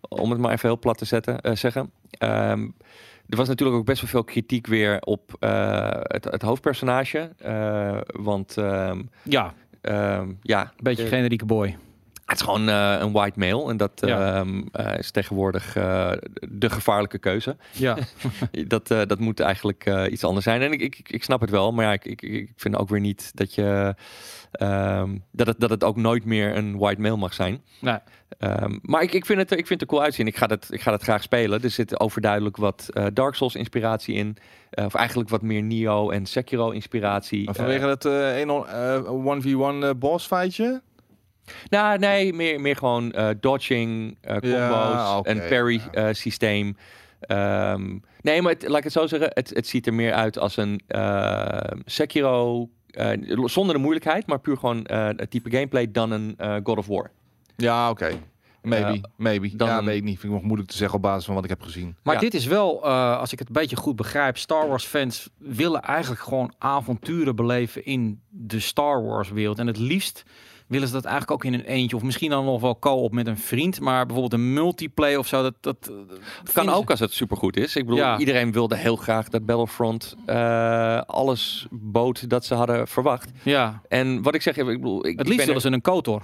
[0.09, 1.91] Om het maar even heel plat te zetten, zeggen.
[2.11, 2.69] Ehm,
[3.29, 5.33] er was natuurlijk ook best wel veel kritiek weer op
[6.09, 7.31] het, het hoofdpersonage.
[8.07, 8.55] Want
[9.23, 9.55] ja,
[10.43, 11.77] ja, een beetje generieke boy.
[12.27, 13.71] Het is gewoon eh, een white male.
[13.71, 14.35] En dat Ja.
[14.37, 16.11] ehm, eh, is tegenwoordig eh,
[16.49, 17.57] de gevaarlijke keuze.
[17.73, 17.97] Ja,
[18.67, 20.63] dat, eh, dat moet eigenlijk eh, iets anders zijn.
[20.63, 23.01] En ik, ik, ik snap het wel, maar ja, ik, ik, ik vind ook weer
[23.01, 23.95] niet dat je
[24.53, 27.63] ehm, dat, het, dat het ook nooit meer een white male mag zijn.
[27.79, 27.99] Nee.
[28.39, 30.27] Ehm, maar ik, ik, vind het, ik vind het er cool uitzien.
[30.27, 31.63] Ik ga dat, ik ga dat graag spelen.
[31.63, 34.37] Er zit overduidelijk wat eh, Dark Souls inspiratie in.
[34.71, 37.45] Eh, of eigenlijk wat meer Neo en Sekiro inspiratie.
[37.45, 40.83] Maar vanwege het eh, een on- eh, 1v1 eh, boss fightje?
[41.71, 46.09] Nou, nee, meer, meer gewoon eh, dodging, eh combos, Ja, een parry ja.
[46.09, 46.77] eh, systeem.
[47.21, 50.39] Ehm, nee, maar het, laat ik het zo zeggen, het, het ziet er meer uit
[50.39, 53.11] als een eh, Sekiro, eh,
[53.45, 56.87] zonder de moeilijkheid, maar puur gewoon eh, het type gameplay dan een eh, God of
[56.87, 57.11] War.
[57.57, 58.11] Ja, oké.
[58.63, 59.57] Maybe, maybe.
[59.57, 60.19] dan ja, een- weet ik niet.
[60.19, 61.97] Vind ik nog moeilijk te zeggen op basis van wat ik heb gezien.
[62.03, 62.21] maar Ja.
[62.21, 65.83] dit is wel, eh, als ik het een beetje goed begrijp, Star Wars fans willen
[65.83, 69.59] eigenlijk gewoon avonturen beleven in de Star Wars wereld.
[69.59, 70.23] En het liefst
[70.67, 71.97] willen ze dat eigenlijk ook in een eentje.
[71.97, 73.81] Of misschien dan nog wel co-op met een vriend.
[73.81, 75.43] Maar bijvoorbeeld een multiplayer of zo.
[75.43, 75.77] Dat, dat
[76.43, 77.77] Het kan ze- ook als het supergoed is.
[77.77, 78.19] Ik bedoel, Ja.
[78.19, 83.31] iedereen wilde heel graag dat Battlefront eh, alles bood dat ze hadden verwacht.
[83.43, 85.81] Ja, En wat ik zeg, ik bedoel, ik, het ik liefst ben willen ze een
[85.81, 86.23] KOTOR.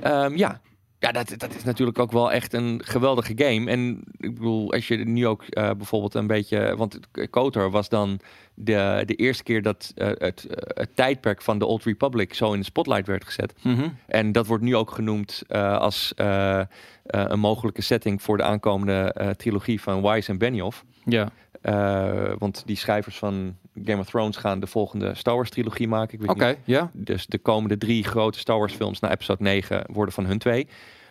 [0.00, 0.60] Ehm, ja.
[1.02, 3.70] Ja, dat, dat is natuurlijk ook wel echt een geweldige game.
[3.70, 6.76] En ik bedoel, als je nu ook eh, bijvoorbeeld een beetje...
[6.76, 8.20] Want het- KOTOR was dan
[8.54, 12.52] de, de eerste keer dat eh, het, eh, het tijdperk van de Old Republic zo
[12.52, 13.54] in de spotlight werd gezet.
[13.62, 13.88] Mhm.
[14.06, 16.66] En dat wordt nu ook genoemd eh, als eh, eh,
[17.04, 20.84] een mogelijke setting voor de aankomende eh, trilogie van Wise en Benioff.
[21.04, 21.30] Ja.
[21.62, 26.28] Eh, want die schrijvers van Game of Thrones gaan de volgende Star Wars trilogie maken.
[26.28, 26.90] Oké, ja.
[26.92, 30.68] dus de komende drie grote Star Wars films na episode 9 worden van hun twee.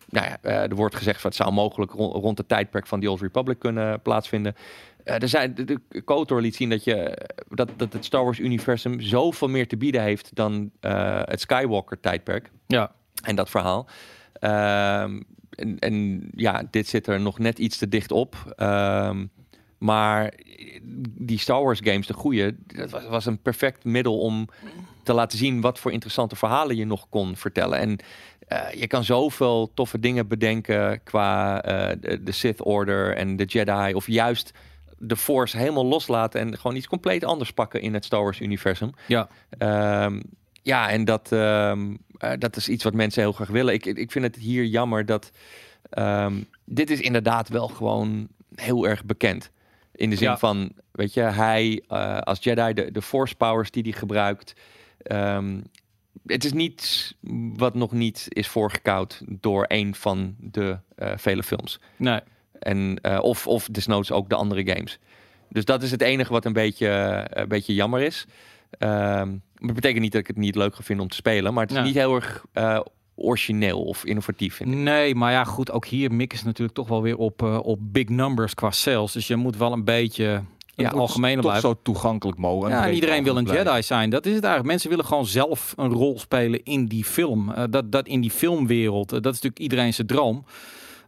[0.09, 2.99] Nou ja, eh, er wordt gezegd dat het zou mogelijk ro- rond het tijdperk van
[2.99, 4.55] die Old Republic kunnen plaatsvinden.
[5.03, 8.39] Eh, er zijn, de, de KOTOR liet zien dat, je, dat, dat het Star Wars
[8.39, 12.91] universum zoveel meer te bieden heeft dan eh, het Skywalker tijdperk Ja.
[13.24, 13.88] en dat verhaal.
[14.34, 18.53] Ehm, en, en ja, dit zit er nog net iets te dicht op.
[18.55, 19.26] Ehm,
[19.82, 20.34] maar
[21.09, 24.47] die Star Wars games, de goede, dat was, was een perfect middel om
[25.03, 27.79] te laten zien wat voor interessante verhalen je nog kon vertellen.
[27.79, 27.99] En
[28.47, 33.45] eh, je kan zoveel toffe dingen bedenken qua eh, de, de Sith Order en de
[33.45, 33.93] Jedi.
[33.93, 34.53] Of juist
[34.97, 38.91] de Force helemaal loslaten en gewoon iets compleet anders pakken in het Star Wars universum.
[39.07, 39.27] Ja.
[39.57, 40.21] Ehm,
[40.61, 43.73] ja, en dat, ehm, eh, dat is iets wat mensen heel graag willen.
[43.73, 45.32] Ik, ik vind het hier jammer dat
[45.89, 46.34] ehm,
[46.65, 49.51] dit is inderdaad wel gewoon heel erg bekend.
[49.96, 50.38] In de zin Ja.
[50.38, 54.54] van, weet je, hij eh, als Jedi, de, de force powers die hij gebruikt.
[55.04, 55.62] ehm,
[56.26, 57.14] het is niet
[57.56, 61.80] wat nog niet is voorgekoud door een van de eh, vele films.
[61.98, 62.20] Nee.
[62.60, 65.00] En, eh, of, of desnoods ook de andere games.
[65.50, 66.88] Dus dat is het enige wat een beetje,
[67.30, 68.26] een beetje jammer is.
[68.80, 69.26] Maar
[69.56, 71.54] dat betekent niet dat ik het niet leuk ga vinden om te spelen.
[71.54, 71.84] Maar het is Ja.
[71.84, 72.46] niet heel erg
[73.16, 74.55] origineel of innovatief.
[74.55, 74.78] Vind ik.
[74.78, 77.80] Nee, maar ja, goed, ook hier mikken ze natuurlijk toch wel weer op, eh, op
[77.82, 79.12] big numbers qua sales.
[79.12, 80.41] Dus je moet wel een beetje
[80.89, 81.70] algemene toch blijven.
[81.70, 82.76] zo toegankelijk mogelijk.
[82.76, 83.66] Ja, en iedereen wil een blijven.
[83.66, 84.09] Jedi zijn.
[84.09, 84.72] Dat is het eigenlijk.
[84.72, 87.51] Mensen willen gewoon zelf een rol spelen in die film.
[87.51, 89.12] Eh, dat, dat in die filmwereld.
[89.12, 90.45] Eh, dat is natuurlijk iedereen zijn droom.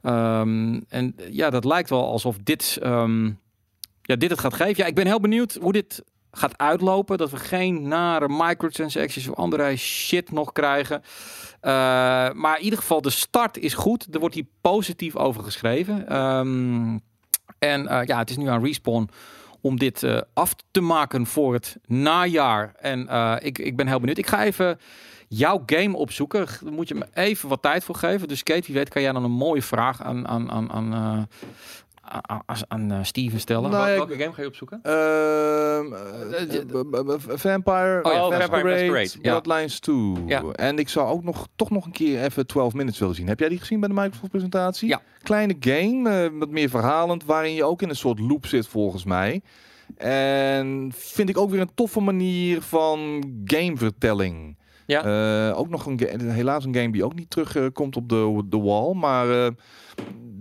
[0.01, 3.25] Ehm, en ja, dat lijkt wel alsof dit, ehm,
[4.01, 4.75] ja, dit het gaat geven.
[4.75, 7.17] Ja, ik ben heel benieuwd hoe dit gaat uitlopen.
[7.17, 11.01] Dat we geen nare microtransactions of andere shit nog krijgen.
[11.63, 11.71] Eh,
[12.31, 14.07] maar in ieder geval, de start is goed.
[14.13, 16.07] Er wordt hier positief over geschreven.
[16.07, 16.97] Ehm,
[17.59, 19.09] en eh, ja, het is nu aan Respawn
[19.61, 22.73] om dit eh, af te maken voor het najaar.
[22.79, 23.07] En
[23.43, 24.17] ik, ik ben heel benieuwd.
[24.17, 24.79] Ik ga even
[25.27, 26.45] jouw game opzoeken.
[26.63, 28.27] Daar moet je me even wat tijd voor geven.
[28.27, 31.27] Dus Kate, wie weet kan jij dan een mooie vraag aan, aan, aan, aan,
[32.21, 33.71] aan, aan, aan, eh, Steven stellen.
[33.71, 34.79] Nou, Welke game ga je opzoeken?
[34.83, 39.09] Ehm, eh, Eh, Vampire, Masquerade.
[39.21, 39.95] Bloodlines 2.
[40.25, 40.41] Ja.
[40.55, 43.27] En ik zou ook nog, toch nog een keer even 12 minutes willen zien.
[43.27, 44.87] Heb jij die gezien bij de Microsoft presentatie?
[44.87, 45.01] Ja.
[45.23, 49.03] Kleine game, eh, wat meer verhalend, waarin je ook in een soort loop zit volgens
[49.03, 49.41] mij.
[49.97, 54.57] En vind ik ook weer een toffe manier van gamevertelling.
[54.85, 55.03] Ja.
[55.49, 55.99] Eh, ook nog een
[56.29, 59.45] helaas een game die ook niet terugkomt komt op de, de wall, maar...
[59.45, 59.51] eh,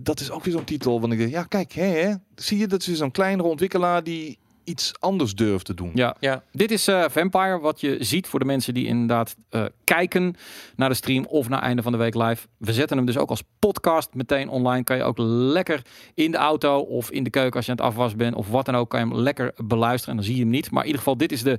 [0.02, 1.00] dat is ook weer zo'n titel.
[1.00, 4.38] Want ik denk, ja, kijk, hè, hè, zie je, dat is zo'n kleinere ontwikkelaar die
[4.64, 5.90] iets anders durft te doen.
[5.94, 6.42] Ja, Ja.
[6.52, 7.58] dit is eh, Vampire.
[7.58, 10.34] Wat je ziet voor de mensen die inderdaad eh, kijken
[10.76, 12.46] naar de stream of naar einde van de week live.
[12.58, 14.84] We zetten hem dus ook als podcast meteen online.
[14.84, 15.82] Kan je ook lekker
[16.14, 18.64] in de auto of in de keuken als je aan het afwas bent of wat
[18.66, 18.90] dan ook.
[18.90, 20.70] Kan je hem lekker beluisteren en dan zie je hem niet.
[20.70, 21.58] Maar in ieder geval, dit is de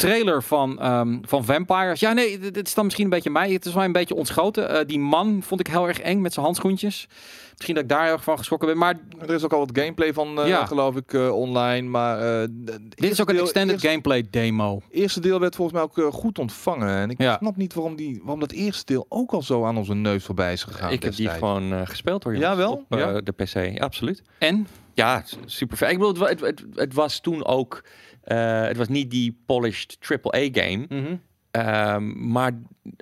[0.00, 2.00] trailer van, ehm, van Vampires.
[2.00, 3.50] Ja, nee, dit dit is dan misschien een beetje mij.
[3.52, 4.68] Het is wel een beetje ontschoten.
[4.68, 7.08] Eh, die man vond ik heel erg eng met zijn handschoentjes.
[7.52, 8.78] Misschien dat ik daar heel erg van geschrokken ben.
[8.78, 10.66] Maar Er is ook al wat gameplay van, eh, Ja.
[10.66, 11.88] geloof ik, eh, online.
[11.88, 12.46] Maar
[12.88, 14.80] Dit is ook een extended gameplay demo.
[14.90, 16.88] Eerste deel werd volgens mij ook goed ontvangen.
[16.88, 17.36] En ik Ja.
[17.40, 20.52] snap niet waarom, die, waarom dat eerste deel ook al zo aan onze neus voorbij
[20.52, 20.92] is gegaan.
[20.92, 22.32] ik heb die gewoon eh, gespeeld hoor.
[22.36, 22.72] Ja, jongens, wel?
[22.72, 23.20] Op eh, Ja?
[23.20, 24.22] de PC, absoluut.
[24.38, 24.66] En?
[24.94, 25.90] Ja, super vet.
[25.90, 27.82] Ik bedoel, het, het, het was toen ook...
[28.22, 31.18] eh, het was niet die polished AAA-game.
[31.50, 32.52] Ehm, maar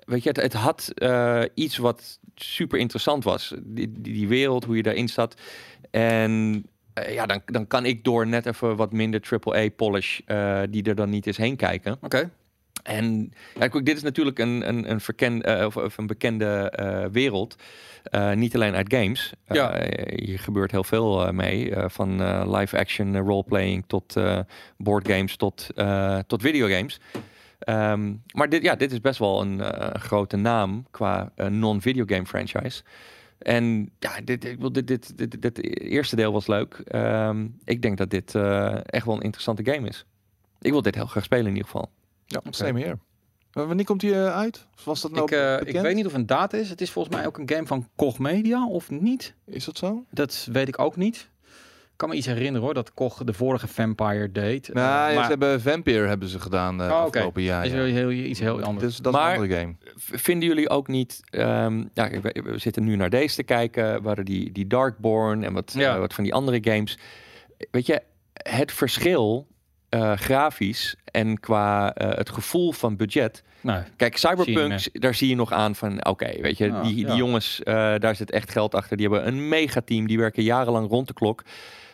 [0.04, 3.54] weet je, het, het had eh, iets wat super interessant was.
[3.62, 5.40] Die, die, die wereld, hoe je daarin zat.
[5.90, 10.82] En eh, ja, dan, dan kan ik door net even wat minder AAA-polish eh, die
[10.82, 11.98] er dan niet is heen kijken.
[12.00, 12.30] Oké.
[12.82, 16.72] En ja, dit is natuurlijk een, een, een, verken, of, of een bekende
[17.12, 17.56] wereld.
[18.10, 19.32] Eh, niet alleen uit games.
[19.44, 19.80] Eh, Ja.
[20.14, 21.74] hier gebeurt heel veel eh, mee.
[21.74, 24.38] eh, van eh, live-action eh, roleplaying tot eh
[24.76, 27.00] boardgames tot, eh, tot videogames.
[27.58, 32.26] Ehm, maar dit, ja, dit is best wel een eh, grote naam qua eh, non-videogame
[32.26, 32.82] franchise.
[33.38, 36.74] En ja, dit, ik wil dit, dit, dit, dit eerste deel was leuk.
[36.84, 40.04] Ehm, ik denk dat dit eh, echt wel een interessante game is.
[40.60, 41.90] Ik wil dit heel graag spelen in ieder geval.
[42.26, 42.98] Ja, same here.
[43.58, 44.66] Maar wanneer komt die eh, uit?
[44.76, 46.70] Of was dat nou Ik, eh, ik weet niet of een data is.
[46.70, 49.34] Het is volgens mij ook een game van Koch Media of niet.
[49.46, 50.04] Is dat zo?
[50.10, 51.28] Dat weet ik ook niet.
[51.82, 54.72] Ik kan me iets herinneren hoor, dat Koch de vorige Vampire deed.
[54.72, 57.04] Nou, Eh, ja, maar ze hebben Vampire hebben ze gedaan eh Oh, oké.
[57.04, 57.64] afgelopen jaar.
[57.64, 57.76] is ja.
[57.76, 58.86] wel heel, iets heel anders.
[58.86, 59.74] Dus dat is een andere game.
[59.96, 61.20] Vinden jullie ook niet...
[61.30, 64.02] ehm, ja, we, we zitten nu naar deze te kijken.
[64.02, 65.98] Waar die, die Darkborn en wat, Ja.
[65.98, 66.98] wat van die andere games.
[67.70, 68.02] Weet je,
[68.32, 69.46] het verschil
[69.88, 73.42] eh, grafisch en qua eh, het gevoel van budget.
[73.96, 76.06] Kijk, Cyberpunk, daar zie je nog aan van...
[76.06, 78.96] Oké, weet je, die, die jongens, eh, daar zit echt geld achter.
[78.96, 80.06] Die hebben een megateam.
[80.06, 81.42] Die werken jarenlang rond de klok.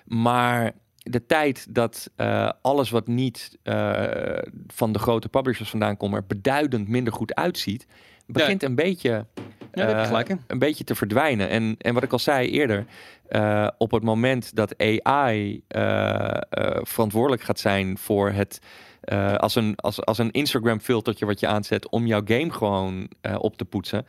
[0.04, 4.02] Maar de tijd dat eh, alles wat niet eh,
[4.66, 6.14] van de grote publishers vandaan komt...
[6.14, 7.86] er beduidend minder goed uitziet...
[8.26, 9.26] begint een beetje
[9.72, 11.48] ja, een beetje te verdwijnen.
[11.48, 12.84] En, en wat ik al zei eerder,
[13.78, 15.62] op het moment dat AI
[16.82, 18.60] verantwoordelijk gaat zijn voor het.
[19.05, 23.09] Eh, als, een, als, als een Instagram filtertje wat je aanzet om jouw game gewoon
[23.20, 24.07] eh, op te poetsen.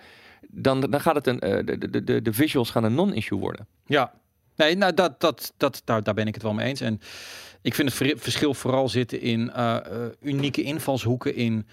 [0.48, 1.40] Dan, dan gaat het een.
[1.40, 3.68] eh, de, de, de, de visuals gaan een non-issue worden.
[3.86, 4.14] Ja.
[4.56, 6.82] Nee, nou, dat, dat, dat, daar, daar ben ik het wel mee eens.
[6.82, 7.00] En
[7.62, 9.52] ik vind het ver- verschil vooral zitten in
[10.22, 11.68] unieke invalshoeken in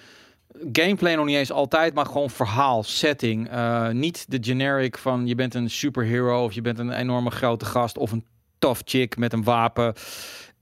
[0.72, 3.50] gameplay nog niet eens altijd, maar gewoon verhaal, setting.
[3.92, 7.98] Niet de generic van je bent een superhero of je bent een enorme grote gast
[7.98, 8.24] of een
[8.58, 9.94] tough chick met een wapen.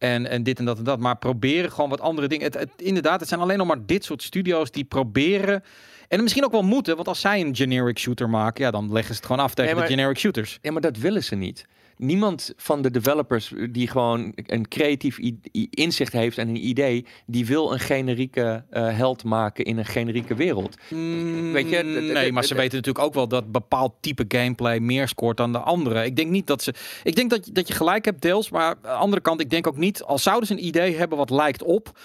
[0.01, 0.99] En, en dit en dat en dat.
[0.99, 2.45] Maar proberen gewoon wat andere dingen.
[2.45, 5.63] Het, het, inderdaad, het zijn alleen nog maar dit soort studio's die proberen.
[6.09, 9.15] En misschien ook wel moeten, want als zij een generic shooter maken, ja, dan leggen
[9.15, 10.59] ze het gewoon af tegen Nee, maar- de generic shooters.
[10.63, 11.67] Ja, maar dat willen ze niet.
[12.03, 15.19] Niemand van de developers die gewoon een creatief
[15.71, 20.35] inzicht heeft en een idee, die wil een generieke eh, held maken in een generieke
[20.35, 20.77] wereld.
[21.53, 25.09] Weet je, Mm, nee, maar ze weten natuurlijk ook wel dat bepaald type gameplay meer
[25.09, 26.05] scoort dan de andere.
[26.05, 26.75] Ik denk niet dat ze.
[27.03, 28.51] Ik denk dat, je- dat je gelijk hebt, deels.
[28.51, 30.03] Maar aan de andere kant, ik denk ook niet.
[30.03, 31.99] Als zouden ze een idee hebben wat lijkt op.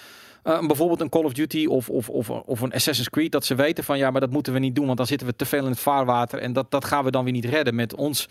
[0.46, 3.32] eh, bijvoorbeeld een Call of Duty of, of, of, of een Assassin's Creed.
[3.32, 4.86] Dat ze weten van ja, maar dat moeten we niet doen.
[4.86, 6.38] Want dan zitten we te veel in het vaarwater.
[6.38, 8.28] En dat, dat gaan we dan weer niet redden met ons,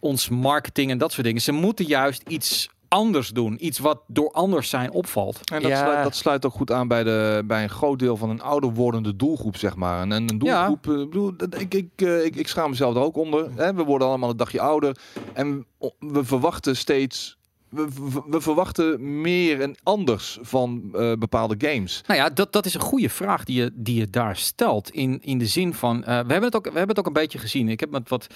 [0.00, 1.40] ons marketing en dat soort dingen.
[1.42, 3.64] Ze moeten juist iets anders doen.
[3.66, 5.50] Iets wat door anders zijn opvalt.
[5.50, 5.78] En dat, Ja.
[5.84, 8.72] sluit, dat sluit ook goed aan bij, de, bij een groot deel van een ouder
[8.72, 10.00] wordende doelgroep, zeg maar.
[10.00, 13.02] En een doelgroep, eh, ik, bedoel, dat- ik, ik, eh, ik, ik schaam mezelf er
[13.02, 13.48] ook onder.
[13.54, 13.74] Hè?
[13.74, 14.96] We worden allemaal een dagje ouder.
[15.32, 15.66] En
[15.98, 17.36] we verwachten steeds...
[17.74, 22.02] We, verwachten meer en anders van eh, bepaalde games.
[22.06, 24.90] Nou ja, dat, dat is een goede vraag die je, die je daar stelt.
[24.90, 27.12] In, in de zin van, eh, we, hebben het ook, we hebben het ook een
[27.12, 27.68] beetje gezien.
[27.68, 28.26] Ik heb met wat,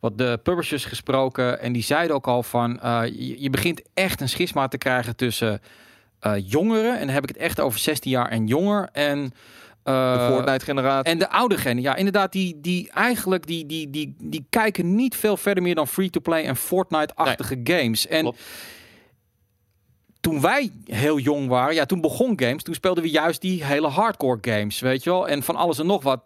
[0.00, 4.20] wat de publishers gesproken en die zeiden ook al van, eh, je, je begint echt
[4.20, 5.60] een schisma te krijgen tussen
[6.44, 6.92] jongeren.
[6.92, 8.88] En dan heb ik het echt over 16 jaar en jonger.
[8.92, 9.32] En,
[9.82, 11.12] De Fortnite-generatie.
[11.12, 15.16] en de oude gen, ja, inderdaad, die, die eigenlijk die, die, die, die kijken niet
[15.16, 18.06] veel verder meer dan free-to-play en Fortnite-achtige games.
[18.06, 18.40] En Klopt.
[20.26, 23.88] Toen wij heel jong waren, ja, toen begon games, toen speelden we juist die hele
[23.88, 26.22] hardcore games, weet je wel, en van alles en nog wat.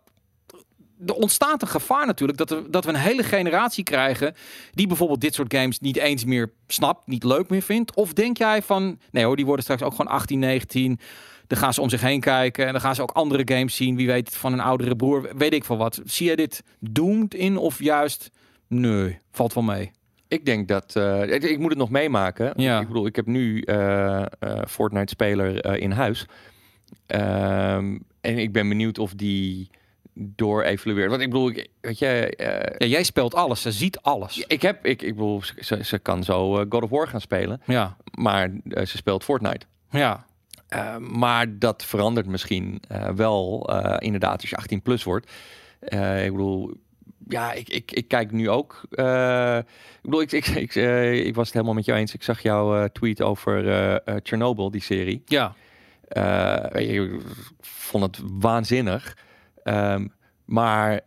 [1.07, 4.35] Er ontstaat een gevaar natuurlijk dat, we dat we een hele generatie krijgen
[4.73, 7.95] die bijvoorbeeld dit soort games niet eens meer snapt, niet leuk meer vindt.
[7.95, 10.99] Of denk jij van, nee hoor, die worden straks ook gewoon 18, 19.
[11.47, 13.97] Dan gaan ze om zich heen kijken en dan gaan ze ook andere games zien.
[13.97, 16.01] Wie weet van een oudere broer, weet ik veel wat.
[16.05, 18.31] Zie jij dit doomed in of juist,
[18.67, 19.91] nee, valt wel mee.
[20.31, 20.97] Ik denk dat.
[20.97, 22.53] eh, ik, ik moet het nog meemaken.
[22.57, 22.81] Ja.
[22.81, 24.27] Ik bedoel, ik heb nu eh, eh,
[24.69, 26.27] Fortnite-speler in huis.
[27.07, 29.71] Ehm, en ik ben benieuwd of die
[30.15, 31.11] door evolueert.
[31.11, 32.35] Want ik bedoel, ik, weet je,
[32.79, 34.45] Ja, jij speelt alles, ze ziet alles.
[34.47, 37.97] ik heb, ik, ik bedoel, ze, ze kan zo God of War gaan spelen, Ja,
[38.19, 39.67] maar ze speelt Fortnite.
[39.91, 40.29] ja.
[40.69, 42.83] Eh, maar dat verandert misschien
[43.15, 45.31] wel, inderdaad, als je 18 plus wordt.
[46.25, 46.75] Ik bedoel,
[47.33, 48.81] ja, ik, ik, ik kijk nu ook.
[48.91, 52.15] eh, ik bedoel, ik, ik, ik, eh, ik was het helemaal met jou eens.
[52.15, 53.63] Ik zag jouw eh, tweet over
[54.23, 55.23] Chernobyl, die serie.
[55.27, 55.55] Ja,
[56.73, 57.11] ik
[57.61, 59.17] vond het waanzinnig.
[59.63, 60.07] Ehm,
[60.45, 61.01] maar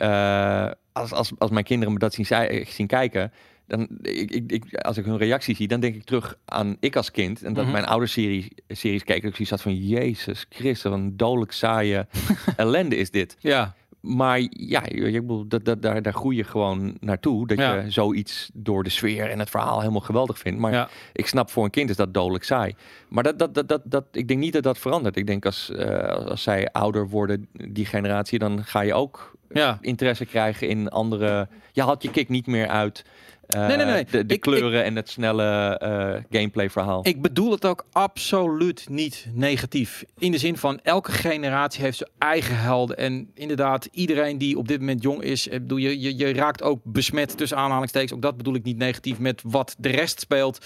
[0.94, 3.32] als, als, als mijn kinderen me dat zien, zien kijken,
[3.68, 6.96] dan ik, ik, ik, als ik hun reactie zie, dan denk ik terug aan ik
[6.96, 7.74] als kind en dat Mhm.
[7.74, 9.30] mijn ouders serie, series keken.
[9.30, 12.08] Ik zie zat van Jezus Christus, wat een dodelijk saaie
[12.56, 13.36] ellende is dit.
[13.40, 13.76] ja.
[14.04, 17.48] Maar ja, je- ik bedoel, dat, dat, daar, daar groei je gewoon naartoe.
[17.48, 17.74] Dat Ja.
[17.74, 20.60] je zoiets door de sfeer en het verhaal helemaal geweldig vindt.
[20.60, 20.90] Maar Ja.
[21.14, 22.76] ik snap, voor een kind is dat dodelijk saai.
[23.10, 25.16] Maar dat, dat, dat, dat, dat, ik denk niet dat dat verandert.
[25.16, 29.78] Ik denk als, eh, als zij ouder worden, die generatie, dan ga je ook ja.
[29.82, 31.48] interesse krijgen in andere...
[31.72, 33.06] Je haalt je kick niet meer uit
[33.54, 34.06] eh, Nee, nee, nee.
[34.12, 37.00] de, de Ik- kleuren en het snelle eh, gameplay verhaal.
[37.08, 40.04] Ik bedoel het ook absoluut niet negatief.
[40.18, 42.98] In de zin van elke generatie heeft zijn eigen helden.
[42.98, 46.62] En inderdaad, iedereen die op dit moment jong is, eh, bedoel, je, je, je raakt
[46.64, 48.12] ook besmet tussen aanhalingstekens.
[48.14, 50.58] Ook dat bedoel ik niet negatief met wat de rest speelt.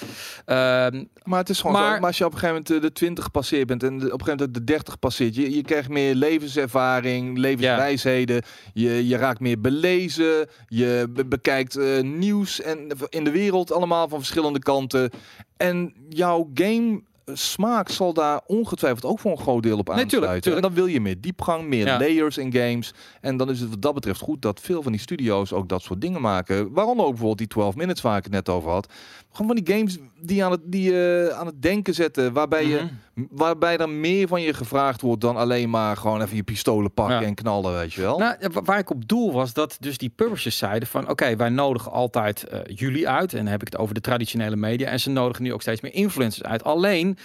[0.45, 1.97] Ehm, Maar het is gewoon Maar- zo.
[1.99, 4.26] Maar als je op een gegeven moment de 20 gepasseerd bent en de- op een
[4.26, 8.41] gegeven moment de 30 passeert, je, je krijgt meer levenservaring, levenswijsheden.
[8.73, 10.47] Je, je raakt meer belezen.
[10.68, 12.77] Je be- bekijkt eh, nieuws en
[13.10, 15.10] in de wereld allemaal van verschillende kanten.
[15.58, 17.02] En jouw game
[17.34, 20.56] smaak zal daar ongetwijfeld ook voor een groot deel op Nee, tuurlijk, aansluiten.
[20.56, 21.98] en dan wil je meer diepgang, meer Ja.
[21.99, 22.94] layers in games.
[23.22, 25.82] En dan is het wat dat betreft goed dat veel van die studio's ook dat
[25.82, 26.74] soort dingen maken.
[26.74, 28.94] Waaronder ook bijvoorbeeld die 12 minutes waar ik het net over had.
[29.32, 32.34] Gewoon van die games die aan het, die, eh, aan het denken zetten.
[32.34, 32.88] Waarbij, je, mhm.
[33.30, 37.19] Waarbij er meer van je gevraagd wordt dan alleen maar gewoon even je pistolen pakken
[37.19, 37.26] Ja.
[37.26, 38.18] en knallen, weet je wel.
[38.18, 41.91] Nou, waar ik op doel was dat dus die publishers zeiden van oké, wij nodigen
[41.91, 43.31] altijd eh, jullie uit.
[43.31, 44.89] En dan heb ik het over de traditionele media.
[44.89, 46.64] En ze nodigen nu ook steeds meer influencers uit.
[46.64, 47.18] Alleen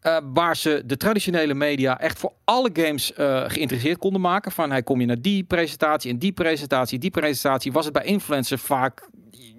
[0.00, 4.52] eh, waar ze de traditionele media echt voor alle games eh, geïnteresseerd konden maken.
[4.52, 7.72] Van hij kom je naar die presentatie en die presentatie, die presentatie.
[7.72, 9.08] Was het bij influencers vaak.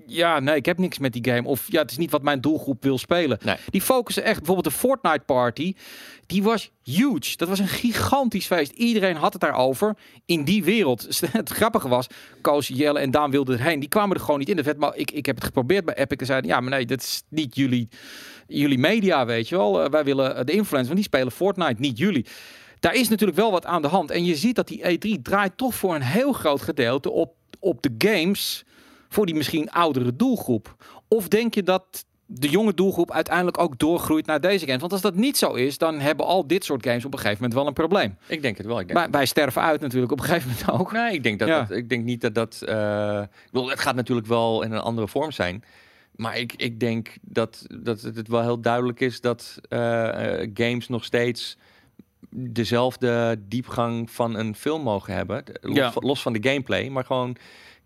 [0.06, 1.48] Ja, nee, ik heb niks met die game.
[1.48, 3.38] Of ja, het is niet wat mijn doelgroep wil spelen.
[3.44, 3.56] Nee.
[3.69, 4.38] Die focussen echt.
[4.38, 5.73] Bijvoorbeeld de Fortnite Party.
[6.26, 7.38] Die was huge.
[7.38, 8.72] Dat was een gigantisch feest.
[8.72, 9.95] Iedereen had het daarover
[10.26, 11.07] in die wereld.
[11.32, 12.07] Het grappige was,
[12.41, 13.80] Koos, Jelle en Daan wilden erheen.
[13.80, 14.56] Die kwamen er gewoon niet in.
[14.56, 16.18] De vet, maar ik, ik heb het geprobeerd bij Epic.
[16.18, 17.90] En zeiden, ja, maar nee, dat is niet jullie,
[18.48, 19.84] jullie media, weet je wel.
[19.84, 22.26] Eh, wij willen eh, de influencers, want die spelen Fortnite, niet jullie.
[22.80, 24.11] Daar is natuurlijk wel wat aan de hand.
[24.11, 27.82] En je ziet dat die E3 draait toch voor een heel groot gedeelte op, op
[27.82, 28.65] de games
[29.11, 30.75] voor die misschien oudere doelgroep.
[31.07, 34.79] Of denk je dat de jonge doelgroep uiteindelijk ook doorgroeit naar deze games?
[34.81, 37.38] Want als dat niet zo is, dan hebben al dit soort games op een gegeven
[37.41, 38.17] moment wel een probleem.
[38.27, 38.79] Ik denk het wel.
[38.79, 40.91] Ik denk Wij, wij sterven uit natuurlijk op een gegeven moment ook.
[40.91, 41.59] Nee, ik denk dat, Ja.
[41.63, 42.57] dat ik denk niet dat dat.
[42.61, 45.63] ik bedoel, het gaat natuurlijk wel in een andere vorm zijn.
[46.15, 50.88] Maar ik, ik denk dat, dat het wel heel duidelijk is dat eh, eh, games
[50.88, 51.57] nog steeds
[52.35, 55.43] dezelfde diepgang van een film mogen hebben.
[55.61, 55.91] Los, Ja.
[55.91, 57.35] van, los van de gameplay, maar gewoon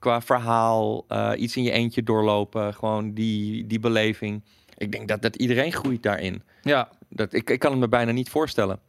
[0.06, 4.44] qua verhaal, eh, iets in je eentje doorlopen, gewoon die, die beleving.
[4.78, 6.42] Ik denk dat, dat iedereen groeit daarin.
[6.62, 6.90] Ja.
[7.10, 8.80] Dat, ik, ik kan het me bijna niet voorstellen.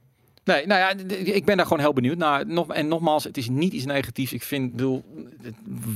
[0.44, 2.46] Nee, nou ja, ik ben daar gewoon heel benieuwd naar.
[2.46, 4.32] Nog, en nogmaals, het is niet iets negatiefs.
[4.32, 5.04] Ik vind, bedoel,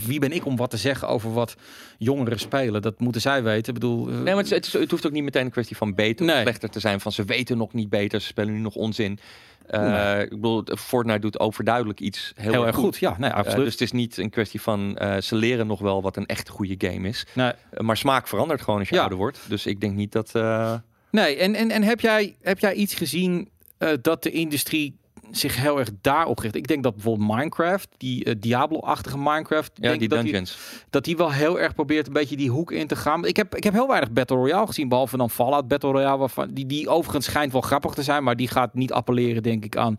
[0.07, 1.57] wie ben ik om wat te zeggen over wat
[1.99, 2.83] jongeren spelen?
[2.83, 3.75] Dat moeten zij weten.
[3.75, 6.27] Ik bedoel, eh, Nee, maar het, het, hoeft ook niet meteen een kwestie van beter
[6.27, 7.01] of slechter te zijn.
[7.01, 9.19] Van ze weten nog niet beter, ze spelen nu nog onzin.
[9.71, 10.21] Eh.
[10.21, 12.97] Ik bedoel, Fortnite doet overduidelijk iets heel, heel erg goed.
[12.97, 13.65] Ja, nee, Eh, absoluut.
[13.65, 16.49] dus het is niet een kwestie van eh, ze leren nog wel wat een echt
[16.49, 17.27] goede game is.
[17.35, 17.53] nee.
[17.79, 19.01] Maar smaak verandert gewoon als je Ja.
[19.01, 19.39] ouder wordt.
[19.49, 20.33] Dus ik denk niet dat.
[21.11, 23.49] Nee, en, en, en heb, jij, heb jij iets gezien
[24.01, 24.99] dat de industrie
[25.31, 26.55] zich heel erg daarop richt?
[26.55, 30.59] Ik denk dat bijvoorbeeld Minecraft, die eh, Diablo-achtige Minecraft, ja, denk die dat die, dungeons.
[30.91, 33.25] dat die wel heel erg probeert een beetje die hoek in te gaan.
[33.25, 36.49] Ik heb, ik heb heel weinig Battle Royale gezien, behalve dan Fallout Battle Royale, waarvan,
[36.53, 39.77] die, die overigens schijnt wel grappig te zijn, maar die gaat niet appelleren, denk ik,
[39.77, 39.97] aan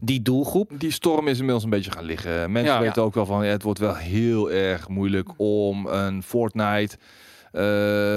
[0.00, 0.70] die doelgroep.
[0.78, 2.52] Die storm is inmiddels een beetje gaan liggen.
[2.52, 2.80] Mensen Ja.
[2.80, 6.96] weten ook wel van, ja, het wordt wel heel erg moeilijk om een Fortnite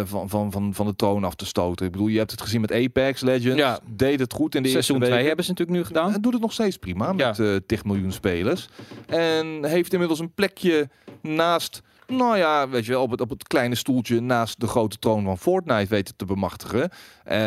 [0.05, 1.85] van, van, van, van de troon af te stoten.
[1.85, 3.57] Ik bedoel, je hebt het gezien met Apex Legends.
[3.57, 3.79] Ja.
[3.85, 5.27] Deed het goed in de Seizoen eerste 2 weken.
[5.27, 6.11] hebben ze natuurlijk nu gedaan.
[6.11, 7.27] Het doet het nog steeds prima Ja.
[7.27, 8.67] met eh 10 miljoen spelers.
[9.07, 10.89] En heeft inmiddels een plekje
[11.21, 14.97] naast, nou ja, weet je wel, op het, op het kleine stoeltje naast de grote
[14.99, 16.89] troon van Fortnite weten te bemachtigen.
[17.23, 17.37] Eh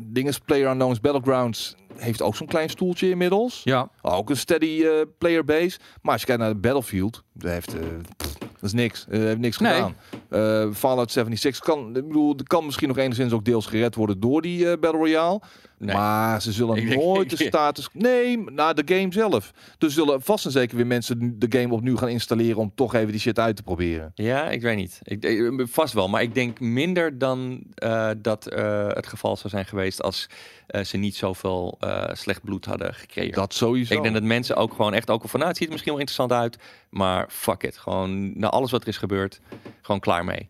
[0.00, 3.60] dinges Player Unknown's Battlegrounds heeft ook zo'n klein stoeltje inmiddels.
[3.64, 5.78] Ja, Ook een steady eh, player base.
[6.02, 7.80] Maar als je kijkt naar de Battlefield, dat heeft, eh,
[8.16, 9.06] pff, dat is niks.
[9.10, 9.72] Eh, heeft niks Nee.
[9.72, 9.96] gedaan.
[10.30, 14.42] Eh, Fallout 76 kan, ik bedoel, kan misschien nog enigszins ook deels gered worden door
[14.42, 15.40] die eh, Battle Royale.
[15.78, 15.94] Nee.
[15.96, 17.88] Maar ze zullen Ik denk- nooit de status...
[17.92, 19.50] Nee, naar de game zelf.
[19.78, 22.56] Dus zullen vast en zeker weer mensen de game opnieuw gaan installeren...
[22.56, 24.10] om toch even die shit uit te proberen.
[24.14, 24.98] Ja, ik weet niet.
[25.02, 29.48] Ik, eh, vast wel, maar ik denk minder dan eh, dat eh, het geval zou
[29.48, 30.28] zijn geweest als
[30.66, 33.32] eh, ze niet zoveel eh, slecht bloed hadden gekregen.
[33.32, 33.94] Dat sowieso.
[33.94, 35.92] Ik denk dat mensen ook gewoon echt ook al van, nou, het ziet er misschien
[35.96, 36.58] wel interessant uit,
[36.96, 37.76] Maar fuck it.
[37.78, 39.40] Gewoon na alles wat er is gebeurd,
[39.82, 40.48] gewoon klaar mee.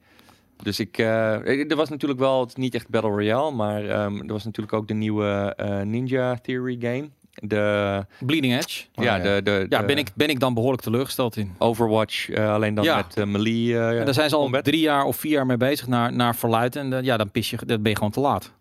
[0.63, 4.17] Dus ik, eh, er was natuurlijk wel, het is niet echt Battle Royale, maar ehm,
[4.19, 7.09] er was natuurlijk ook de nieuwe eh, Ninja Theory game.
[7.43, 8.85] De, Bleeding Edge.
[8.95, 9.23] Oh, ja, ja.
[9.23, 11.55] de, de, Ja, ben ik, ben ik dan behoorlijk teleurgesteld in.
[11.59, 12.97] Overwatch, eh, alleen dan Ja.
[12.97, 13.79] met eh, melee.
[13.79, 14.65] eh, En daar zijn ze al combat.
[14.65, 16.77] drie jaar of vier jaar mee bezig naar, naar verluid.
[16.77, 18.53] En ja, dan pis je, dan ben je gewoon te laat.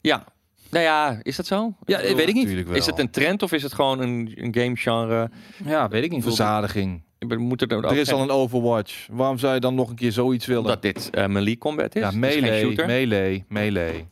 [0.00, 0.24] Ja,
[0.70, 1.74] nou ja, is dat zo?
[1.84, 2.66] Ja, bedoel, weet ik niet.
[2.66, 2.76] Wel.
[2.76, 5.30] Is het een trend of is het gewoon een, een game genre?
[5.64, 6.22] Ja, weet ik niet.
[6.22, 7.02] verzadiging?
[7.36, 9.06] Moet er, Er is al een Overwatch.
[9.10, 10.64] Waarom zou je dan nog een keer zoiets willen?
[10.64, 12.02] dat dit eh, melee combat is.
[12.02, 14.06] ja, is melee, melee, melee.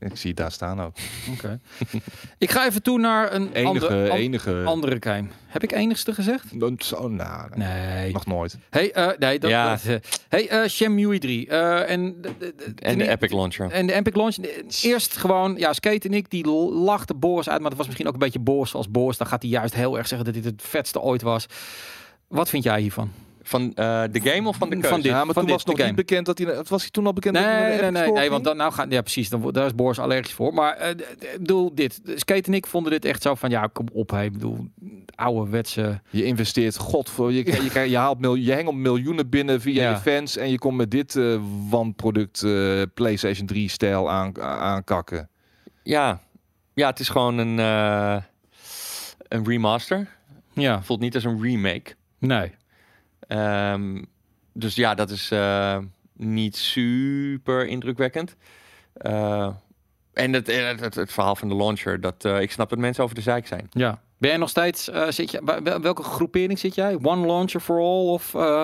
[0.00, 0.94] Ik zie het daar staan ook.
[1.30, 1.60] Oké.
[2.38, 4.62] ik ga even toe naar een Enige, andere, an- enige.
[4.64, 5.28] andere game.
[5.46, 6.60] Heb ik enigste gezegd?
[6.60, 7.68] Dan Zo, nou, nee.
[7.68, 8.12] Nee.
[8.12, 8.58] nog nooit.
[8.70, 9.70] Hey, eh, nee, dat, Ja.
[9.70, 9.82] dat,
[10.28, 11.46] hey, eh Shenmue 3.
[11.48, 12.20] eh, en,
[12.76, 13.70] En de Epic Launcher.
[13.70, 14.36] En de Epic Launch.
[14.36, 17.60] eh, Eerst gewoon, ja, Skate en ik, die lachten Boris uit.
[17.60, 19.16] Maar dat was misschien ook een beetje Boris als Boris.
[19.16, 21.46] Dan gaat hij juist heel erg zeggen dat dit het vetste ooit was.
[22.28, 23.10] Wat vind jij hiervan?
[23.50, 24.96] Van eh, de game of van de Van keuze?
[25.02, 25.04] dit.
[25.04, 26.62] ja, maar van toen was nog niet bekend dat hij...
[26.68, 28.90] Was hij toen al bekend Nee, dat hij nee, nee, nee, want dan, nou gaan,
[28.90, 30.54] ja precies, dan, daar is Boris allergisch voor.
[30.54, 33.86] Maar eh, ik bedoel, dit, Skate en ik vonden dit echt zo van, ja, kom
[33.92, 34.66] op, ik bedoel,
[35.14, 39.60] ouderwetse, Je investeert, god, voor, je, je, je, je haalt mil, je hengelt miljoenen binnen
[39.60, 39.90] via Ja.
[39.90, 41.40] je fans en je komt met dit eh
[41.70, 45.28] wanproduct eh, PlayStation 3 stijl aan, aankakken.
[45.82, 46.20] Ja.
[46.74, 48.16] ja, het is gewoon een, eh,
[49.28, 50.08] een remaster.
[50.52, 51.94] ja, Voelt niet als een remake.
[52.18, 52.58] nee.
[53.30, 54.02] Ehm,
[54.52, 55.78] dus ja, dat is eh,
[56.16, 58.36] niet super indrukwekkend.
[58.92, 59.48] Eh,
[60.12, 63.04] en het, het, het, het verhaal van de launcher, dat, eh, ik snap dat mensen
[63.04, 63.66] over de zeik zijn.
[63.70, 64.00] Ja.
[64.18, 66.98] Ben jij nog steeds, eh, zit je, welke groepering zit jij?
[67.02, 68.06] One launcher for all?
[68.08, 68.62] Of eh,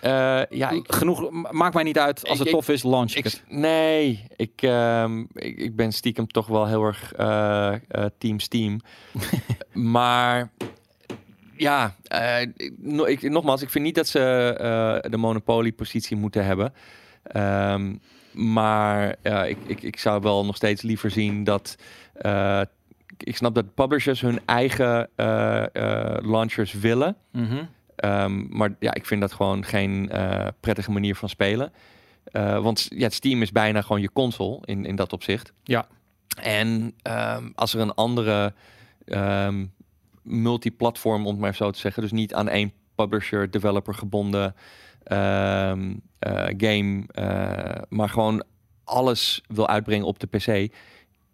[0.00, 2.28] Eh, ja, ik, genoeg, ma- maakt mij niet uit.
[2.28, 3.42] Als het ik- tof is, launch ik het.
[3.48, 8.80] nee, ik, ehm, ik, ik ben stiekem toch wel heel erg eh, eh, team Steam.
[9.72, 10.50] maar
[11.60, 14.20] ja, eh, ik- no- ik, nogmaals, ik vind niet dat ze
[15.02, 16.72] eh, de monopoliepositie moeten hebben.
[17.22, 17.94] Ehm,
[18.32, 21.76] maar ja, ik, ik, ik zou wel nog steeds liever zien dat.
[22.14, 22.60] eh,
[23.24, 27.16] ik snap dat publishers hun eigen eh, eh, launchers willen.
[27.32, 27.64] Mhm.
[27.96, 31.72] Ehm, maar ja, ik vind dat gewoon geen eh, prettige manier van spelen.
[32.24, 35.52] Eh, want ja, Steam is bijna gewoon je console in, in dat opzicht.
[35.62, 35.86] Ja.
[36.42, 38.52] En ehm, als er een andere
[40.28, 44.54] multiplatform, om het maar zo te zeggen, dus niet aan één publisher, developer gebonden
[45.02, 48.44] ehm, eh, game, eh, maar gewoon
[48.84, 50.74] alles wil uitbrengen op de PC.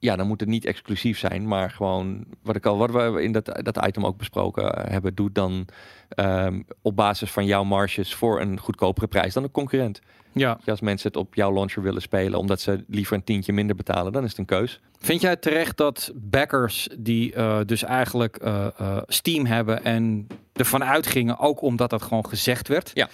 [0.04, 3.32] Ja, dan moet het niet exclusief zijn, maar gewoon wat ik al, wat we in
[3.32, 5.66] dat, dat item ook besproken eh, hebben, doe dan
[6.08, 10.00] ehm, op basis van jouw marges voor een goedkopere prijs dan een concurrent.
[10.32, 10.58] Ja.
[10.64, 14.12] Als mensen het op jouw launcher willen spelen, omdat ze liever een tientje minder betalen,
[14.12, 14.80] dan is het een keus.
[14.98, 18.66] Vind jij terecht dat backers die eh, dus eigenlijk eh,
[19.06, 23.08] Steam hebben en ervan uitgingen, ook omdat dat gewoon gezegd werd, Ja.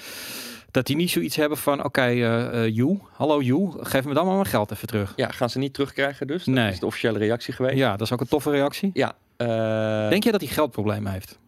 [0.71, 4.25] Dat die niet zoiets hebben van, oké, eh eh, you, hallo you, geef me dan
[4.27, 5.13] maar mijn geld even terug.
[5.17, 6.45] Ja, gaan ze niet terugkrijgen dus?
[6.45, 6.71] Dat Nee.
[6.71, 7.77] is de officiële reactie geweest.
[7.77, 8.91] Ja, dat is ook een toffe reactie.
[8.95, 9.13] Ja.
[9.37, 11.39] eh, Denk je dat hij geldproblemen heeft?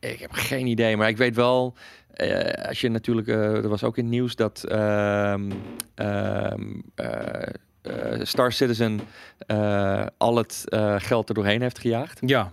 [0.00, 1.74] Ik heb geen idee, maar ik weet wel,
[2.68, 5.50] als je natuurlijk, er was ook in het nieuws dat ehm,
[5.94, 6.62] ehm,
[6.94, 7.42] eh,
[7.82, 9.00] eh, Star Citizen
[10.18, 10.64] al het
[10.98, 12.20] geld er doorheen heeft gejaagd.
[12.26, 12.52] Ja.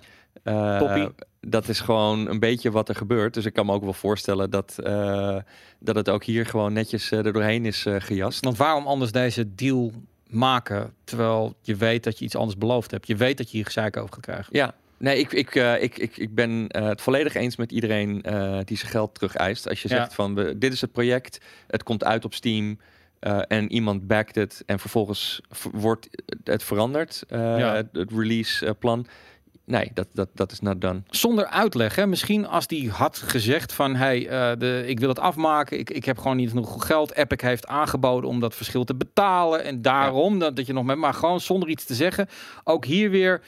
[0.79, 1.09] Toppie.
[1.41, 3.33] Dat is gewoon een beetje wat er gebeurt.
[3.33, 5.37] Dus ik kan me ook wel voorstellen dat, eh,
[5.79, 8.43] dat het ook hier gewoon netjes eh, er doorheen is eh, gejast.
[8.43, 9.91] Want waarom anders deze deal
[10.27, 13.07] maken, terwijl je weet dat je iets anders beloofd hebt?
[13.07, 14.47] Je weet dat je hier gezeik over gaat krijgen.
[14.51, 18.13] Ja, nee, ik, ik, ik, ik, ik ben het volledig eens met iedereen
[18.65, 19.69] die zijn geld terug eist.
[19.69, 19.95] Als je Ja.
[19.95, 22.79] zegt van we, dit is het project, het komt uit op Steam
[23.47, 25.41] en iemand backt het en vervolgens
[25.71, 26.09] wordt
[26.43, 27.75] het veranderd, Ja.
[27.75, 29.05] het, het release eh, plan.
[29.69, 31.01] Nee, dat, dat, dat is not done.
[31.09, 32.07] Zonder uitleg, hè?
[32.07, 33.95] Misschien als die had gezegd van...
[33.95, 37.15] hey, eh, de, ik wil het afmaken, ik, ik heb gewoon niet genoeg geld.
[37.15, 39.63] Epic heeft aangeboden om dat verschil te betalen.
[39.63, 40.97] En daarom dat, dat je nog met...
[40.97, 42.27] Maar gewoon zonder iets te zeggen.
[42.63, 43.41] Ook hier weer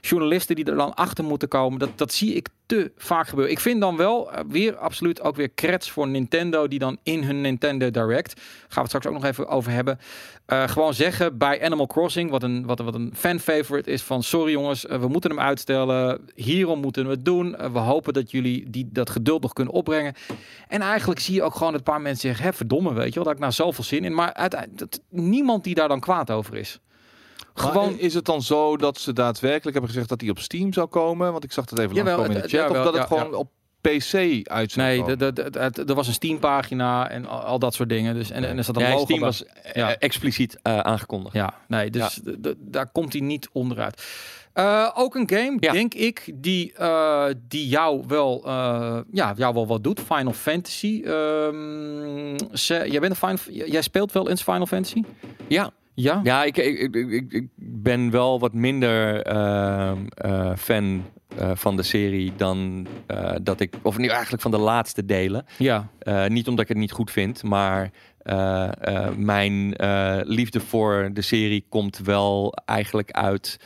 [0.00, 1.78] journalisten die er dan achter moeten komen.
[1.78, 3.52] Dat, dat zie ik te vaak gebeuren.
[3.52, 6.68] Ik vind dan wel eh, weer absoluut ook weer creds voor Nintendo...
[6.68, 8.40] die dan in hun Nintendo Direct...
[8.40, 9.98] gaan we het straks ook nog even over hebben...
[10.46, 12.30] eh, gewoon zeggen bij Animal Crossing...
[12.30, 14.22] wat een, wat, wat een fan-favorite is van...
[14.22, 16.20] sorry jongens, eh, we moeten hem uitstellen.
[16.34, 17.56] Hierom moeten we het doen.
[17.72, 20.14] We hopen dat jullie die, dat geduld nog kunnen opbrengen.
[20.68, 22.54] En eigenlijk zie je ook gewoon een paar mensen zeggen...
[22.54, 24.14] verdomme, weet je wel, dat ik nou zoveel zin in.
[24.14, 26.80] Maar uiteindelijk, niemand die daar dan kwaad over is.
[27.60, 30.86] Gewoon is het dan zo dat ze daadwerkelijk hebben gezegd dat hij op Steam zou
[30.86, 31.32] komen?
[31.32, 32.68] Want ik zag dat even Jawel, langskomen in de het- chat.
[32.76, 35.16] jawel, of dat het ja, gewoon op PC uit zou Nee,
[35.86, 38.14] er was een Steam-pagina en al, al dat soort dingen.
[38.14, 39.96] Dus, en, en er zat een Ja, logo Steam was eh, Ja.
[39.98, 41.34] expliciet eh, aangekondigd.
[41.34, 44.02] Ja, nee, dus d- d- daar komt hij niet onderuit.
[44.52, 45.72] Eh, ook een game, Ja.
[45.72, 50.00] denk ik, die, eh, die jou, wel, eh, ja, jou wel wat doet.
[50.00, 51.02] Final Fantasy.
[51.04, 55.02] Ehm, ze, jij, bent een Final, jij speelt wel eens Final Fantasy?
[55.48, 56.20] Ja, Ja?
[56.22, 56.96] ja ik, ik,
[57.28, 61.04] ik, ben wel wat minder ehm, eh, fan
[61.36, 63.74] eh, van de serie dan eh, dat ik...
[63.82, 65.44] Of nu eigenlijk van de laatste delen.
[65.56, 65.90] Ja.
[66.28, 67.90] Niet omdat ik het niet goed vind, maar
[69.16, 69.74] mijn
[70.26, 73.60] liefde voor de serie komt wel eigenlijk uit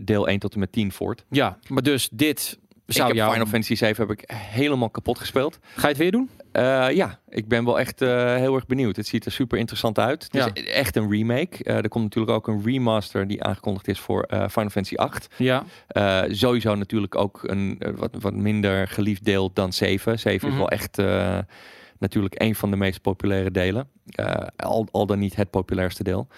[0.00, 1.24] deel 1 tot en met 10 voort.
[1.30, 3.32] Ja, maar dus dit ik heb jou...
[3.32, 5.58] Final Fantasy 7 heb ik helemaal kapot gespeeld.
[5.74, 6.30] Ga je het weer doen?
[6.52, 8.96] Eh, ja, ik ben wel echt eh, heel erg benieuwd.
[8.96, 10.22] Het ziet er super interessant uit.
[10.24, 10.50] Het Ja.
[10.52, 11.64] is echt een remake.
[11.64, 15.28] Eh, er komt natuurlijk ook een remaster die aangekondigd is voor Final Fantasy 8.
[15.36, 15.64] Ja.
[16.28, 20.18] Sowieso natuurlijk ook een wat, wat minder geliefd deel dan 7.
[20.18, 20.56] 7 Mhm.
[20.56, 20.96] is wel echt
[21.98, 23.88] natuurlijk een van de meest populaire delen.
[24.56, 26.28] Al, al dan niet het populairste deel.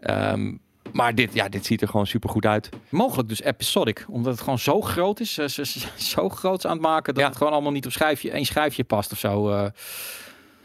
[0.00, 0.52] Ehm,
[0.92, 2.68] maar dit, ja, dit ziet er gewoon super goed uit.
[2.88, 5.32] Mogelijk dus episodic, omdat het gewoon zo groot is.
[5.34, 5.64] Ze, ze-
[5.96, 7.28] zo groot aan het maken dat Ja.
[7.28, 9.50] het gewoon allemaal niet op schijfje, één schijfje past of zo.
[9.50, 9.66] eh.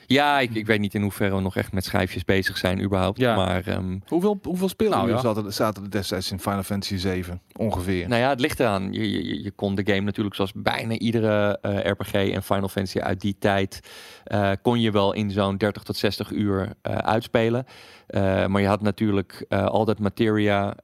[0.07, 3.19] Ja, ik, ik weet niet in hoeverre we nog echt met schijfjes bezig zijn überhaupt.
[3.19, 3.35] Ja.
[3.35, 5.17] Maar ehm, Hoeveel, hoeveel spelen Nou, ja.
[5.19, 7.41] zaten, zaten er destijds in Final Fantasy 7?
[7.57, 8.07] Ongeveer.
[8.07, 8.93] Nou ja, het ligt eraan.
[8.93, 12.99] Je, je, je kon de game natuurlijk zoals bijna iedere eh, RPG en Final Fantasy
[12.99, 13.79] uit die tijd...
[14.23, 17.65] eh, kon je wel in zo'n 30 tot 60 uur eh, uitspelen.
[18.07, 20.75] Eh, maar je had natuurlijk al dat materia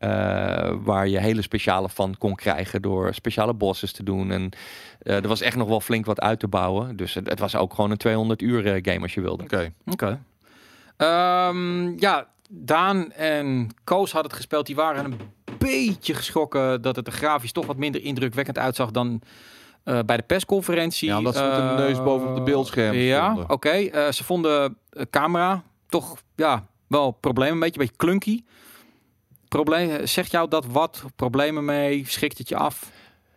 [0.84, 2.82] waar je hele speciale van kon krijgen...
[2.82, 4.32] door speciale bosses te doen.
[4.32, 4.50] En
[5.00, 6.96] er was echt nog wel flink wat uit te bouwen.
[6.96, 9.44] Dus het, was ook gewoon een 200 uur game als je wilde.
[9.44, 9.74] Oké.
[9.86, 10.20] Oké.
[10.98, 14.66] Ehm, ja, Daan en Koos hadden het gespeeld.
[14.66, 15.20] Die waren een
[15.58, 19.22] beetje geschrokken dat het er grafisch toch wat minder indrukwekkend uitzag dan
[19.84, 21.10] eh, bij de persconferentie.
[21.10, 23.50] Ja, omdat ze met Eh, neus bovenop de beeldschermen Ja, stonden.
[23.50, 23.70] oké.
[23.70, 28.44] Eh, ze vonden de camera toch ja, wel problemen, een beetje, een beetje clunky.
[29.48, 31.04] Probleem, zegt jou dat wat?
[31.16, 32.04] Problemen mee?
[32.08, 32.92] Schrikt het je af?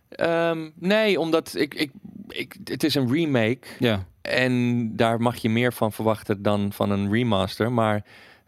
[0.09, 1.91] Ehm, nee, omdat ik, ik,
[2.29, 4.05] ik, het is een remake Ja.
[4.23, 7.73] En daar mag je meer van verwachten dan van een remaster.
[7.73, 8.05] Maar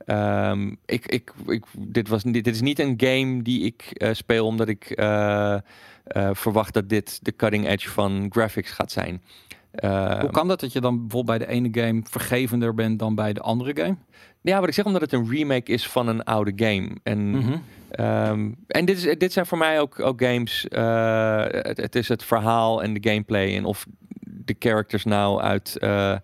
[0.07, 4.47] ehm, ik, ik, ik, dit, was, dit is niet een game die ik eh, speel
[4.47, 5.57] omdat ik eh,
[6.05, 9.23] eh, verwacht dat dit de cutting edge van graphics gaat zijn.
[9.71, 13.15] Eh, Hoe kan dat dat je dan bijvoorbeeld bij de ene game vergevender bent dan
[13.15, 13.97] bij de andere game?
[14.41, 16.91] Ja, wat ik zeg, omdat het een remake is van een oude game.
[17.03, 17.57] En Mhm.
[17.91, 20.69] Ehm, en dit, is, dit zijn voor mij ook, ook games.
[20.69, 23.57] eh, het, het is het verhaal en de gameplay.
[23.57, 23.87] En of
[24.21, 26.17] de characters nou uit eh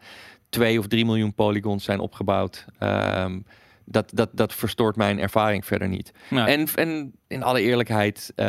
[0.48, 2.64] 2 of 3 miljoen polygons zijn opgebouwd.
[2.78, 3.38] Ehm,
[3.84, 6.12] dat, dat, dat verstoort mijn ervaring verder niet.
[6.30, 8.46] En, en in alle eerlijkheid, eh,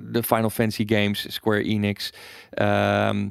[0.00, 2.12] de Final Fantasy games, Square Enix.
[2.50, 3.26] ehm, eh,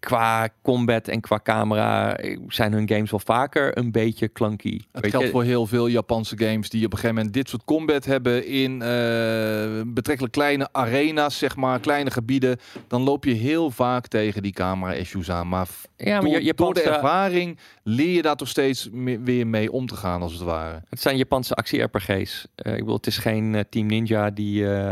[0.00, 4.80] qua combat en qua camera eh, zijn hun games wel vaker een beetje clunky.
[4.92, 5.32] Het geldt je?
[5.32, 8.82] voor heel veel Japanse games die op een gegeven moment dit soort combat hebben in
[8.82, 12.56] eh, betrekkelijk kleine arena's, zeg maar, kleine gebieden.
[12.88, 15.48] Dan loop je heel vaak tegen die camera-issues aan.
[15.48, 18.88] Maar Ja, maar door, door de Japanse- ervaring leer je daar toch steeds
[19.24, 20.82] weer mee om te gaan, als het ware.
[20.88, 22.46] Het zijn Japanse actie-RPG's.
[22.54, 24.90] Eh, ik bedoel, het is geen eh, Team Ninja die eh,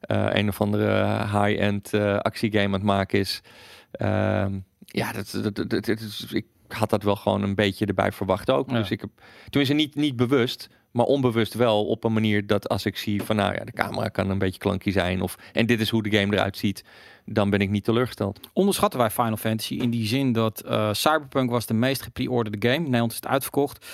[0.00, 3.40] eh, een of andere high-end eh, actiegame aan het maken is.
[3.90, 7.86] Ehm, ja, dat, dat, dat, dat- dat is- ik had dat wel gewoon een beetje
[7.86, 8.70] erbij verwacht ook.
[8.70, 8.76] Ja.
[8.76, 9.10] Dus ik heb,
[9.50, 13.36] tenminste niet, niet bewust, maar onbewust wel op een manier dat als ik zie van
[13.36, 16.18] nou ja, de camera kan een beetje klanky zijn of en dit is hoe de
[16.18, 16.84] game eruit ziet,
[17.24, 18.40] dan ben ik niet teleurgesteld.
[18.52, 22.78] onderschatten wij Final Fantasy in die zin dat eh, Cyberpunk was de meest gepreorderde game.
[22.84, 23.86] Nederland is het uitverkocht.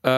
[0.00, 0.10] Eh,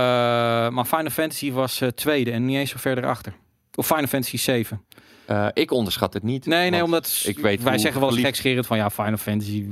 [0.68, 3.34] maar Final Fantasy was eh, tweede en niet eens zo verder achter.
[3.74, 4.84] Of Final Fantasy 7.
[5.32, 6.46] Eh, ik onderschat het niet.
[6.46, 9.66] Nee, nee, omdat ik weet wij zeggen wel eens gekscherend van ja, Final Fantasy,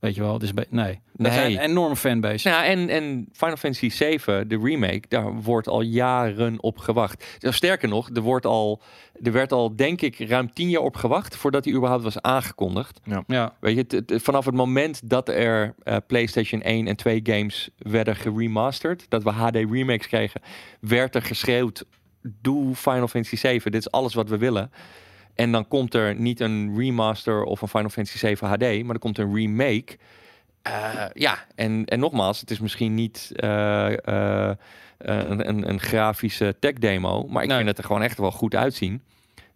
[0.00, 1.00] weet je wel, het is be- nee.
[1.12, 1.32] Dat Nee.
[1.32, 2.48] zijn een enorme fanbase.
[2.48, 7.24] Nou, ja, en, en Final Fantasy 7, de remake, daar wordt al jaren op gewacht.
[7.38, 8.82] Sterker nog, er, wordt al,
[9.22, 13.00] er werd al, denk ik, ruim tien jaar op gewacht voordat hij überhaupt was aangekondigd.
[13.26, 17.20] Ja, Weet je, het- het- vanaf het moment dat er eh, PlayStation 1 en 2
[17.22, 20.40] games werden geremasterd, dat we HD remakes kregen,
[20.80, 21.84] werd er geschreeuwd:
[22.22, 24.70] doe Final Fantasy 7, dit is alles wat we willen.
[25.36, 28.98] En dan komt er niet een remaster of een Final Fantasy 7 HD, maar er
[28.98, 29.96] komt een remake.
[30.62, 33.92] Eh, ja, en, en nogmaals, het is misschien niet eh,
[34.48, 34.56] eh,
[34.98, 37.56] een, een, een grafische tech demo, maar ik Nee.
[37.56, 39.02] vind het er gewoon echt wel goed uitzien.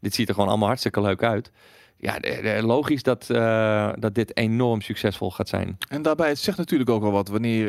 [0.00, 1.50] Dit ziet er gewoon allemaal hartstikke leuk uit.
[1.96, 3.26] Ja, de- de- logisch dat,
[4.00, 5.76] dat dit enorm succesvol gaat zijn.
[5.88, 7.66] En daarbij, het zegt natuurlijk ook wel wat wanneer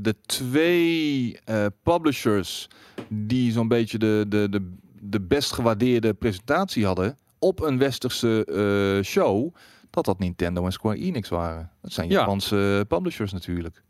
[0.00, 1.38] de twee
[1.82, 2.68] publishers
[3.08, 4.72] die zo'n beetje de, de, de,
[5.10, 9.54] de best gewaardeerde presentatie hadden op een westerse eh, show,
[9.90, 11.70] dat dat Nintendo en Square Enix waren.
[11.82, 12.18] Dat zijn Ja.
[12.18, 13.82] Japanse publishers natuurlijk.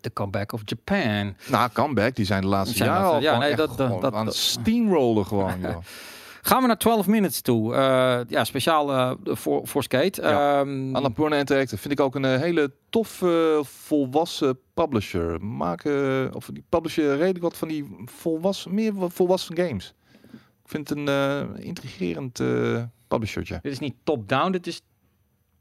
[0.00, 1.34] de comeback of Japan.
[1.50, 4.24] Nou, comeback, die zijn de laatste Zijn jaren al ja, nee, dat- dat- aan het
[4.24, 5.52] dat- steamrollen gewoon.
[6.44, 7.74] Gaan we naar 12 minutes toe.
[7.74, 10.22] Eh, ja, speciaal eh, voor, voor Skate.
[10.22, 10.60] Ja.
[10.92, 15.44] Annapurna Interactive vind ik ook een hele toffe, volwassen publisher.
[15.44, 19.94] Maken, of die publisher redelijk wat van die volwassen, meer volwassen games.
[20.72, 21.08] Ik vind het een
[21.58, 23.58] eh, intrigerend eh publishertje.
[23.62, 24.80] dit is niet top-down, dit is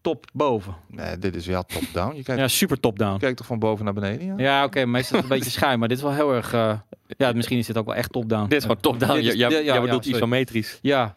[0.02, 0.76] top-boven.
[0.88, 2.16] Nee, dit is ja top-down.
[2.16, 3.18] Je kijkt, Ja, super top-down.
[3.20, 4.26] kijkt toch van boven naar beneden?
[4.28, 4.34] Ja?
[4.38, 6.54] Ja, oké, meestal is het een beetje schuin, maar dit is wel heel erg...
[6.54, 6.78] eh,
[7.18, 8.44] ja, misschien is dit ook wel echt top-down.
[8.50, 9.14] Dit is gewoon top-down.
[9.14, 10.80] Dit is- Jij ja, jij ja, bedoelt isometrisch.
[10.82, 11.16] Ja,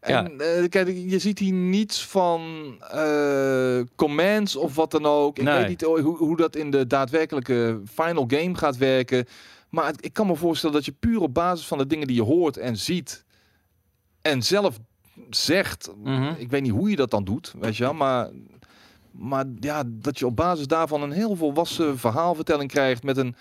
[0.00, 2.42] En eh, kijk, je ziet hier niets van
[2.92, 5.38] eh, commands of wat dan ook.
[5.38, 5.58] Ik Nee.
[5.58, 9.26] weet niet hoe, hoe dat in de daadwerkelijke final game gaat werken.
[9.68, 12.16] Maar het- ik kan me voorstellen dat je puur op basis van de dingen die
[12.16, 13.24] je hoort en ziet
[14.22, 14.78] en zelf
[15.30, 16.34] zegt, Mhm.
[16.38, 18.30] ik weet niet hoe je dat dan doet, weet je wel, maar,
[19.10, 23.36] maar ja, dat je op basis daarvan een heel volwassen verhaalvertelling krijgt met een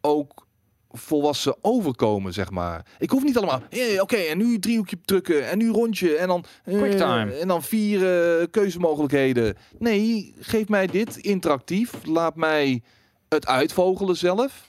[0.00, 0.46] ook
[0.90, 2.86] volwassen overkomen, zeg maar.
[2.98, 6.44] Ik hoef niet allemaal, hey, oké, en nu driehoekje drukken, en nu rondje, en dan,
[6.64, 7.32] eh, Quicktime.
[7.32, 8.00] en dan vier
[8.40, 9.56] eh, keuzemogelijkheden.
[9.78, 12.82] Nee, geef mij dit interactief, laat mij
[13.28, 14.68] het uitvogelen zelf.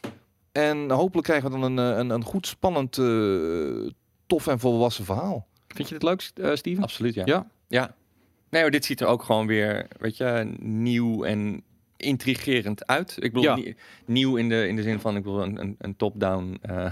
[0.51, 3.91] En hopelijk krijgen we dan een, eh, een, een goed, spannend, eh,
[4.27, 5.47] tof en volwassen verhaal.
[5.67, 6.83] vind je dit leuk, eh, Steven?
[6.83, 7.21] Absoluut, ja.
[7.25, 7.47] Ja?
[7.67, 7.95] Ja.
[8.49, 11.63] Nee, maar dit ziet er ook gewoon weer, weet je, nieuw en
[11.97, 13.15] intrigerend uit.
[13.19, 13.73] Ik bedoel, Ja.
[14.05, 16.85] nieuw in de, in de zin van, ik bedoel, een, een, een top-down eh,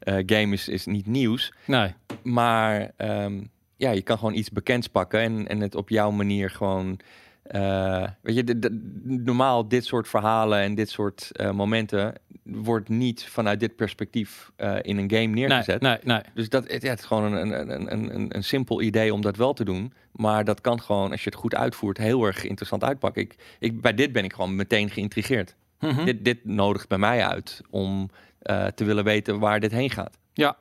[0.00, 1.52] eh, game is, is niet nieuws.
[1.64, 1.94] Nee.
[2.22, 3.40] Maar ehm,
[3.76, 6.98] ja, je kan gewoon iets bekends pakken en, en het op jouw manier gewoon...
[7.42, 12.14] eh, weet je, de- de- normaal dit soort verhalen en dit soort eh, momenten
[12.48, 15.80] wordt niet vanuit dit perspectief eh, in een game Nee, neergezet.
[15.80, 16.20] nee, nee.
[16.34, 19.12] Dus dat, het, ja, het is gewoon een, een, een, een, een, een simpel idee
[19.14, 19.92] om dat wel te doen.
[20.12, 23.22] Maar dat kan gewoon, als je het goed uitvoert, heel erg interessant uitpakken.
[23.22, 25.56] Ik, ik, bij dit ben ik gewoon meteen geïntrigeerd.
[25.80, 26.04] Mhm.
[26.04, 30.18] Dit, dit nodigt bij mij uit om eh, te willen weten waar dit heen gaat.
[30.32, 30.56] Ja.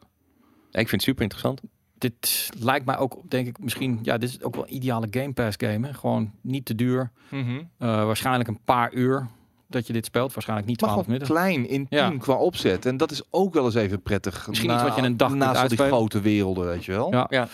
[0.71, 1.61] Ja, ik vind het super interessant.
[1.97, 3.99] Dit lijkt mij ook, denk ik, misschien...
[4.01, 5.87] Ja, dit is ook wel een ideale Game Pass game.
[5.87, 5.93] Hè?
[5.93, 7.11] Gewoon niet te duur.
[7.29, 7.57] Mhm.
[7.77, 9.27] Eh, waarschijnlijk een paar uur
[9.67, 10.33] dat je dit speelt.
[10.33, 11.41] Waarschijnlijk niet Maar 12 gewoon minuten.
[11.43, 12.13] klein, intiem Ja.
[12.19, 12.85] qua opzet.
[12.85, 14.47] En dat is ook wel eens even prettig.
[14.47, 16.91] Misschien iets wat je in een dag kunt naast al die grote werelden, weet je
[16.91, 17.11] wel.
[17.11, 17.27] Ja.
[17.29, 17.47] Ja.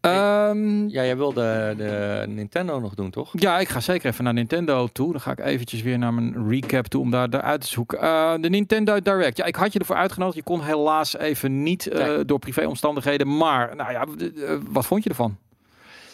[0.00, 3.30] Ehm, Ja, jij wilde de Nintendo nog doen, toch?
[3.32, 5.12] Ja, ik ga zeker even naar Nintendo toe.
[5.12, 8.00] Dan ga ik eventjes weer naar mijn recap toe om daar, daar uit te zoeken.
[8.00, 9.36] Eh, de Nintendo Direct.
[9.36, 10.36] Ja, ik had je ervoor uitgenodigd.
[10.36, 12.24] Je kon helaas even niet eh, Nee.
[12.24, 13.36] door privéomstandigheden.
[13.36, 15.36] Maar, nou ja, eh, wat vond je ervan?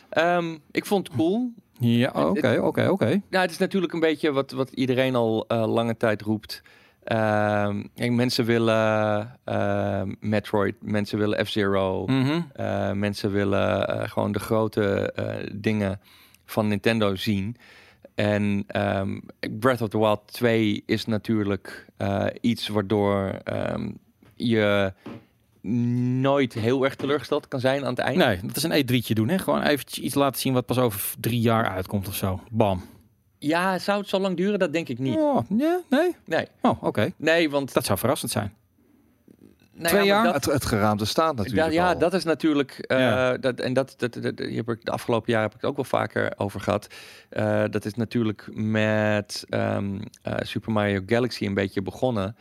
[0.09, 1.53] Ehm, ik vond het cool.
[1.81, 3.07] Ja, oké, oké, oké.
[3.31, 6.63] Nou, het is natuurlijk een beetje wat, wat iedereen al eh, lange tijd roept.
[7.05, 12.41] Ehm, mensen willen eh, Metroid, mensen willen F-Zero, Mhm.
[12.53, 15.13] eh, mensen willen eh, gewoon de grote
[15.55, 16.01] dingen
[16.45, 17.57] van Nintendo zien.
[18.15, 19.19] En ehm,
[19.59, 21.87] Breath of the Wild 2 is natuurlijk
[22.41, 23.33] iets waardoor
[24.35, 24.93] je
[25.63, 28.17] nooit heel erg teleurgesteld kan zijn aan het eind.
[28.19, 29.29] Nee, dat is een E3'tje doen.
[29.29, 29.39] Hè?
[29.39, 32.41] Gewoon eventjes iets laten zien wat pas over drie jaar uitkomt of zo.
[32.51, 32.83] Bam.
[33.39, 34.59] Ja, zou het zo lang duren?
[34.59, 35.17] Dat denk ik niet.
[35.17, 36.17] Oh, ja, nee?
[36.25, 37.13] Nee, Oh, oké.
[37.17, 37.73] nee want...
[37.75, 38.55] Dat zou verrassend zijn.
[39.73, 40.25] nou twee ja, jaar?
[40.25, 41.99] dat- Het, het geraamte staat natuurlijk Da- ja, al.
[41.99, 42.71] dat is natuurlijk.
[42.79, 43.37] eh, Ja.
[43.37, 46.33] dat, en dat, dat, heb ik de afgelopen jaar heb ik het ook wel vaker
[46.37, 46.87] over gehad.
[47.29, 52.37] Eh, dat is natuurlijk met ehm, eh, Super Mario Galaxy een beetje begonnen.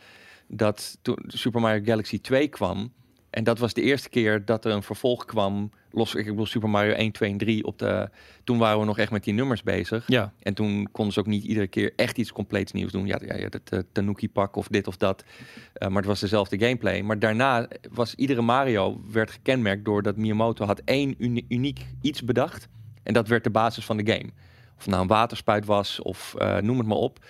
[0.48, 2.92] Dat toen Super Mario Galaxy 2 kwam.
[3.30, 5.70] En dat was de eerste keer dat er een vervolg kwam.
[5.90, 7.64] Los, ik bedoel Super Mario 1, 2 en 3.
[7.64, 8.08] Op de,
[8.44, 10.04] toen waren we nog echt met die nummers bezig.
[10.06, 10.32] Ja.
[10.42, 13.06] En toen konden ze ook niet iedere keer echt iets compleets nieuws doen.
[13.06, 15.24] Ja, ja, ja het eh, Tanuki pak of dit of dat.
[15.72, 17.02] Eh, maar het was dezelfde gameplay.
[17.02, 22.24] Maar daarna was iedere Mario werd gekenmerkt door dat Miyamoto had één uni- uniek iets
[22.24, 22.68] bedacht.
[23.02, 24.30] En dat werd de basis van de game.
[24.78, 27.24] Of nou een waterspuit was of eh, noem het maar op.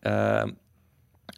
[0.00, 0.44] Eh,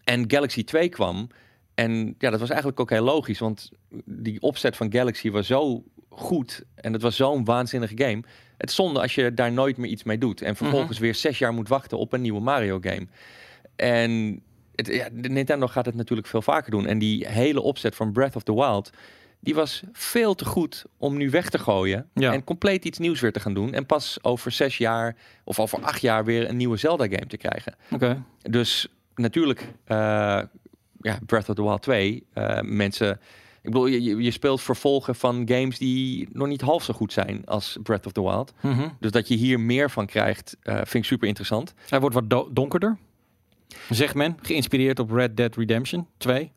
[0.04, 1.28] en Galaxy 2 kwam.
[1.74, 3.38] En ja, dat was eigenlijk ook heel logisch.
[3.38, 3.70] Want
[4.04, 6.64] die opzet van Galaxy was zo goed.
[6.74, 8.22] En het was zo'n waanzinnige game.
[8.56, 10.42] Het is zonde als je daar nooit meer iets mee doet.
[10.42, 13.06] En vervolgens weer zes jaar moet wachten op een nieuwe Mario game.
[13.76, 14.42] En
[14.74, 16.86] het, ja, Nintendo gaat het natuurlijk veel vaker doen.
[16.86, 18.90] En die hele opzet van Breath of the Wild...
[19.40, 22.08] die was veel te goed om nu weg te gooien.
[22.14, 22.32] Ja.
[22.32, 23.74] En compleet iets nieuws weer te gaan doen.
[23.74, 27.74] En pas over zes jaar of over acht jaar weer een nieuwe Zelda-game te krijgen.
[27.90, 28.22] Oké.
[28.42, 30.40] Dus natuurlijk, eh,
[31.04, 33.10] ja, Breath of the Wild 2, eh, mensen...
[33.62, 37.42] Ik bedoel, je- je, speelt vervolgen van games die nog niet half zo goed zijn
[37.46, 38.52] als Breath of the Wild.
[38.60, 38.88] Mhm.
[39.00, 41.74] Dus dat je hier meer van krijgt, eh, vind ik super interessant.
[41.88, 42.96] Hij wordt wat do- donkerder.
[43.90, 44.36] Zegt men.
[44.42, 46.52] Geïnspireerd op Red Dead Redemption 2.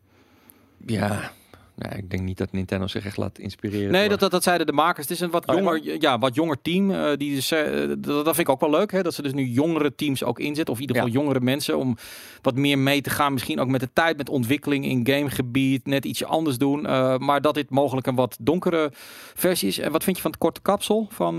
[0.86, 1.32] Ja,
[1.78, 3.92] nou, ik denk niet dat Nintendo zich echt laat inspireren.
[3.92, 5.08] Nee, door- dat, dat, dat zeiden de makers.
[5.08, 6.92] Het is een wat Oh, jonger, ja, wat jonger team.
[6.92, 8.92] eh, die dus, eh, dat, dat vind ik ook wel leuk.
[8.92, 10.74] Hè, dat ze dus nu jongere teams ook inzetten.
[10.74, 11.02] Of in ieder Ja.
[11.08, 11.78] geval jongere mensen.
[11.78, 11.98] Om
[12.42, 13.34] wat meer mee te gaan.
[13.34, 15.86] Misschien ook met de tijd, met ontwikkeling in gamegebied.
[15.86, 16.86] Net ietsje anders doen.
[16.86, 18.92] eh, maar dat dit mogelijk een wat donkere
[19.34, 19.78] versie is.
[19.80, 21.38] En wat vind je van het korte kapsel van,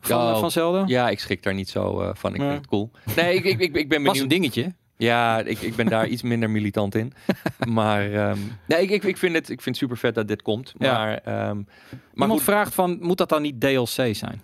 [0.00, 0.82] van, Ja, van Zelda?
[0.86, 2.34] Ja, ik schrik daar niet zo van.
[2.34, 2.90] Ik vind het cool.
[3.16, 4.52] Nee, ik, ik, ik, ik ben Was een benieuwd.
[4.52, 4.74] dingetje.
[4.96, 7.12] Ja, ik, ik ben daar iets minder militant in.
[7.68, 10.72] Maar ehm, nee, ik, ik, ik, vind het, ik vind super vet dat dit komt.
[10.78, 10.92] Ja.
[10.92, 11.64] Maar, ehm, maar
[12.12, 14.40] Iemand goed, vraagt van, moet dat dan niet DLC zijn?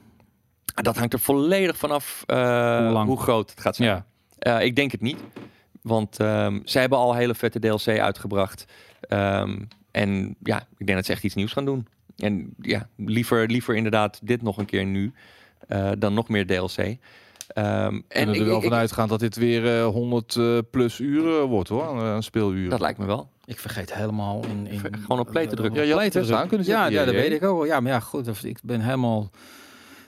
[0.74, 3.88] dat hangt er volledig vanaf eh Hoe groot het gaat zijn.
[3.88, 4.04] Ja.
[4.38, 5.18] Eh, ik denk het niet.
[5.82, 8.64] Want ehm ze hebben al hele vette DLC uitgebracht.
[9.00, 9.58] Ehm,
[9.90, 11.86] en ja, ik denk dat ze echt iets nieuws gaan doen.
[12.16, 15.12] En ja, liever, liever inderdaad dit nog een keer nu.
[15.68, 16.96] eh, dan nog meer DLC.
[17.52, 20.98] Ehm, En er ik- wel ik- van uitgaan dat dit weer eh, 100 eh, plus
[20.98, 22.70] uren wordt hoor, aan, aan speeluren.
[22.70, 23.30] dat lijkt me wel.
[23.44, 24.66] Ik vergeet helemaal in...
[24.66, 25.80] in Gewoon op play te drukken.
[25.80, 26.38] Ja, je had Play te het best drukken.
[26.38, 27.66] aan kunnen Ja, zetten, ja, dat weet ik ook wel.
[27.66, 28.44] Ja, maar ja, goed.
[28.44, 29.30] Ik ben helemaal...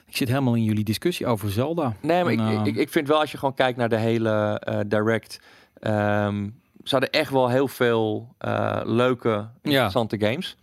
[0.07, 1.93] Ik zit helemaal in jullie discussie over Zelda.
[2.01, 3.97] Nee, maar En, ik, eh, ik, ik vind wel als je gewoon kijkt naar de
[3.97, 5.39] hele eh, direct.
[5.79, 6.49] ehm
[6.83, 10.55] ze hadden echt wel heel veel eh, leuke, interessante games.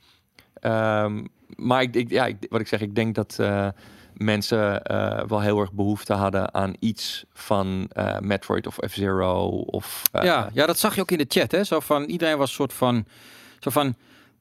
[0.55, 1.25] Ehm,
[1.57, 3.69] maar ik, ik, ja, ik, wat ik zeg, ik denk dat eh,
[4.15, 9.47] mensen eh, wel heel erg behoefte hadden aan iets van eh, Metroid of F-Zero.
[9.49, 11.53] Of, eh, ja, ja, dat zag je ook in de chat.
[11.53, 11.65] Hè?
[11.65, 13.05] Zo van, iedereen was soort van...
[13.59, 13.95] Zo van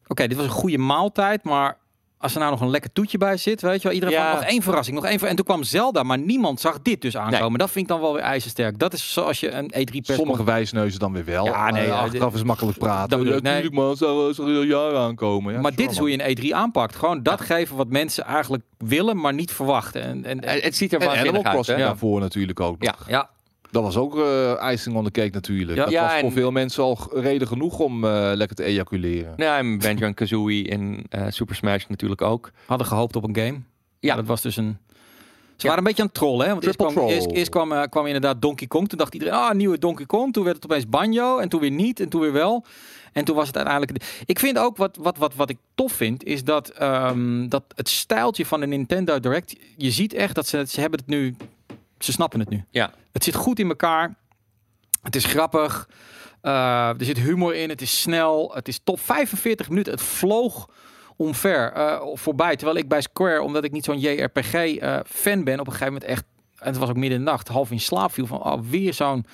[0.07, 1.77] Oké, dit was een goede maaltijd, maar...
[2.22, 3.93] Als er nou nog een lekker toetje bij zit, weet je wel.
[3.93, 4.31] Iedereen Ja.
[4.31, 7.02] van, nog één verrassing, nog één ver- En toen kwam Zelda, maar niemand zag dit
[7.02, 7.49] dus aankomen.
[7.49, 7.57] Nee.
[7.57, 8.80] Dat vind ik dan wel weer ijzersterk.
[8.80, 11.45] Dat is zoals je een E E3 pers Sommige wijsneuzen dan weer wel.
[11.45, 13.10] Ja, nee, Eh, ja, achteraf is makkelijk praten.
[13.10, 13.53] dat bedoel ja, ik, nee.
[13.53, 15.53] tuurlijk man, zou, zou er al jaren aankomen.
[15.53, 16.95] Ja, maar dit is hoe je een E3 aanpakt.
[16.95, 20.02] Gewoon dat geven wat mensen eigenlijk willen, maar niet verwachten.
[20.26, 21.52] En, en, het ziet er waanzinnig Animal.
[21.53, 22.91] Crossing daarvoor natuurlijk ook Ja.
[22.98, 23.10] nog.
[23.10, 23.30] ja,
[23.72, 25.77] Dat was ook eh icing on the cake natuurlijk.
[25.77, 25.84] Ja.
[25.84, 29.34] Dat Ja, was voor en- veel mensen al reden genoeg om eh, lekker te ejaculeren.
[29.38, 32.52] Ja, en Banjo en Kazooie in eh, Super Smash natuurlijk ook.
[32.65, 33.60] hadden gehoopt op een game.
[33.99, 34.07] Ja.
[34.07, 34.77] Maar dat was dus een...
[35.56, 35.73] Ze Ja.
[35.73, 36.52] waren een beetje aan het trollen, hè?
[36.52, 37.10] Want eerst kwam, troll.
[37.10, 38.89] eerst, eerst kwam, kwam inderdaad Donkey Kong.
[38.89, 40.34] Toen dacht iedereen, ah, nieuwe Donkey Kong.
[40.34, 41.38] Toen werd het opeens Banjo.
[41.38, 41.99] En toen weer niet.
[41.99, 42.65] En toen weer wel.
[43.14, 44.03] En toen was het uiteindelijk...
[44.26, 47.89] Ik vind ook, wat, wat, wat, wat ik tof vind, is dat, ehm, dat het
[47.89, 49.56] stijltje van de Nintendo Direct...
[49.77, 51.35] Je ziet echt dat ze, ze hebben het nu...
[51.99, 52.64] Ze snappen het nu.
[52.69, 52.91] Ja.
[53.11, 54.15] Het zit goed in elkaar.
[55.01, 55.89] Het is grappig.
[56.41, 57.69] Eh, er zit humor in.
[57.69, 58.51] Het is snel.
[58.53, 59.93] Het is top 45 minuten.
[59.93, 60.69] Het vloog
[61.15, 62.55] omver eh, voorbij.
[62.55, 66.23] Terwijl ik bij Square, omdat ik niet zo'n JRPG-fan ben, op een gegeven moment echt...
[66.57, 68.93] En het was ook midden in de nacht, half in slaap viel van oh, weer
[68.93, 69.25] zo'n...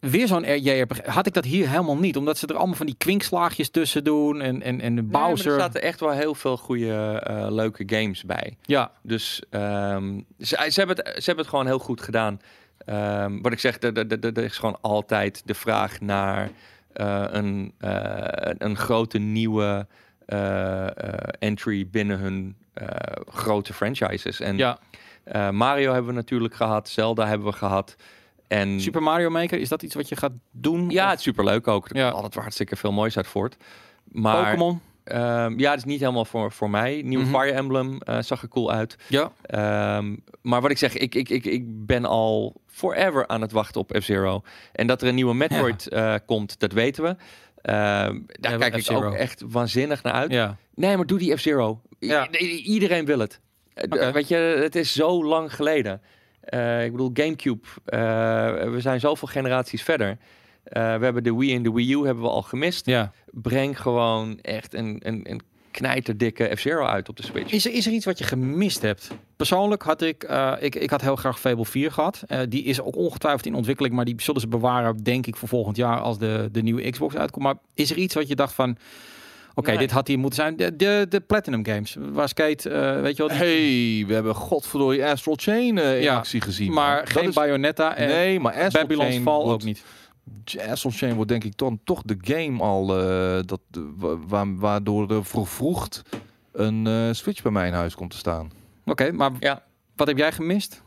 [0.00, 1.06] Weer zo'n JRPG.
[1.06, 2.16] Had ik dat hier helemaal niet.
[2.16, 4.40] Omdat ze er allemaal van die kwinkslaagjes tussen doen.
[4.40, 5.52] En, en, en de Nee, Bowser.
[5.52, 8.56] er zaten echt wel heel veel goede, eh, leuke games bij.
[8.62, 12.40] Ja, Dus ehm, ze, ze, hebben het, ze hebben het gewoon heel goed gedaan.
[12.88, 16.50] Ehm, wat ik zeg, er- is gewoon altijd de vraag naar
[16.92, 19.86] eh, een, eh, een grote nieuwe
[20.26, 20.86] eh,
[21.38, 22.56] entry binnen hun
[23.26, 24.40] grote franchises.
[24.40, 24.78] En ja.
[25.50, 27.96] Mario hebben we natuurlijk gehad, Zelda hebben we gehad.
[28.48, 30.90] En Super Mario Maker, is dat iets wat je gaat doen?
[30.90, 31.88] ja, Of het is superleuk ook.
[31.88, 32.08] Er Ja.
[32.10, 33.56] altijd hartstikke veel moois uit voort.
[34.04, 34.80] Maar Pokémon?
[35.08, 37.02] Ehm, ja, het is niet helemaal voor, voor mij.
[37.04, 37.34] Nieuwe Mhm.
[37.34, 38.96] Fire Emblem eh, zag er cool uit.
[39.08, 39.32] Ja.
[39.42, 43.80] Ehm, maar wat ik zeg, ik, ik, ik, ik ben al forever aan het wachten
[43.80, 44.42] op F-Zero.
[44.72, 47.08] En dat er een nieuwe Metroid eh, komt, dat weten we.
[47.62, 50.32] Ehm, daar Ja, kijk ik ook echt waanzinnig naar uit.
[50.32, 50.56] Ja.
[50.74, 51.80] Nee, maar doe die F-Zero.
[52.64, 53.40] Iedereen wil het.
[53.74, 54.12] Eh, Oké.
[54.12, 56.00] Weet je, het is zo lang geleden.
[56.84, 57.66] Ik bedoel, Gamecube.
[58.70, 60.18] we zijn zoveel generaties verder.
[60.68, 62.86] Eh, we hebben de Wii en de Wii U hebben we al gemist.
[62.86, 63.12] ja.
[63.30, 65.40] Breng gewoon echt een, een, een
[65.70, 67.52] knijterdikke F-Zero uit op de Switch.
[67.52, 69.10] Is er, is er iets wat je gemist hebt?
[69.36, 72.22] Persoonlijk had ik, eh, ik, ik had heel graag Fable 4 gehad.
[72.26, 75.48] Eh, die is ook ongetwijfeld in ontwikkeling, maar die zullen ze bewaren, denk ik, voor
[75.48, 77.44] volgend jaar als de, de nieuwe Xbox uitkomt.
[77.44, 78.76] Maar is er iets wat je dacht van,
[79.54, 79.78] oké, Nee.
[79.78, 80.56] dit had hier moeten zijn?
[80.56, 84.34] De, de, de Platinum Games, waar Skate, eh, weet je wel, die- Hey, we hebben
[84.34, 86.72] godverdorie Astral Chain in Ja, actie gezien.
[86.72, 87.06] maar man.
[87.06, 89.82] Geen is- Bayonetta en Nee, maar Astral Babylon's Chain Fall wordt, ook niet.
[90.70, 94.54] Astral Chain wordt denk ik dan toch de game al eh, dat, eh, wa- wa-
[94.54, 96.02] waardoor er vervroegd
[96.52, 98.50] een eh, Switch bij mij in huis komt te staan.
[98.84, 99.62] Oké, maar Ja.
[99.96, 100.82] wat heb jij gemist?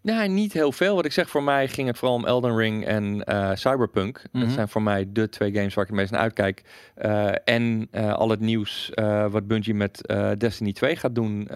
[0.00, 0.94] Nee, niet heel veel.
[0.94, 4.22] Wat ik zeg, voor mij ging het vooral om Elden Ring en eh, Cyberpunk.
[4.32, 4.44] Mhm.
[4.44, 6.62] Dat zijn voor mij de twee games waar ik het meest naar uitkijk.
[6.94, 11.48] Eh, en eh, al het nieuws eh, wat Bungie met eh, Destiny 2 gaat doen.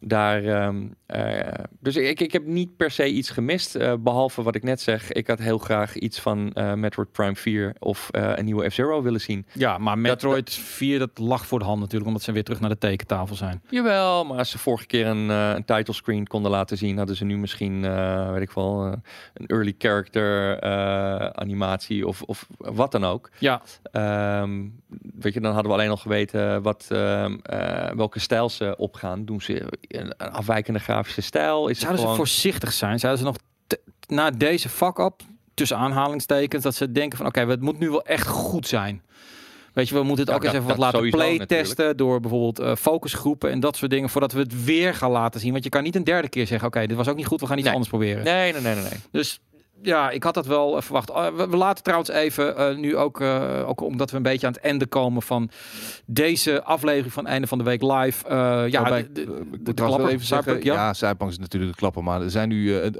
[0.00, 4.54] Daar, ehm, eh, dus ik, ik heb niet per se iets gemist, eh, behalve wat
[4.54, 5.12] ik net zeg.
[5.12, 9.20] Ik had heel graag iets van eh, Metroid Prime 4 of een nieuwe F-Zero willen
[9.20, 9.46] zien.
[9.52, 12.70] Ja, maar Metroid 4, dat lag voor de hand natuurlijk, omdat ze weer terug naar
[12.70, 13.62] de tekentafel zijn.
[13.68, 17.24] Jawel, maar als ze vorige keer een, een title screen konden laten zien, hadden ze
[17.24, 17.80] nu misschien,
[18.32, 18.82] weet ik wel,
[19.34, 20.60] een early character
[21.34, 23.30] animatie of, of wat dan ook.
[23.38, 23.62] Ja,
[23.98, 24.66] Ehm,
[25.14, 29.24] weet je, dan hadden we alleen al geweten wat, ehm, eh, welke stijl ze opgaan.
[29.24, 31.68] Doen ze een, afwijkende grafische stijl?
[31.68, 32.98] Is zouden ze voorzichtig zijn?
[32.98, 33.36] Zouden ze nog
[33.66, 35.20] te- na deze fuck-up,
[35.54, 39.02] tussen aanhalingstekens, dat ze denken van oké, het moet nu wel echt goed zijn.
[39.72, 42.74] Weet je, we moeten het Ja, ook eens even wat laten playtesten door bijvoorbeeld eh,
[42.76, 45.52] focusgroepen en dat soort dingen, voordat we het weer gaan laten zien.
[45.52, 47.46] Want je kan niet een derde keer zeggen, oké, dit was ook niet goed, we
[47.46, 47.72] gaan iets Nee.
[47.74, 48.24] anders proberen.
[48.24, 48.82] Nee, nee, nee, nee.
[48.82, 49.00] nee.
[49.10, 49.40] Dus
[49.82, 51.10] ja, ik had dat wel eh, verwacht.
[51.10, 54.52] Uh, we, laten trouwens even, eh, nu ook, eh, ook omdat we een beetje aan
[54.52, 55.50] het einde komen van
[56.06, 58.24] deze aflevering van Einde van de Week live.
[58.68, 61.16] ja, Waarbij, de, ik wel even zeggen, ja, ja.
[61.28, 62.90] Is natuurlijk de klapper, maar er zijn nu, er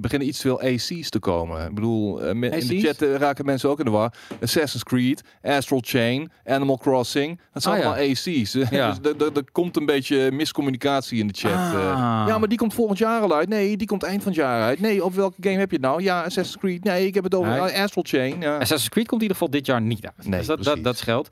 [0.00, 1.66] beginnen iets te veel AC's te komen.
[1.68, 4.12] Ik bedoel, in de chat raken mensen ook in de war.
[4.42, 7.86] Assassin's Creed, Astral Chain, Animal Crossing, dat zijn Ah, ja.
[7.86, 8.52] allemaal AC's.
[8.70, 8.94] Ja.
[9.02, 11.52] dus er- komt een beetje miscommunicatie in de chat.
[11.52, 12.24] Ah.
[12.26, 13.48] Ja, maar die komt volgend jaar al uit.
[13.48, 14.80] Nee, die komt eind van het jaar uit.
[14.80, 16.02] Nee, op welke game heb je het nou?
[16.02, 16.84] Ja, Assassin's Creed.
[16.84, 17.60] Nee, ik heb het over Nee.
[17.60, 18.40] ah, Astral Chain.
[18.40, 18.52] Ja.
[18.54, 20.26] Assassin's Creed komt in ieder geval dit jaar niet uit.
[20.28, 21.28] Nee, dus dat, dat, dat scheelt.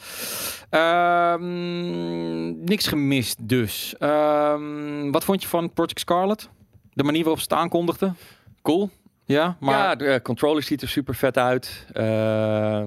[0.71, 3.95] Ehm, niks gemist dus.
[3.99, 6.49] Ehm, wat vond je van Project Scarlet?
[6.93, 8.17] De manier waarop ze het aankondigden?
[8.63, 8.91] Cool.
[9.25, 11.87] Ja, maar ja, de eh, controller ziet er super vet uit.
[11.93, 12.79] Eh,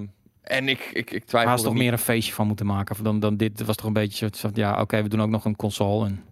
[0.41, 3.19] en ik, ik, ik twijfel er toch niet- meer een feestje van moeten maken dan,
[3.19, 3.65] dan dit.
[3.65, 6.06] Was toch een beetje soort van, ja, oké, we doen ook nog een console.
[6.06, 6.23] En,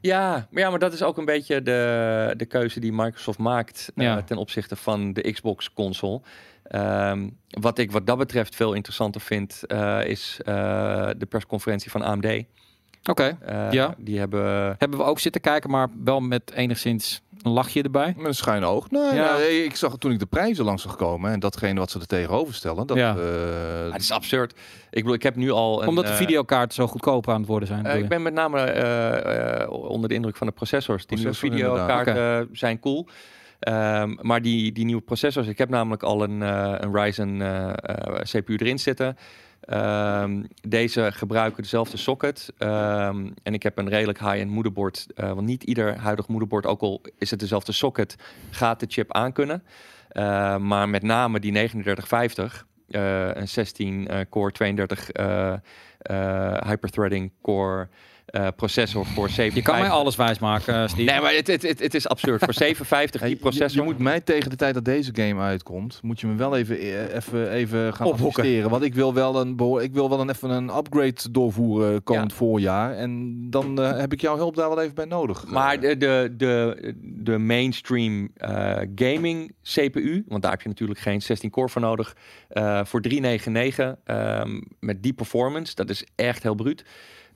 [0.00, 3.92] Ja, maar ja, maar dat is ook een beetje de, de keuze die Microsoft maakt
[3.94, 6.20] eh, ten opzichte van de Xbox console.
[6.62, 12.02] Ehm, wat ik wat dat betreft veel interessanter vind, eh, is eh, de persconferentie van
[12.02, 12.44] AMD.
[13.04, 13.94] Oké, Eh, Ja.
[13.98, 18.14] Die hebben hebben we ook zitten kijken, maar wel met enigszins een lachje erbij.
[18.16, 18.90] Met een schuin oog.
[18.90, 19.36] Nee, Ja.
[19.36, 22.06] nee, ik zag toen ik de prijzen langs zag komen en datgene wat ze er
[22.06, 22.86] tegenover stellen.
[22.86, 23.16] Dat, Ja.
[23.16, 24.52] eh, Ah, het is absurd.
[24.52, 24.58] Ik
[24.90, 27.68] bedoel, ik heb nu al een, Omdat de eh, videokaarten zo goedkoop aan het worden
[27.68, 27.80] zijn.
[27.80, 31.06] eh, bedoel ik ben met name onder de indruk van de processors.
[31.06, 33.06] Die nieuwe videokaarten zijn cool.
[33.60, 37.38] Ehm, maar die, die nieuwe processors, ik heb namelijk al een, eh, een Ryzen
[38.22, 39.16] CPU erin zitten.
[39.70, 42.52] Ehm, deze gebruiken dezelfde socket.
[42.58, 45.06] Ehm, en ik heb een redelijk high-end moederbord.
[45.14, 48.16] eh, want niet ieder huidig moederbord, ook al is het dezelfde socket,
[48.50, 49.62] gaat de chip aankunnen.
[50.12, 55.52] Uh, maar met name die 3950, eh, een 16 eh, core 32 eh,
[55.98, 57.88] eh, hyperthreading core
[58.30, 59.56] eh, processor voor 7.
[59.56, 61.10] Je kan mij alles wijsmaken, uh, Steve.
[61.10, 62.44] Nee, maar het, het, het, het is absurd.
[62.44, 63.80] voor 750 die je- processor.
[63.82, 66.78] Je, moet mij tegen de tijd dat deze game uitkomt, moet je me wel even,
[66.78, 68.70] eh, even, even gaan assisteren.
[68.70, 72.94] Want ik wil wel een, ik wil wel een, even een upgrade doorvoeren komend voorjaar.
[72.96, 75.46] En dan eh, heb ik jouw hulp daar wel even bij nodig.
[75.46, 81.00] Maar Eh, de, de, de, de mainstream eh, gaming CPU, want daar heb je natuurlijk
[81.00, 82.16] geen 16 core voor nodig,
[82.48, 86.84] eh, voor 399 ehm, met die performance, dat is echt heel bruut.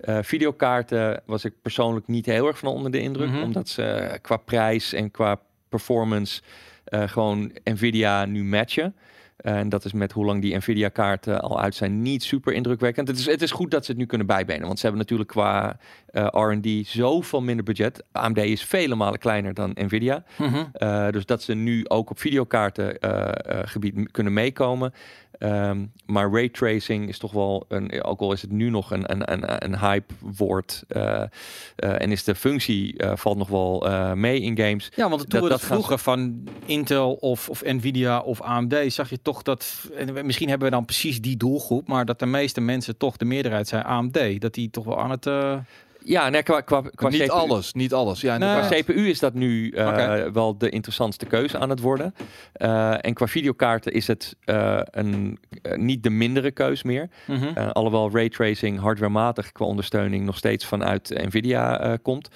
[0.01, 3.43] Eh, videokaarten was ik persoonlijk niet heel erg van onder de indruk, Mhm.
[3.43, 6.43] omdat ze eh, qua prijs en qua performance
[6.85, 8.95] eh, gewoon Nvidia nu matchen.
[9.37, 13.09] En dat is met hoe lang die Nvidia-kaarten al uit zijn niet super indrukwekkend.
[13.09, 14.67] Het is, het is goed dat ze het nu kunnen bijbenen.
[14.67, 15.77] Want ze hebben natuurlijk qua
[16.07, 18.05] eh, R&D zoveel minder budget.
[18.13, 20.25] AMD is vele malen kleiner dan Nvidia.
[20.39, 20.65] Mhm.
[20.79, 24.93] Uh, dus dat ze nu ook op videokaarten uh, uh, gebied m- kunnen meekomen.
[25.39, 29.33] Um, maar raytracing is toch wel, een, ook al is het nu nog een, een,
[29.33, 30.85] een, een hype woord.
[30.89, 31.23] Uh,
[31.77, 34.93] en is de functie valt nog wel mee in games.
[34.97, 39.11] Ja, want toen dat, we dat vroegen van Intel of, of Nvidia of AMD, zag
[39.11, 42.61] je toch dat, en misschien hebben we dan precies die doelgroep, maar dat de meeste
[42.61, 44.41] mensen toch de meerderheid zijn AMD.
[44.41, 45.27] Dat die toch wel aan het...
[46.05, 48.21] Ja, nee, qua, qua, qua niet CPU, alles, niet alles.
[48.21, 48.37] Ja.
[48.37, 50.33] Qua CPU is dat nu uh, okay.
[50.33, 52.15] wel de interessantste keuze aan het worden.
[52.57, 55.39] Uh, en qua videokaarten is het uh, een,
[55.75, 57.09] niet de mindere keus meer.
[57.27, 57.37] Mm.
[57.37, 57.57] -hmm.
[57.57, 62.29] alhoewel raytracing hardwarematig qua ondersteuning nog steeds vanuit Nvidia komt.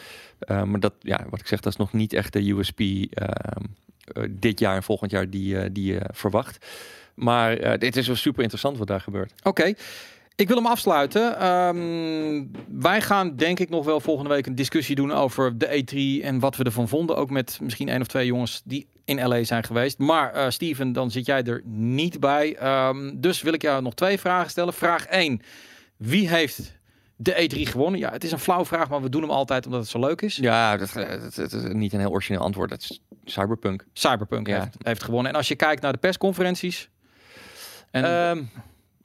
[0.47, 2.81] maar dat, ja, wat ik zeg, dat is nog niet echt de USP
[4.31, 6.66] dit jaar en volgend jaar die, die je verwacht.
[7.15, 9.32] Maar dit is wel super interessant wat daar gebeurt.
[9.39, 9.49] Oké.
[9.49, 9.77] Okay.
[10.39, 11.47] Ik wil hem afsluiten.
[11.47, 16.24] Um, wij gaan denk ik nog wel volgende week een discussie doen over de E3
[16.24, 17.16] en wat we ervan vonden.
[17.16, 19.98] Ook met misschien één of twee jongens die in LA zijn geweest.
[19.98, 22.56] Maar uh, Steven, dan zit jij er niet bij.
[22.89, 24.73] Um, dus wil ik jou nog twee vragen stellen.
[24.73, 25.40] Vraag 1.
[25.97, 26.78] Wie heeft
[27.16, 28.01] de E3 gewonnen?
[28.01, 30.23] Ja, het is een flauw vraag, maar we doen hem altijd omdat het zo leuk
[30.23, 30.36] is.
[30.36, 32.70] Ja, dat, dat, dat is niet een heel origineel antwoord.
[32.70, 33.85] Dat is Cyberpunk.
[33.93, 34.60] Cyberpunk ja.
[34.60, 35.31] heeft, heeft gewonnen.
[35.31, 36.89] En als je kijkt naar de persconferenties...
[37.90, 38.05] En...
[38.05, 38.51] Um,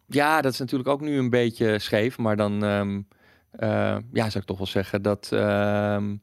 [0.07, 2.17] ja, dat is natuurlijk ook nu een beetje scheef.
[2.17, 3.07] Maar dan um,
[3.59, 3.69] uh,
[4.13, 5.29] ja, zou ik toch wel zeggen dat.
[5.33, 6.21] Um,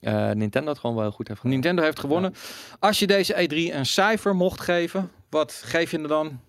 [0.00, 1.54] eh, Nintendo het gewoon wel goed heeft gedaan.
[1.54, 2.34] Nintendo heeft gewonnen.
[2.78, 6.40] Als je deze E3 een cijfer mocht geven, wat geef je er dan?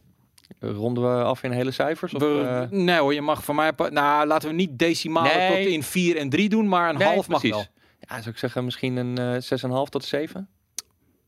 [0.60, 2.14] Ronden we af in hele cijfers?
[2.14, 3.72] Of, We- eh, nee hoor, je mag van mij...
[3.90, 5.64] Nou, laten we niet decimalen Nee.
[5.64, 7.58] tot in 4 en 3 doen, maar een nee, half mag precies.
[7.58, 7.66] wel.
[8.00, 9.42] Ja, zou ik zeggen misschien een eh
[9.86, 10.50] 6,5 tot 7?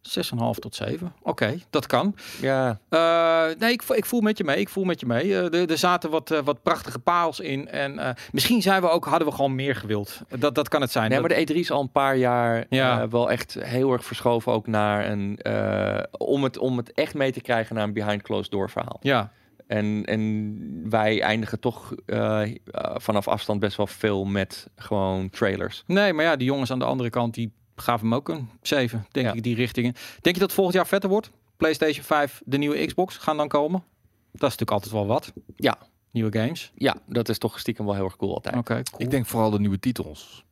[0.02, 1.14] 6,5 tot 7.
[1.22, 2.16] Oké, dat kan.
[2.42, 4.60] Ja, Eh, nee, ik, ik voel met je mee.
[4.60, 5.50] Ik voel met je mee.
[5.50, 7.68] Eh, er, zaten wat, eh, wat prachtige parels in.
[7.70, 10.22] En misschien zijn we ook, hadden we gewoon meer gewild.
[10.40, 11.10] Dat, dat kan het zijn.
[11.10, 13.08] nee, Dat- maar de E3 is al een paar jaar Ja.
[13.08, 15.40] wel echt heel erg verschoven ook naar een...
[16.18, 18.98] om, het, om het echt mee te krijgen naar een behind closed door verhaal.
[19.02, 19.32] ja,
[19.68, 21.94] En, en wij eindigen toch
[22.96, 25.84] vanaf afstand best wel veel met gewoon trailers.
[25.88, 29.06] nee, maar ja, die jongens aan de andere kant, die gaven hem ook een 7,
[29.12, 29.34] denk Ja.
[29.34, 29.94] ik, die richtingen.
[30.22, 31.32] Denk je dat volgend jaar vetter wordt?
[31.58, 33.84] PlayStation 5, de nieuwe Xbox gaan dan komen?
[34.32, 35.34] Dat is natuurlijk altijd wel wat.
[35.56, 35.78] Ja.
[36.12, 36.72] Nieuwe games.
[36.76, 38.56] Ja, dat is toch stiekem wel heel erg cool altijd.
[38.56, 39.02] Oké, cool.
[39.02, 40.46] Ik denk vooral de nieuwe titels.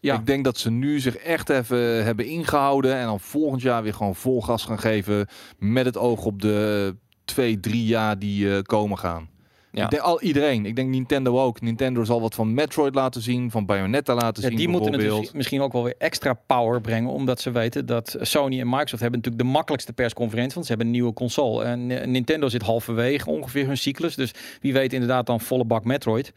[0.00, 0.14] Ja.
[0.14, 3.94] Ik denk dat ze nu zich echt even hebben ingehouden en dan volgend jaar weer
[3.94, 5.28] gewoon vol gas gaan geven
[5.58, 9.28] met het oog op de twee, drie jaar die eh, komen gaan.
[9.74, 9.84] Ja.
[9.84, 10.66] Ik denk al iedereen.
[10.66, 11.60] Ik denk Nintendo ook.
[11.60, 14.96] Nintendo zal wat van Metroid laten zien, van Bayonetta laten Ja, zien die moeten het
[15.00, 15.26] bijvoorbeeld.
[15.30, 19.00] dus misschien ook wel weer extra power brengen, omdat ze weten dat Sony en Microsoft
[19.02, 21.64] hebben natuurlijk de makkelijkste persconferentie, want ze hebben een nieuwe console.
[21.64, 24.30] En eh, Nintendo zit halverwege ongeveer hun cyclus, dus
[24.60, 26.32] wie weet inderdaad dan volle bak Metroid.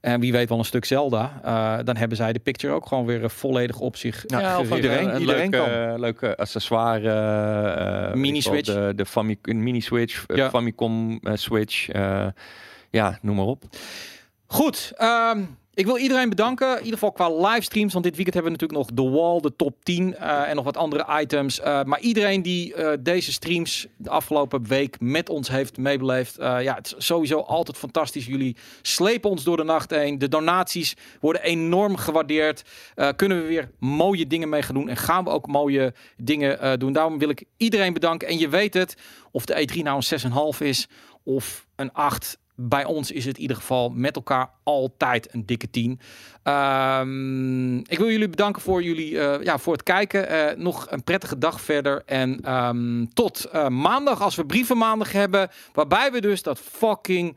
[0.00, 1.40] En wie weet wel een stuk Zelda.
[1.44, 4.58] Eh, dan hebben zij de picture ook gewoon weer eh, volledig op zich Ja, ja,
[4.60, 5.92] of iedereen- een iedereen leuke, kan.
[5.92, 7.08] eh, leuke accessoire.
[7.10, 8.72] eh, weet Mini ik wel, Switch.
[8.74, 10.48] De, de Fami een mini Switch, eh, Ja.
[10.50, 11.88] Famicom eh, Switch.
[12.90, 13.64] Ja, noem maar op.
[14.46, 15.44] Goed, ehm,
[15.78, 16.70] ik wil iedereen bedanken.
[16.70, 17.92] In ieder geval qua livestreams.
[17.92, 20.64] Want dit weekend hebben we natuurlijk nog The Wall, de top 10 eh, en nog
[20.64, 21.60] wat andere items.
[21.60, 26.36] Eh, maar iedereen die eh, deze streams de afgelopen week met ons heeft meebeleefd.
[26.36, 28.26] ja, het is sowieso altijd fantastisch.
[28.26, 30.18] Jullie slepen ons door de nacht heen.
[30.18, 32.62] De donaties worden enorm gewaardeerd.
[33.16, 34.88] Kunnen we weer mooie dingen mee gaan doen.
[34.88, 36.92] En gaan we ook mooie dingen doen.
[36.92, 38.28] Daarom wil ik iedereen bedanken.
[38.28, 38.96] En je weet het,
[39.30, 40.88] of de E3 nou een 6,5 is
[41.24, 45.70] of een 8 bij ons is het in ieder geval met elkaar altijd een dikke
[45.70, 46.00] 10.
[46.42, 50.28] Ehm, ik wil jullie bedanken voor, jullie, eh, ja, voor het kijken.
[50.28, 52.02] Eh, nog een prettige dag verder.
[52.06, 55.50] En ehm, tot eh, maandag als we brievenmaandag hebben.
[55.72, 57.36] Waarbij we dus dat fucking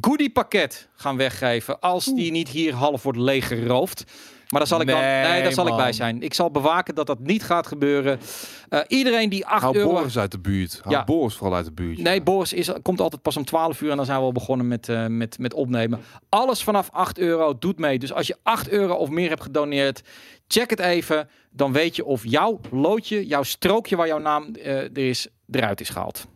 [0.00, 1.80] goodie pakket gaan weggeven.
[1.80, 4.04] Als die niet hier half wordt leeggeroofd.
[4.50, 6.22] Maar daar zal ik dan, Nee, nee, daar zal ik bij zijn.
[6.22, 8.20] Ik zal bewaken dat dat niet gaat gebeuren.
[8.68, 9.90] Eh, iedereen die 8 Hou euro...
[9.92, 10.80] Boris uit de buurt.
[10.88, 11.04] Ja.
[11.04, 11.98] Boris vooral uit de buurt.
[11.98, 14.68] Nee, Boris is, komt altijd pas om 12 uur en dan zijn we al begonnen
[14.68, 16.00] met, eh, met, met opnemen.
[16.28, 17.98] Alles vanaf 8 euro doet mee.
[17.98, 20.02] Dus als je 8 euro of meer hebt gedoneerd,
[20.48, 21.28] check het even.
[21.50, 25.80] Dan weet je of jouw loodje, jouw strookje waar jouw naam eh, er is, eruit
[25.80, 26.26] is gehaald.